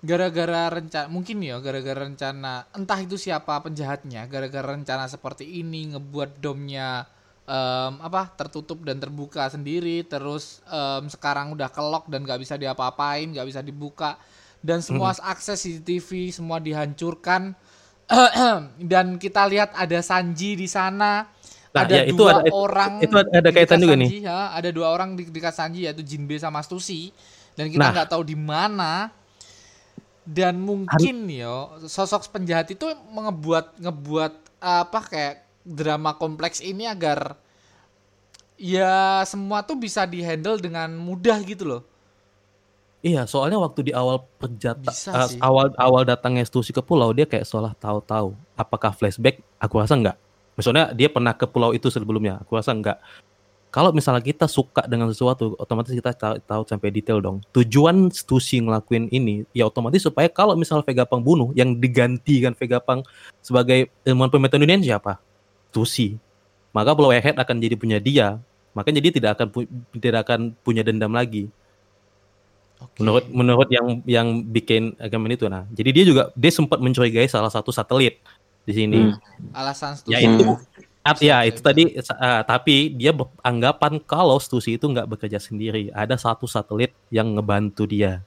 [0.00, 6.40] gara-gara rencana mungkin ya gara-gara rencana entah itu siapa penjahatnya gara-gara rencana seperti ini ngebuat
[6.40, 7.04] domnya
[7.50, 13.26] em, apa tertutup dan terbuka sendiri terus em, sekarang udah kelok dan nggak bisa diapa-apain
[13.28, 14.14] nggak bisa dibuka
[14.62, 17.58] dan semua akses CCTV semua dihancurkan
[18.90, 21.26] dan kita lihat ada Sanji di sana
[21.70, 24.10] Nah, ada ya, itu dua ada- orang itu ada- ada kaitan juga nih.
[24.10, 27.14] Sanji, ya, ada dua orang di dekat Sanji yaitu Jinbe sama Stussy
[27.54, 27.90] dan kita Nah.
[27.94, 29.14] nggak tahu di mana
[30.26, 37.38] dan mungkin yo sosok penjahat itu mengebuat ngebuat apa kayak drama kompleks ini agar
[38.60, 41.82] ya semua tuh bisa dihandle dengan mudah gitu loh
[43.00, 47.24] Iya, soalnya waktu di awal perjata Bisa eh, awal awal datangnya Stussy ke pulau dia
[47.24, 48.36] kayak seolah tahu-tahu.
[48.52, 49.40] Apakah flashback?
[49.56, 50.20] Aku rasa enggak.
[50.52, 52.44] Maksudnya dia pernah ke pulau itu sebelumnya.
[52.44, 53.00] Aku rasa enggak.
[53.72, 57.40] Kalau misalnya kita suka dengan sesuatu, otomatis kita tahu, tahu sampai detail dong.
[57.56, 63.08] Tujuan Stussy ngelakuin ini ya otomatis supaya kalau misalnya Vegapunk bunuh, yang digantikan Vegapunk
[63.40, 65.16] sebagai ilmuwan pemeta dunia siapa?
[65.72, 66.20] Stussy.
[66.76, 68.42] Maka Pulau Egghead akan jadi punya dia.
[68.74, 69.48] Makanya dia tidak akan
[69.98, 71.50] tidak akan punya dendam lagi.
[72.80, 72.96] Oke.
[73.04, 75.68] menurut menurut yang yang bikin agama itu nah.
[75.68, 78.16] Jadi dia juga dia sempat mencurigai salah satu satelit
[78.64, 79.12] di sini.
[79.12, 79.52] Hmm.
[79.52, 80.56] alasan ya itu
[81.00, 81.16] Hmm.
[81.20, 85.92] ya itu tadi eh, tapi dia beranggapan kalau Stussy itu nggak bekerja sendiri.
[85.92, 88.24] Ada satu satelit yang ngebantu dia.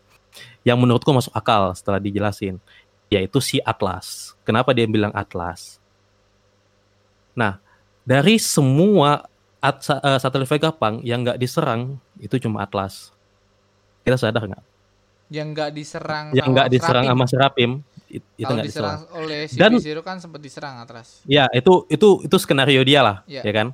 [0.61, 2.61] Yang menurutku masuk akal setelah dijelasin
[3.09, 4.33] yaitu si Atlas.
[4.41, 5.81] Kenapa dia bilang Atlas?
[7.33, 7.57] Nah
[8.05, 9.25] dari semua
[9.64, 13.15] at, eh, satelit Vegapunk yang nggak diserang itu cuma Atlas
[14.03, 14.64] kita sadar nggak
[15.31, 17.15] yang nggak diserang yang sama nggak diserang Serapim.
[17.15, 17.72] sama Serapim
[18.11, 19.23] it- itu nggak diserang diserang.
[19.23, 23.18] oleh si Dan- Zero kan sempat diserang atas Ya itu itu itu skenario dia lah,
[23.26, 23.41] Iya.
[23.41, 23.68] ya kan.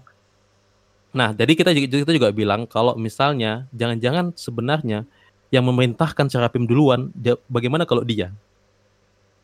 [1.09, 5.09] Nah jadi kita juga kita juga bilang kalau misalnya jangan-jangan sebenarnya
[5.49, 8.29] yang memerintahkan Serapim duluan, dia, bagaimana kalau dia?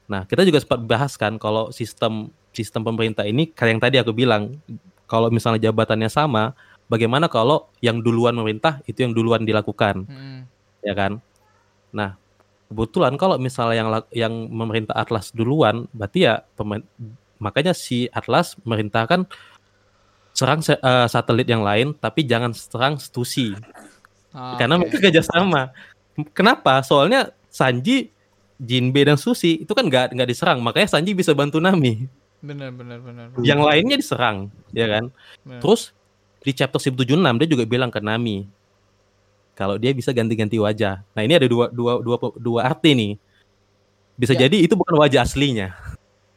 [0.06, 4.14] Nah kita juga sempat bahas kan kalau sistem sistem pemerintah ini kayak yang tadi aku
[4.14, 4.54] bilang
[5.06, 6.53] kalau misalnya jabatannya sama,
[6.90, 10.06] bagaimana kalau yang duluan memerintah itu yang duluan dilakukan?
[10.06, 10.45] Hmm.
[10.86, 11.18] ya kan.
[11.90, 12.14] Nah,
[12.69, 16.45] kebetulan kalau misalnya yang yang memerintah Atlas duluan, berarti ya
[17.41, 19.26] makanya si Atlas merintahkan
[20.36, 23.56] serang se- eh, satelit yang lain, tapi jangan serang Stussy
[24.36, 24.91] Ah, karena oke.
[24.91, 25.72] mereka kerjasama.
[26.36, 26.84] Kenapa?
[26.84, 28.11] Soalnya Sanji,
[28.60, 32.03] Jinbe dan Susi itu kan nggak nggak diserang, makanya Sanji bisa bantu Nami.
[32.46, 34.38] Bener bener bener, Yang lainnya diserang,
[34.72, 35.10] ya kan?
[35.42, 35.60] bener.
[35.60, 35.92] Terus
[36.40, 37.02] di chapter 176
[37.42, 38.46] dia juga bilang ke Nami
[39.52, 41.02] kalau dia bisa ganti-ganti wajah.
[41.12, 43.14] Nah ini ada dua dua dua dua arti nih.
[44.16, 44.48] bisa Ya.
[44.48, 45.76] jadi itu bukan wajah aslinya.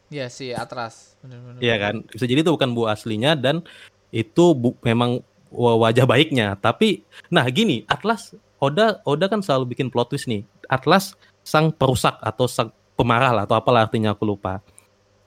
[0.08, 1.14] Iya si Atlas.
[1.60, 2.02] Iya kan?
[2.02, 3.62] Bisa jadi itu bukan bu aslinya dan
[4.08, 6.56] itu bu- memang wa- wajah baiknya.
[6.56, 10.42] Tapi nah gini, Atlas Oda Oda kan selalu bikin plot twist nih.
[10.66, 11.14] Atlas
[11.46, 14.58] sang perusak atau sang pemarah lah atau apalah artinya aku lupa.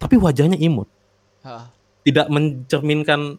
[0.01, 0.89] Tapi wajahnya imut,
[1.41, 1.69] Ha,
[2.01, 3.37] tidak mencerminkan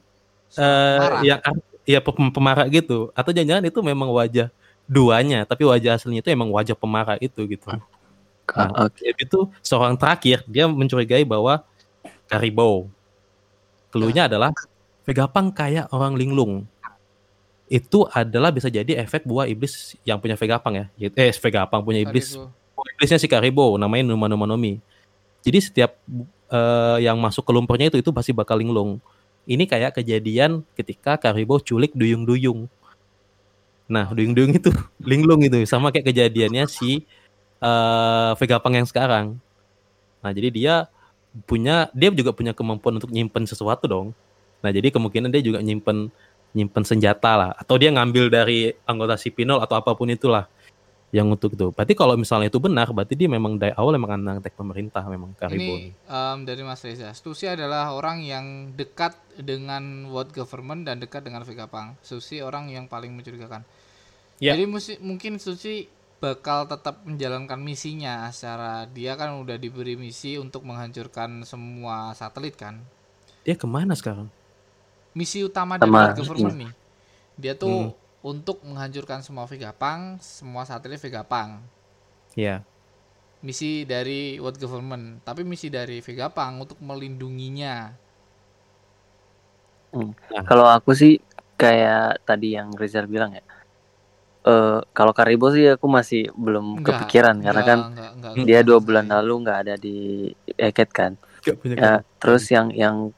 [0.53, 1.21] eh marah.
[1.23, 1.41] yang
[1.83, 3.11] ya pem- pemarah gitu.
[3.13, 4.47] Atau jangan-jangan itu memang wajah
[4.85, 7.67] duanya, tapi wajah aslinya itu emang wajah pemarah itu gitu.
[7.67, 9.07] Nah, Oke.
[9.07, 11.63] Jadi itu seorang terakhir dia mencurigai bahwa
[12.27, 12.91] Karibou.
[13.89, 14.51] Keluhnya adalah
[15.03, 16.63] Vegapunk kayak orang linglung.
[17.67, 20.87] Itu adalah bisa jadi efek buah iblis yang punya Vegapunk ya.
[20.99, 22.37] Yaitu- Eh, Vegapunk punya iblis.
[22.37, 22.51] Karibu.
[22.93, 24.83] Iblisnya si Karibou, namanya Numa Numa Nomi.
[25.41, 25.97] Jadi setiap
[26.53, 29.01] eh, yang masuk ke lumpurnya itu itu pasti bakal linglung.
[29.49, 32.71] Ini kayak kejadian ketika Karibou culik duyung-duyung.
[33.91, 34.71] Nah, duyung-duyung itu
[35.11, 37.03] linglung itu sama kayak kejadiannya si
[37.63, 39.27] eh Vegapunk yang sekarang.
[40.23, 40.75] Nah, jadi dia
[41.49, 44.09] punya dia juga punya kemampuan untuk nyimpen sesuatu dong.
[44.63, 46.13] Nah, jadi kemungkinan dia juga nyimpen
[46.53, 50.47] nyimpen senjata lah atau dia ngambil dari anggota si Pinol atau apa pun itulah
[51.13, 51.69] yang untuk itu.
[51.77, 55.37] Berarti kalau misalnya itu benar, berarti dia memang dari awal memang anak tek pemerintah memang
[55.37, 55.77] Karibou.
[55.77, 57.13] Ini em, dari Mas Reza.
[57.13, 62.01] Susi adalah orang yang dekat dengan world government dan dekat dengan Vegapunk.
[62.01, 63.61] Susi orang yang paling mencurigakan.
[64.41, 64.57] Ya.
[64.57, 65.85] Jadi musi- mungkin Susi
[66.17, 72.81] bakal tetap menjalankan misinya secara dia kan udah diberi misi untuk menghancurkan semua satelit kan.
[73.45, 74.33] Dia ke mana sekarang?
[75.13, 76.73] Misi utama dari world government nih.
[77.37, 78.02] Dia tuh Hmm.
[78.23, 81.59] Untuk menghancurkan semua Vegapunk, semua satelit Vegapunk.
[82.39, 82.63] Ya.
[83.43, 87.91] Misi dari world government, tapi misi dari Vegapunk untuk melindunginya.
[90.47, 91.21] Kalau aku sih
[91.59, 93.45] kayak tadi yang Rizal bilang ya.
[94.43, 98.43] Eh kalau Karibo sih aku masih belum Enggak, kepikiran karena enggak, kan enggak, enggak, dia
[98.43, 98.87] enggak dua selesai.
[98.89, 99.97] bulan lalu nggak ada di
[100.59, 101.13] Eket kan.
[101.63, 103.11] Ya, terus yang yang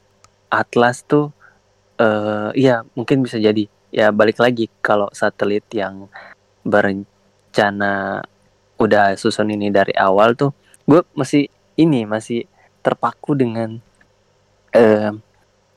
[0.48, 1.32] Atlas tuh
[2.00, 3.68] eh iya mungkin bisa jadi.
[3.94, 6.10] Ya balik lagi kalau satelit yang
[6.66, 8.26] berencana
[8.74, 10.50] udah susun ini dari awal tuh
[10.82, 11.46] gue masih
[11.78, 12.42] ini masih
[12.82, 13.78] terpaku dengan
[14.74, 15.14] eh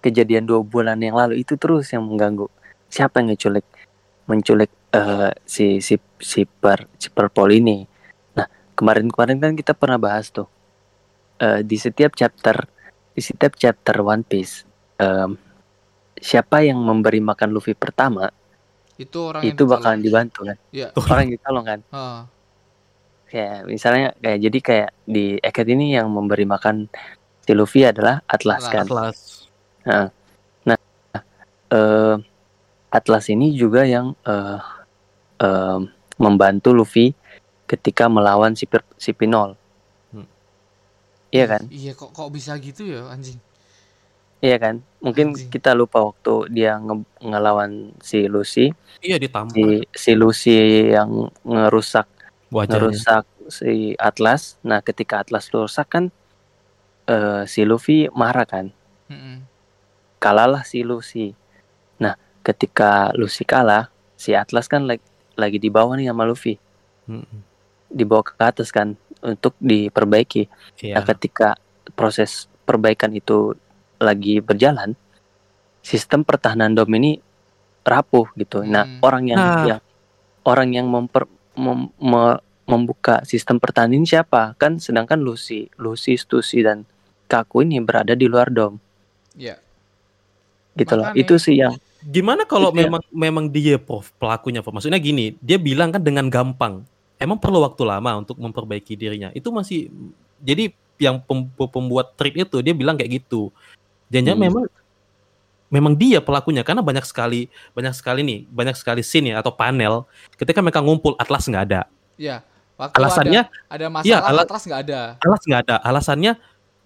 [0.02, 2.50] kejadian dua bulan yang lalu itu terus yang mengganggu.
[2.90, 3.70] Siapa yang ngeculik
[4.26, 7.86] menculik eh, si si si per si Purple ini.
[8.34, 10.50] Nah, kemarin-kemarin kan kita pernah bahas tuh
[11.38, 12.66] eh, di setiap chapter
[13.14, 14.66] di setiap chapter One Piece
[14.98, 15.38] em,
[16.18, 18.30] siapa yang memberi makan Luffy pertama
[18.98, 20.02] Itu orang yang itu bakalan ditolong.
[20.02, 20.88] dibantu kan Iya.
[20.98, 22.20] orang yang ditolong kan Heeh.
[23.28, 26.88] kayak misalnya kayak jadi kayak di Eket ini yang memberi makan
[27.42, 28.74] si Luffy adalah Atlas Atlas.
[28.74, 29.18] kan Atlas.
[31.70, 32.16] eh,
[32.90, 34.60] Atlas ini juga yang eh,
[35.38, 37.12] em, membantu Luffy
[37.66, 38.64] ketika melawan si,
[38.96, 39.54] si Pinol
[40.08, 40.24] Hmm.
[41.30, 43.36] iya kan Iya kok kok bisa gitu ya anjing.
[44.40, 45.50] Iya kan mungkin Anjing.
[45.50, 48.70] kita lupa waktu dia nge- ngelawan si Lucy
[49.02, 50.58] Iya ditampar si si Lucy
[50.94, 52.06] yang ngerusak
[52.50, 52.72] wajahnya.
[52.80, 54.60] ngerusak si Atlas.
[54.60, 56.06] Nah, ketika Atlas rusak kan
[57.08, 58.74] eh, si Luffy marah kan.
[59.08, 59.44] Mm-mm.
[60.20, 61.32] Kalahlah si Lucy.
[62.02, 63.88] Nah, ketika Lucy kalah,
[64.18, 65.04] si Atlas kan lagi,
[65.38, 66.58] lagi di bawah nih sama Luffy.
[67.08, 67.40] Mm-mm.
[67.88, 70.50] Dibawa ke atas kan untuk diperbaiki.
[70.84, 71.00] Iya.
[71.00, 71.56] Nah, ketika
[71.96, 73.56] proses perbaikan itu
[73.98, 74.94] lagi berjalan,
[75.82, 77.20] sistem pertahanan dom ini
[77.84, 78.64] rapuh gitu.
[78.68, 79.00] Nah, Hmm.
[79.02, 79.66] orang yang, Nah.
[79.66, 79.82] yang
[80.44, 81.24] orang yang memper,
[81.56, 84.52] mem- me- membuka sistem pertahanan ini siapa?
[84.60, 86.84] Kan sedangkan Lucy, Lucy, Stussy dan
[87.28, 88.76] Kaku ini berada di luar dom
[89.36, 89.56] Iya.
[90.76, 91.12] gitu loh.
[91.12, 91.76] Makanya- Itu sih yang
[92.08, 92.88] Gimana kalau Itu ya.
[92.88, 94.72] memang memang dia Prof, pelakunya Prof?
[94.80, 96.88] Maksudnya gini, dia bilang kan dengan gampang.
[97.20, 99.28] Emang perlu waktu lama untuk memperbaiki dirinya.
[99.36, 99.92] Itu masih
[100.40, 100.72] jadi
[101.02, 103.52] yang pem- pembuat trip itu dia bilang kayak gitu.
[104.08, 104.44] Jangan Hmm.
[104.44, 104.64] memang
[105.68, 110.08] memang dia pelakunya karena banyak sekali banyak sekali nih, banyak sekali scene ya atau panel
[110.40, 111.82] ketika mereka ngumpul Atlas nggak ada.
[112.16, 112.40] Iya.
[112.78, 115.02] Waktu Alasannya ada, ada masalah Iya, ala- Atlas nggak ada.
[115.18, 115.76] Atlas nggak ada.
[115.82, 116.32] Alasannya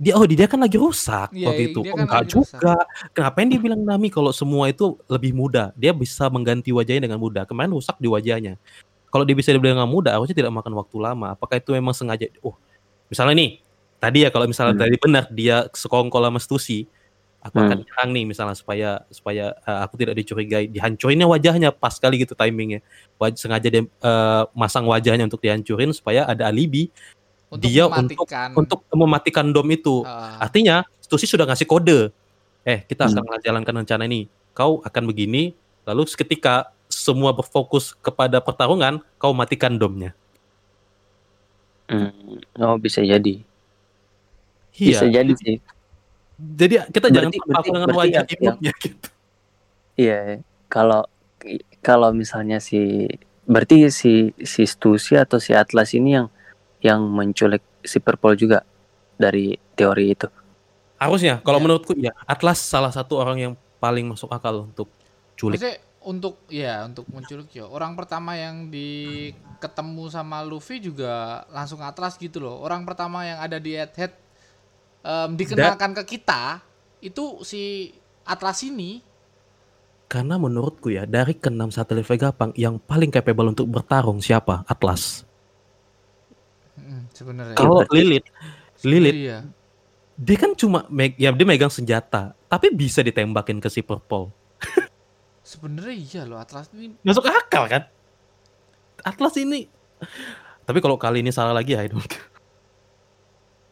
[0.02, 1.80] dia oh dia kan lagi rusak Iya, waktu itu.
[1.86, 2.74] dia Oh, kan enggak juga.
[3.14, 5.70] Kenapa dia bilang Nami kalau semua itu lebih mudah?
[5.78, 7.46] Dia bisa mengganti wajahnya dengan mudah.
[7.46, 8.58] Kemarin rusak di wajahnya.
[9.12, 11.36] Kalau dia bisa dibilang dengan mudah, harusnya tidak makan waktu lama.
[11.36, 12.32] Apakah itu memang sengaja?
[12.42, 12.56] Oh,
[13.12, 13.50] misalnya nih,
[14.00, 14.84] tadi ya kalau misalnya Hmm.
[14.88, 16.88] tadi benar dia sekongkol sama Stussy,
[17.42, 17.86] aku akan Hmm.
[17.90, 20.70] nyerang nih misalnya supaya supaya uh, aku tidak dicurigai.
[20.70, 22.86] Dihancurinnya wajahnya pas kali gitu timingnya.
[23.18, 26.94] Waj- sengaja dia uh, masang wajahnya untuk dihancurin supaya ada alibi
[27.50, 28.50] Untuk dia mematikan.
[28.56, 30.06] untuk mematikan dom itu.
[30.06, 32.14] Ah, Artinya Stussy sudah ngasih kode.
[32.62, 33.18] Eh, kita Hmm.
[33.18, 34.30] akan menjalankan rencana ini.
[34.54, 35.52] Kau akan begini,
[35.84, 40.14] lalu ketika semua berfokus kepada pertarungan, kau matikan domnya.
[41.90, 43.44] Hmm, oh bisa jadi.
[44.72, 44.92] Iya.
[44.96, 45.56] Bisa jadi sih.
[46.42, 49.08] Jadi kita Berarti- jangan terpaku berarti- dengan berarti wajah yang- imutnya gitu.
[49.94, 50.20] Iya,
[50.66, 51.02] kalau
[51.80, 53.06] kalau misalnya si
[53.46, 56.28] berarti si si Stussy atau si Atlas ini yang
[56.82, 58.66] yang menculik si Purple juga
[59.16, 60.26] dari teori itu.
[60.98, 61.64] Harusnya, kalau Ya.
[61.66, 64.90] menurutku ya Atlas salah satu orang yang paling masuk akal untuk
[65.34, 65.58] culik.
[65.62, 71.82] Maksudnya untuk ya untuk menculik ya orang pertama yang di ketemu sama Luffy juga langsung
[71.82, 72.58] atlas gitu loh.
[72.62, 74.14] Orang pertama yang ada di head head
[75.04, 76.62] dikenalkan ke kita
[77.00, 77.90] itu si
[78.22, 79.02] Atlas ini.
[80.06, 84.68] Karena menurutku ya dari keenam satelit Vegapunk yang paling capable untuk bertarung siapa?
[84.68, 85.24] Atlas.
[86.76, 87.56] Hmm, sebenarnya.
[87.56, 88.28] Kalau berarti- Lilith,
[88.84, 89.40] Lilith Iya.
[90.18, 94.30] dia kan cuma meg ya dia megang senjata, tapi bisa ditembakin ke si Purple.
[95.42, 97.84] Sebenarnya iya loh Atlas ini Masuk akal kan?
[99.02, 99.66] Atlas ini.
[100.62, 102.31] Tapi kalau kali ini salah lagi ya, I don't care.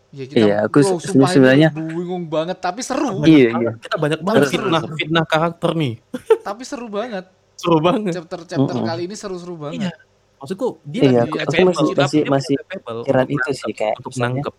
[0.10, 3.22] Ya kita Iya, aku bro, sebenarnya- bingung banget tapi seru.
[3.22, 3.72] Iya, iya.
[3.78, 4.66] Kita banyak banget Seru.
[4.66, 5.94] fitnah fitnah karakter nih.
[6.42, 7.26] tapi seru banget.
[7.54, 8.14] Seru banget.
[8.16, 8.88] Chapter-chapter Mm-mm.
[8.88, 9.62] kali ini seru-seru Iya.
[9.62, 9.94] banget.
[10.40, 14.54] Maksudku dia Iya, lagi aku- aku masih- masih- masih pikiran itu sih, kayak untuk nangkep.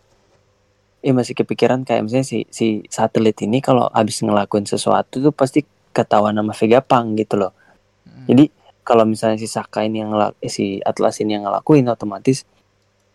[1.00, 5.64] Iya masih kepikiran kayak misalnya si si satelit ini kalau habis ngelakuin sesuatu tuh pasti
[5.90, 7.56] ketahuan sama Vegapunk gitu loh.
[8.04, 8.26] Mm.
[8.28, 8.44] Jadi
[8.82, 12.44] kalau misalnya si Saka ini yang ngelak- eh, si Atlas ini yang ngelakuin otomatis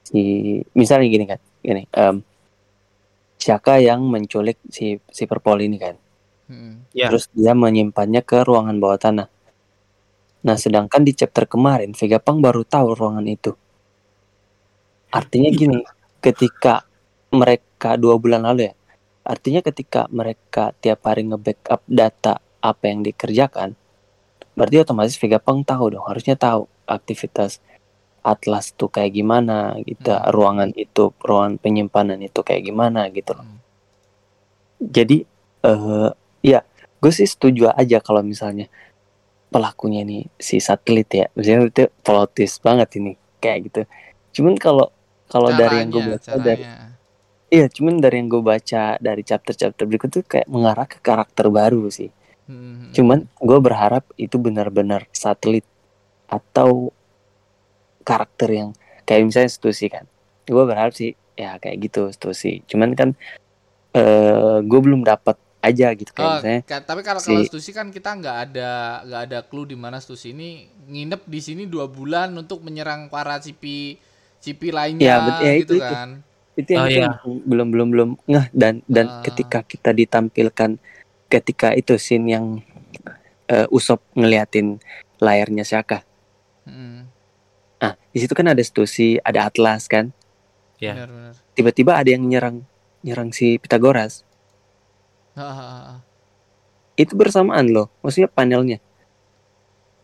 [0.01, 0.21] si
[0.73, 2.21] misalnya gini kan, gini em
[3.45, 5.95] Saka yang menculik si si Purple ini kan.
[6.49, 6.89] Mm.
[6.97, 7.13] Ya.
[7.13, 9.27] Terus dia menyimpannya ke ruangan bawah tanah.
[10.45, 13.53] Nah, sedangkan di chapter kemarin Vegapunk baru tahu ruangan itu.
[15.13, 15.77] Artinya gini,
[16.21, 16.89] ketika
[17.29, 18.73] mereka dua bulan lalu ya,
[19.25, 23.77] artinya ketika mereka tiap hari nge-backup data apa yang dikerjakan,
[24.57, 27.61] berarti otomatis Vegapunk tahu dong, harusnya tahu aktivitas
[28.25, 30.33] Atlas tuh kayak gimana gitu, Hmm.
[30.33, 33.45] ruangan itu, ruangan penyimpanan itu kayak gimana gitu loh.
[33.45, 33.59] Mm.
[34.81, 35.17] Jadi
[35.65, 36.09] eh
[36.41, 36.59] ya
[36.97, 38.65] gue sih setuju aja kalau misalnya
[39.53, 43.81] pelakunya nih si satelit ya, misalnya itu plot twist banget ini kayak gitu.
[44.41, 44.89] Cuman kalau
[45.29, 46.63] kalau dari yang gue Caranya, baca dari
[47.53, 51.87] iya, cuman dari yang gue baca dari chapter-chapter berikut tuh kayak mengarah ke karakter baru
[51.93, 52.09] sih.
[52.49, 52.89] Mm.
[52.93, 55.65] Cuman gue berharap itu benar-benar satelit
[56.25, 56.89] atau
[58.05, 58.69] karakter yang
[59.03, 60.05] kayak misalnya Stussy kan.
[60.45, 62.61] Gue berharap sih ya kayak gitu Stussy.
[62.63, 63.09] Cuman kan
[63.91, 67.71] eh gue belum dapat aja gitu kayak Oh, misalnya ka- tapi kalau si- kalau Stussy
[67.71, 68.69] kan kita nggak ada
[69.01, 70.49] nggak ada clue di mana Stussy ini
[70.85, 73.97] nginep di sini dua bulan untuk menyerang para cipi
[74.37, 75.89] cipi lainnya Ya, bet- ya, gitu itu- itu.
[75.89, 76.09] kan.
[76.55, 77.09] itu yang Oh, itu iya.
[77.43, 79.19] belum belum belum ngeh dan dan Ah.
[79.21, 80.77] ketika kita ditampilkan
[81.27, 82.45] ketika itu scene yang
[83.45, 84.77] eh, Usop ngeliatin
[85.17, 86.01] layarnya Shaka.
[86.63, 87.05] Mm.
[87.75, 90.09] Nah, di situ kan ada Stussy, ada Atlas kan.
[90.77, 90.95] Ya.
[90.95, 91.33] Benar benar.
[91.53, 92.63] Tiba-tiba ada yang nyerang
[93.01, 94.25] nyerang si Pythagoras.
[95.35, 95.99] Hahaha.
[96.95, 98.79] Itu bersamaan loh, maksudnya panelnya.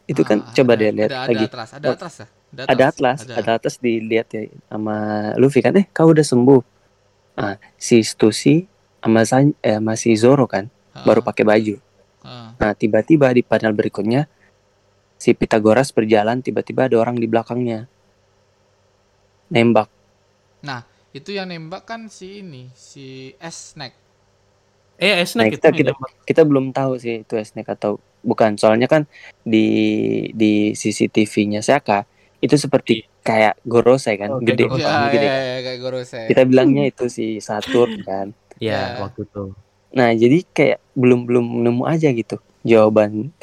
[0.03, 1.35] Itu kan Ah, coba ada- deh lihat ada, lagi.
[1.39, 2.27] Ada atlas, ada Oh, atlas ya?
[2.51, 4.95] Ada Atlas, ada Atlas dilihat ya sama
[5.39, 6.59] Luffy kan, eh kau udah sembuh.
[7.31, 8.67] Ah, si Stussy
[8.99, 11.75] sama San, eh, sama si Zoro kan Ah, baru pakai baju.
[12.21, 12.51] ah.
[12.59, 14.27] Nah, tiba-tiba di panel berikutnya
[15.23, 17.79] si Pythagoras berjalan, tiba-tiba ada orang di belakangnya.
[19.53, 19.87] Nembak.
[21.11, 23.91] Itu yang nembak kan si ini, si Snack.
[24.95, 28.55] Eh, Nah, Snack kita, itu kita, yang kita belum tahu sih itu Snake atau bukan.
[28.55, 29.03] Soalnya kan
[29.43, 29.65] di
[30.31, 32.07] di CCTV-nya Saka
[32.39, 34.87] itu seperti kayak Gorosei kan, Oh, kayak gede, Gorosei.
[34.87, 35.27] Ya, gede.
[35.27, 36.25] ya, ya, kayak Gorosei.
[36.31, 38.27] Kita bilangnya itu si Saturn kan.
[38.61, 38.79] Ya, Ya.
[39.03, 39.43] waktu itu.
[39.91, 43.35] Nah, jadi kayak belum belum nemu aja gitu jawaban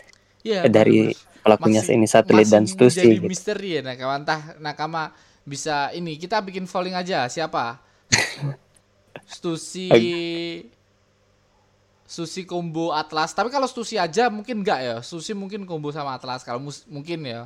[0.47, 1.13] Ya, dari.
[1.49, 3.29] Pelakunya Masih- ini satelit dan masih Stussy menjadi gitu.
[3.33, 5.03] misteri ya nakama entah nakama
[5.43, 7.81] bisa ini kita bikin falling aja siapa?
[9.25, 9.89] Stussy
[12.05, 13.33] Susi combo Atlas.
[13.33, 14.97] Tapi kalau Stussy aja mungkin enggak ya?
[15.01, 17.45] Stussy mungkin combo sama Atlas kalau mus- mungkin ya.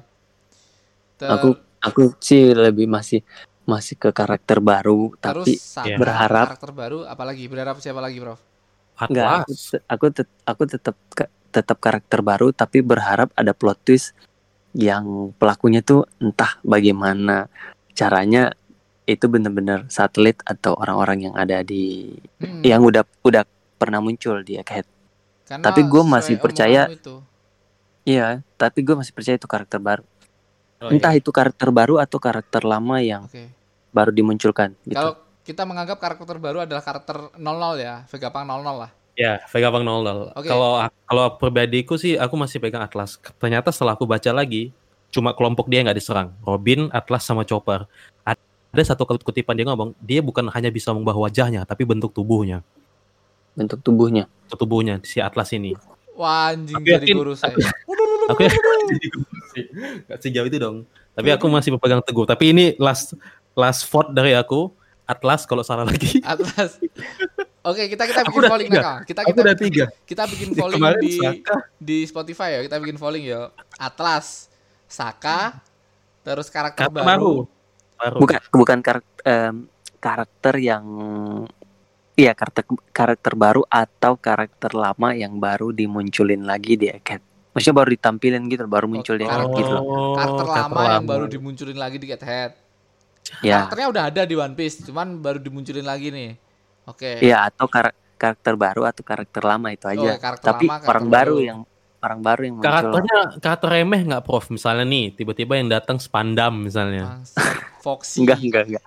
[1.19, 1.49] Ter- Aku
[1.79, 3.27] aku sih lebih masih
[3.63, 7.47] masih ke karakter baru terus tapi Saka, berharap- karakter baru apalagi?
[7.47, 8.39] Berharap siapa lagi Prof?
[9.03, 9.63] Enggak, aku, Atlas.
[9.67, 14.17] te- aku, tet- aku tetap ke- tetap karakter baru tapi berharap ada plot twist
[14.73, 17.53] yang pelakunya tuh entah bagaimana
[17.93, 18.57] caranya
[19.05, 23.45] itu bener-bener satelit atau orang-orang yang ada di Hmm, yang udah udah
[23.77, 24.89] pernah muncul di Egghead.
[25.45, 26.89] karena tapi gua sesuai masih percaya-.
[28.03, 30.03] Iya, tapi gue masih percaya itu karakter baru.
[30.83, 31.23] Oh, entah iya.
[31.23, 33.63] itu karakter baru atau karakter lama yang oke
[33.95, 34.99] baru dimunculkan gitu.
[34.99, 35.15] kalau
[35.47, 40.33] kita menganggap karakter baru adalah karakter 00 ya Vegapunk 00 lah Ya, Vegapunk 00.
[40.33, 40.49] Oke.
[40.49, 40.71] Kalau
[41.05, 43.21] kalau pribadiku sih aku masih pegang Atlas.
[43.37, 44.73] Ternyata setelah aku baca lagi,
[45.09, 46.33] cuma kelompok dia yang nggak diserang.
[46.41, 47.85] Robin, Atlas sama Chopper.
[48.73, 52.65] Ada satu kutipan dia ngomong dia bukan hanya bisa mengubah wajahnya tapi bentuk tubuhnya
[53.53, 54.25] bentuk tubuhnya.
[54.49, 55.77] bentuk tubuhnya si Atlas ini
[56.17, 57.53] Wah anjing Aku jadi yakin- guru saya.
[58.33, 58.41] aku
[60.09, 63.13] nggak sejauh itu dong tapi aku masih berpegang teguh tapi ini last
[63.53, 64.73] last vote dari aku
[65.05, 66.81] Atlas kalau salah lagi Atlas.
[67.63, 68.97] Oke, kita kita bikin polling nakal.
[69.07, 72.61] Kita kita udah tiga kita bikin polling di Saka di Spotify ya.
[72.67, 73.55] Kita bikin polling ya.
[73.79, 74.51] Atlas,
[74.91, 75.63] Saka,
[76.27, 77.47] terus karakter kata baru.
[77.99, 79.55] baru Bukan bukan karakter
[80.03, 80.85] karakter yang
[82.19, 87.23] iya karakter karakter baru atau karakter lama yang baru dimunculin lagi di Eket.
[87.55, 89.85] Maksudnya baru ditampilin gitu, baru muncul di karakter- gitu loh.
[89.85, 92.53] Oh, Karakter lama yang baru dimunculin lagi di Get Head.
[93.45, 96.42] Ya, Karakternya udah ada di One Piece, cuman baru dimunculin lagi nih.
[96.85, 97.19] Oke.
[97.19, 100.11] iya atau kar- karakter baru atau karakter lama itu Oh, aja.
[100.17, 101.37] karakter Tapi lama, karakter orang baru baru.
[101.41, 101.61] yang
[102.01, 102.67] orang baru yang muncul.
[102.69, 107.23] karakternya karakter remeh nggak prof misalnya nih tiba-tiba yang datang spandam misalnya
[107.81, 108.23] Foxy.
[108.23, 108.85] Enggak, enggak, enggak.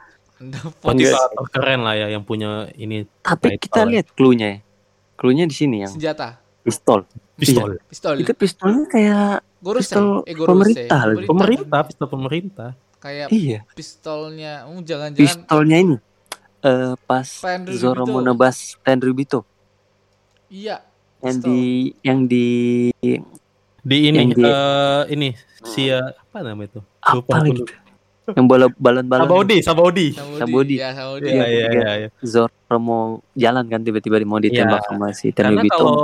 [0.81, 3.87] Motivator keren lah ya yang punya ini Tapi Baik, kita Pak.
[3.87, 4.59] lihat clue-nya ya.
[5.15, 6.39] Clue-nya di sini yang Senjata.
[6.61, 7.07] pistol.
[7.33, 8.15] pistol Pistol.
[8.17, 9.81] Itu pistolnya kayak Gorosei.
[9.81, 10.87] pistol Eh, Gorosei.
[10.87, 14.65] pemerintah pemerintah pistol pemerintah Kayak iya, pistolnya.
[14.65, 15.95] Oh, jangan-jangan pistolnya ini.
[16.65, 17.77] Eh pas Tenryubito.
[17.77, 19.45] Zoro mau nebas Tenryubito
[20.47, 20.81] iya.
[21.21, 21.59] yang di
[22.01, 22.45] yang di
[23.79, 25.29] di ini Yang di- eh, ini
[25.63, 27.69] si eh, apa nama itu apa lagi tuh?
[28.33, 30.39] yang bola balon-balon Sabodi Sabodi Sabodi.
[30.41, 30.75] Sabodi.
[30.75, 31.29] Ya, Sabodi.
[31.29, 32.09] iya Iya, iya iya.
[32.19, 33.03] Zoro mau
[33.35, 34.89] jalan kan tiba-tiba mau ditembak Iya.
[34.89, 36.01] sama si karena Tenryubito kalau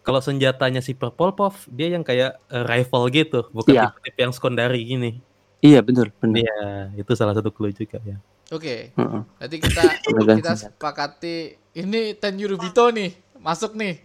[0.00, 3.82] kalau senjatanya si Purple Puff dia yang kayak eh, rifle gitu bukan Iya.
[3.90, 5.10] tipe-tipe yang sekondari gini
[5.58, 6.58] iya betul benar iya
[6.94, 8.92] itu salah satu clue juga ya Oke.
[8.96, 9.20] Heeh.
[9.38, 11.36] Berarti kita Pemegang kita sepakati
[11.76, 13.12] ini Tenryubito nih.
[13.38, 14.00] Masuk nih.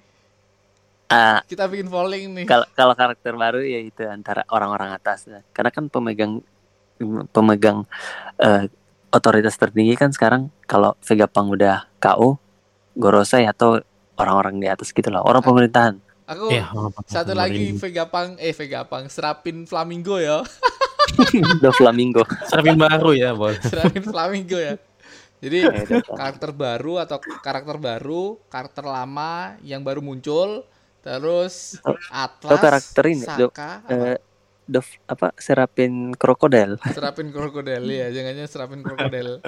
[1.08, 2.46] Ah, Kita bikin polling nih.
[2.50, 6.42] kalau kalau karakter baru ya itu antara orang-orang atas karena kan pemegang
[7.30, 7.86] pemegang
[8.42, 8.66] eh,
[9.14, 12.42] otoritas tertinggi kan sekarang kalau Vegapunk udah KO
[12.98, 13.78] Gorosei atau
[14.18, 16.72] orang-orang di atas gitu lah orang pemerintahan Aku Iya,
[17.06, 20.40] satu lagi Vegapunk eh Vegapunk serapin flamingo ya.
[21.64, 24.76] The Flamingo serapin baru ya boleh serapin flamingo ya.
[25.44, 30.64] Jadi Ya, karakter baru atau karakter baru, karakter lama yang baru muncul,
[31.04, 33.52] terus Atlas, atau karakter ini, Dok.
[33.52, 33.92] Saka, apa?
[33.92, 34.18] Eh,
[34.64, 34.80] The
[35.12, 39.44] apa Serapin Krokodil serapin krokodil ya, jangannya serapin krokodil.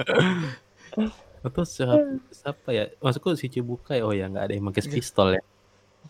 [1.40, 5.42] itu siapa, siapa ya maksudku si Cibukai oh ya nggak ada yang pakai pistol ya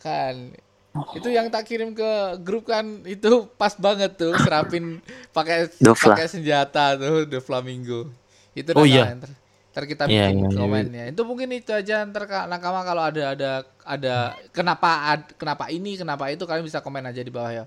[0.02, 0.58] Kan
[1.18, 2.10] itu yang tak kirim ke
[2.40, 4.98] grup kan itu pas banget tuh serapin
[5.30, 5.68] pakai
[6.06, 8.08] pakai senjata tuh The Flamingo.
[8.52, 9.12] Itu Oh, iya.
[9.12, 9.30] ntar,
[9.72, 10.58] ntar kita Iya, bikin iya, iya.
[10.58, 11.04] komennya.
[11.12, 13.50] Itu mungkin itu aja ntar Kak nakama kalau ada ada
[13.84, 14.14] ada
[14.50, 17.64] kenapa ad- kenapa ini kenapa itu kalian bisa komen aja di bawah ya.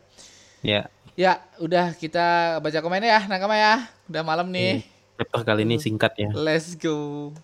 [0.62, 0.82] ya
[1.14, 3.92] Ya, udah kita baca komennya ya nakama ya.
[4.08, 4.82] Udah malam nih.
[5.20, 7.36] chapter kali ini singkat ya Let's go.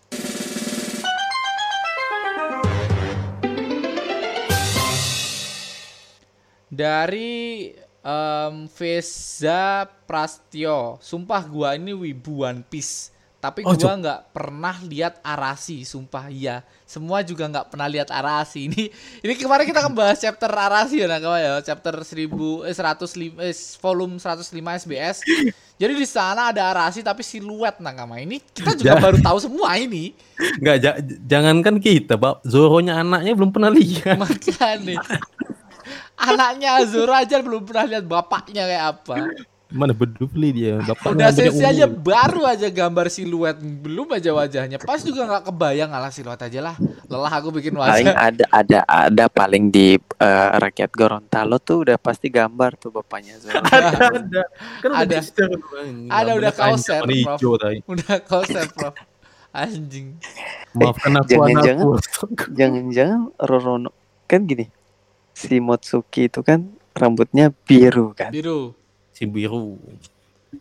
[6.76, 7.72] Dari
[8.03, 13.15] em Veza Prastio, sumpah gua ini wibu One Piece.
[13.39, 16.65] Tapi Oh, gua nggak pernah lihat Arasi, sumpah iya.
[16.84, 18.68] Semua juga nggak pernah lihat Arasi.
[18.68, 18.89] Ini
[19.22, 24.18] ini kemarin kita ngebahas chapter Arasi ya nakama ya, chapter 1000 eh 105 eh, volume
[24.18, 24.49] 105
[24.81, 25.18] SBS.
[25.76, 28.18] Jadi di sana ada Arasi tapi siluet nakama.
[28.18, 30.11] Ini kita juga baru tahu semua ini.
[30.60, 34.99] nggak ja- jangankan kita bab Zoronya anaknya belum pernah lihat Makanya
[36.18, 39.16] anaknya Zoro aja belum pernah lihat bapaknya kayak apa.
[39.66, 44.78] mana bedupli dia bapak Udah sesi aja baru aja gambar siluet, belum aja wajahnya.
[44.78, 46.76] Pas juga nggak kebayang alah siluet aja lah.
[47.06, 48.16] Lelah aku bikin paling wajah.
[48.16, 53.58] ada ada ada paling di eh, rakyat Gorontalo tuh udah pasti gambar tuh bapaknya Zoro.
[53.58, 54.42] ada ada
[54.80, 55.18] kan Ada.
[56.08, 57.40] Ada, udah Gambarnya kau share, warna Prof.
[57.90, 58.90] Udah konsep, Bro.
[59.52, 60.08] Anjing.
[60.74, 62.26] maafkan aku jangan-jangan- anakku
[62.60, 63.92] Jangan-jangan Rorono
[64.26, 64.68] kan gini.
[65.36, 66.64] Si Motsuki itu kan
[66.95, 68.32] rambutnya biru kan.
[68.32, 68.72] Biru.
[69.12, 69.76] si biru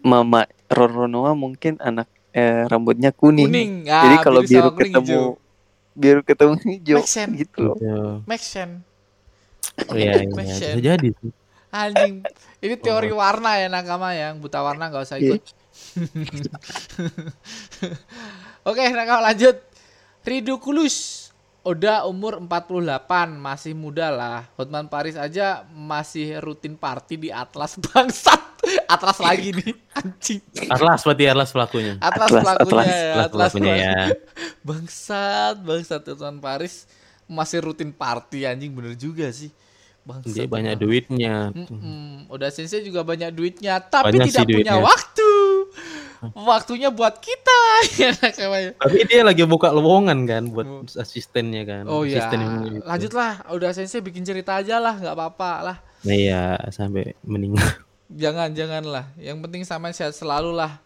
[0.03, 3.47] Mama Roronoa mungkin anak eh, rambutnya kuning.
[3.47, 3.73] Kuning.
[3.87, 5.27] Jadi Ah, kalau sama biru kuning ketemu hijau.
[5.95, 7.35] biru ketemu hijau Make sense.
[7.39, 7.77] gitu loh.
[7.79, 8.77] ya Make sense.
[9.95, 10.79] iya iya Make bisa sense.
[10.83, 11.31] jadi sih.
[11.71, 12.15] Anjing.
[12.59, 15.43] Ini teori warna ya nakama yang buta warna nggak usah ikut.
[18.65, 19.57] Oke, nakama lanjut.
[20.23, 21.24] Ridiculous.
[21.65, 24.45] Udah umur 48, masih muda lah.
[24.55, 28.41] Hotman Paris aja masih rutin party di Atlas bangsat.
[28.85, 30.41] Atlas lagi nih, anjing.
[30.67, 32.87] Atlas berarti Atlas pelakunya Atlas, Atlas, pelakunya Atlas.
[32.87, 33.95] ya, Atlas pelakunya ya
[34.67, 36.89] Bangsat, bangsat Hotman Paris
[37.25, 39.49] masih rutin party anjing bener juga sih.
[40.01, 40.33] Bangsat.
[40.35, 42.29] dia banyak duitnya Mm-mm.
[42.29, 44.77] Udah sensei juga banyak duitnya, tapi Banyak tidak punya duitnya.
[44.81, 45.29] waktu.
[46.33, 47.61] Waktunya buat kita
[48.01, 48.11] ya.
[48.73, 50.81] Tapi dia lagi buka lowongan kan buat Oh.
[50.97, 51.85] asistennya kan.
[51.85, 52.81] Oh ya, Asisten yang itu.
[52.81, 53.33] lanjutlah.
[53.51, 55.77] Udah sensei bikin cerita aja lah, nggak apa-apa lah.
[56.05, 57.65] Nah, iya sampai meninggal.
[58.09, 59.05] Jangan, jangan lah.
[59.17, 60.79] Yang penting sama sehat selalu lah.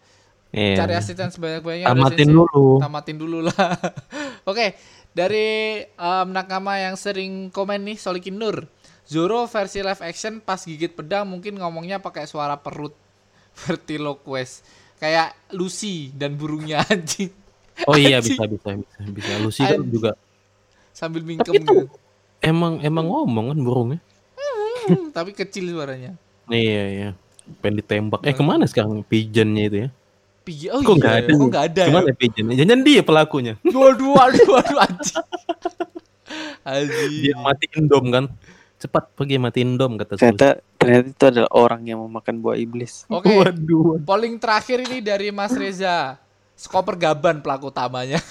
[0.49, 0.81] Iya.
[0.81, 1.87] Cari asisten sebanyak-banyaknya.
[1.87, 2.81] Tamatin dulu.
[2.81, 3.69] Tamatin dulu lah.
[4.49, 4.73] Oke,
[5.11, 5.49] dari
[5.85, 8.65] em, nakama yang sering komen nih, Solikin Nur.
[9.03, 12.93] Zoro versi live action pas gigit pedang mungkin ngomongnya pakai suara perut
[13.65, 14.61] vertiloquest
[14.99, 17.31] kayak Lucy dan burungnya anjing
[17.87, 18.35] Oh iya Anjing.
[18.35, 19.31] bisa bisa bisa bisa.
[19.39, 19.87] Lucy kan Anjing.
[19.89, 20.11] juga
[20.91, 21.95] sambil mingkem Tapi itu- gitu.
[22.39, 23.99] emang emang ngomong kan burungnya.
[24.35, 26.19] Hmm, tapi kecil suaranya.
[26.47, 27.09] Iya iya.
[27.61, 28.19] Pengen ditembak.
[28.21, 29.89] Eh ke mana sekarang pigeonnya itu ya?
[30.41, 31.29] Pigi, oh Kok iya, ada?
[31.29, 31.87] kok nggak ada ya?
[31.87, 32.55] Ke mana pigeonnya?
[32.57, 33.53] Jangan dia pelakunya.
[33.63, 35.25] Waduh, waduh, waduh, anjing.
[36.67, 37.11] Anjing.
[37.23, 38.25] Dia matiin dom kan.
[38.79, 40.15] Cepat pergi matiin dom kata.
[40.15, 43.03] Ternyata ternyata itu adalah orang yang memakan buah iblis.
[43.11, 43.99] Oke, Waduh.
[44.07, 46.15] polling terakhir ini dari Mas Reza.
[46.55, 48.19] Skoper Gaban pelaku utamanya.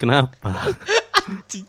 [0.00, 0.74] Kenapa?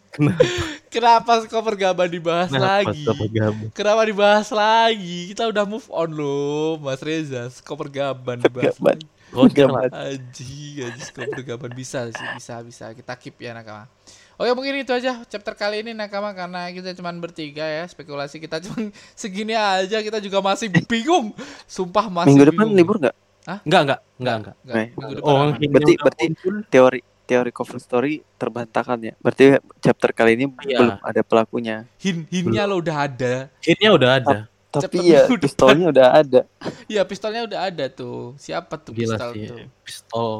[0.10, 0.42] Kenapa?
[0.90, 3.06] Kenapa Skoper Gaban dibahas Kenapa lagi?
[3.06, 3.56] Gaban?
[3.74, 5.30] Kenapa dibahas lagi?
[5.34, 7.50] Kita udah move on loh, Mas Reza.
[7.54, 8.98] Skoper Gaban dibahas Gaban.
[8.98, 9.06] lagi.
[9.32, 9.90] Roger Gaban.
[9.94, 12.86] Aji, aji Skoper Gaban bisa sih, bisa, bisa.
[12.92, 13.88] Kita keep ya nakama.
[14.34, 18.58] Oke mungkin itu aja chapter kali ini nakama karena kita cuman bertiga ya spekulasi kita
[18.60, 21.36] cuman segini aja kita juga masih bingung
[21.66, 22.78] sumpah masih Minggu depan bingung.
[22.78, 23.16] libur nggak?
[23.62, 24.56] Enggak enggak enggak enggak.
[24.62, 25.48] Nggak, Eh, minggu depan Oh, aman.
[25.58, 26.30] Berarti- udah berarti-.
[26.68, 29.14] Teori teori cover story terbantahkan ya.
[29.18, 29.46] Berarti
[29.80, 30.78] chapter kali ini Iya.
[30.78, 31.76] belum ada pelakunya.
[31.98, 34.38] hin hinnya lo udah ada hitnya udah ada.
[34.68, 35.40] Tapi Chapter ya depan.
[35.40, 36.42] pistolnya udah ada.
[36.88, 39.46] Iya pistolnya udah ada tuh siapa tuh Gila pistol sih.
[39.46, 40.32] tuh Pistol.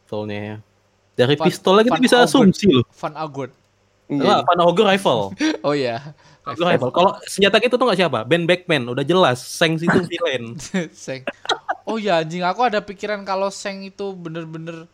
[0.00, 0.56] Pistolnya ya.
[1.14, 2.28] Dari Van- pistol Van kita bisa Augen.
[2.50, 2.84] asumsi loh.
[2.90, 3.52] Van Agort
[4.04, 4.44] Enggak, Iya.
[4.44, 5.22] Van Auger rifle.
[5.66, 5.96] oh ya
[6.42, 6.90] Auger rifle.
[6.90, 8.20] Kalau senjata itu tuh nggak siapa?
[8.22, 9.40] Ben Beckman, udah jelas.
[9.40, 10.58] Sengs itu villain.
[10.92, 11.24] Seng
[11.84, 14.88] oh ya anjing aku ada pikiran kalau Seng itu bener-bener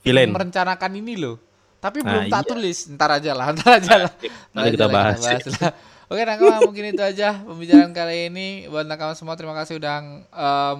[0.00, 0.30] Villain.
[0.30, 1.36] merencanakan ini loh
[1.76, 2.48] tapi Nah, belum tak iya.
[2.48, 4.12] tulis ntar aja lah ntar aja lah
[4.50, 5.18] Nanti kita aja lah, bahas.
[5.54, 5.72] lah.
[6.06, 10.78] Oke nakama mungkin itu aja pembicaraan kali ini buat nakama semua terima kasih udah em,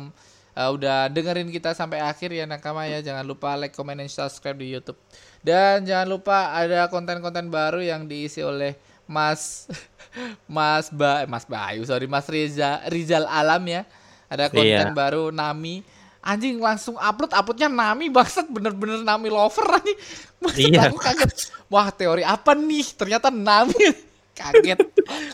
[0.58, 2.98] eh, udah dengerin kita sampai akhir ya nakama ya.
[2.98, 4.98] Jangan lupa like comment dan subscribe di YouTube.
[5.38, 8.74] Dan jangan lupa ada konten-konten baru yang diisi oleh
[9.06, 9.70] Mas
[10.50, 13.82] Mas ba Mas Bayu sorry Mas Reza Rizal Alam ya.
[14.26, 14.92] Ada konten Iya.
[14.92, 15.80] baru Nami.
[16.18, 18.50] Anjing langsung upload uploadnya Nami bangsat.
[18.50, 19.96] Bener-bener Nami lover anjing.
[20.42, 20.90] Maksud Iya.
[20.90, 21.30] aku kaget.
[21.70, 22.84] Wah teori apa nih?
[22.92, 23.72] Ternyata Nami
[24.38, 24.78] kaget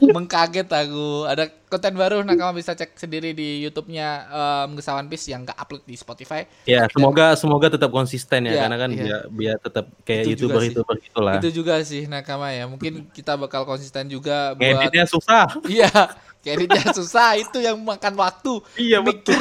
[0.02, 4.08] mengkaget aku ada konten baru nah kamu bisa cek sendiri di YouTube-nya
[4.64, 8.52] em, Gesa One Piece yang nggak upload di Spotify Ya, semoga semoga tetap konsisten ya,
[8.52, 9.02] Iya, karena kan iya.
[9.02, 11.34] biar biar tetap kayak Itu youtuber youtuber gitulah.
[11.36, 15.44] itu juga sih nakama ya mungkin kita bakal konsisten juga buat Ngeditnya susah.
[15.68, 15.90] iya
[16.40, 19.40] kreditnya susah itu yang makan waktu Iya mikir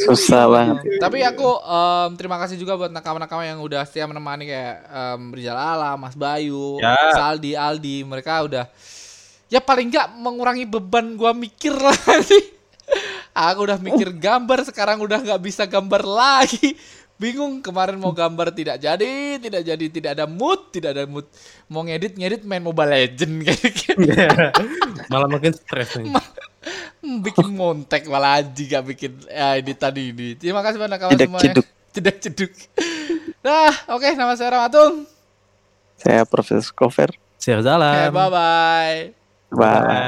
[0.00, 0.80] Susah banget.
[0.96, 5.54] Tapi aku em, terima kasih juga buat nakama-nakama yang udah setia menemani kayak em, Rizal
[5.54, 6.96] Alam, Mas Bayu, Ya.
[7.12, 8.64] Saldi, Aldi, mereka udah
[9.50, 11.94] ya paling nggak mengurangi beban gua mikir lah
[12.30, 12.56] sih.
[13.30, 16.74] Aku udah mikir gambar sekarang udah nggak bisa gambar lagi.
[17.20, 21.28] Bingung kemarin mau gambar tidak jadi, tidak jadi, tidak ada mood, tidak ada mood.
[21.68, 24.08] Mau ngedit ngedit main Mobile Legend kayak gitu.
[25.12, 26.16] Malah makin stres nih.
[27.00, 30.28] Bikin montek malah aji gak bikin ya, ini tadi ini.
[30.36, 31.40] Terima kasih banyak kawan Cedek semua.
[31.44, 31.66] ceduk.
[31.92, 32.52] Cedek ceduk.
[33.40, 35.04] Nah, oke nama saya Ramatung.
[35.96, 37.12] Saya Profesor Cover.
[37.36, 38.12] Share Oke, jalan.
[38.12, 39.19] bye bye.
[39.50, 40.06] Bye.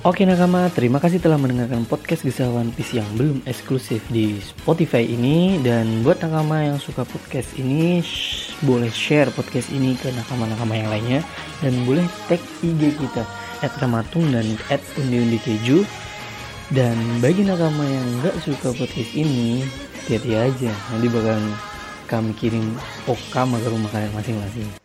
[0.00, 5.04] Oke nakama, terima kasih telah mendengarkan podcast Gesah One Piece yang belum eksklusif di Spotify
[5.04, 5.60] ini.
[5.60, 10.88] Dan buat nakama yang suka podcast ini, sh- boleh share podcast ini ke nakama-nakama yang
[10.88, 11.20] lainnya.
[11.60, 13.28] Dan boleh tag IG kita,
[13.60, 15.84] at Ramatung dan at Undi-Undi Keju
[16.72, 19.64] Dan bagi nakama yang nggak suka podcast ini,
[20.00, 21.38] hati-hati aja Nanti bakal
[22.10, 22.74] kami kirim
[23.06, 24.79] okama ke rumah kalian masing-masing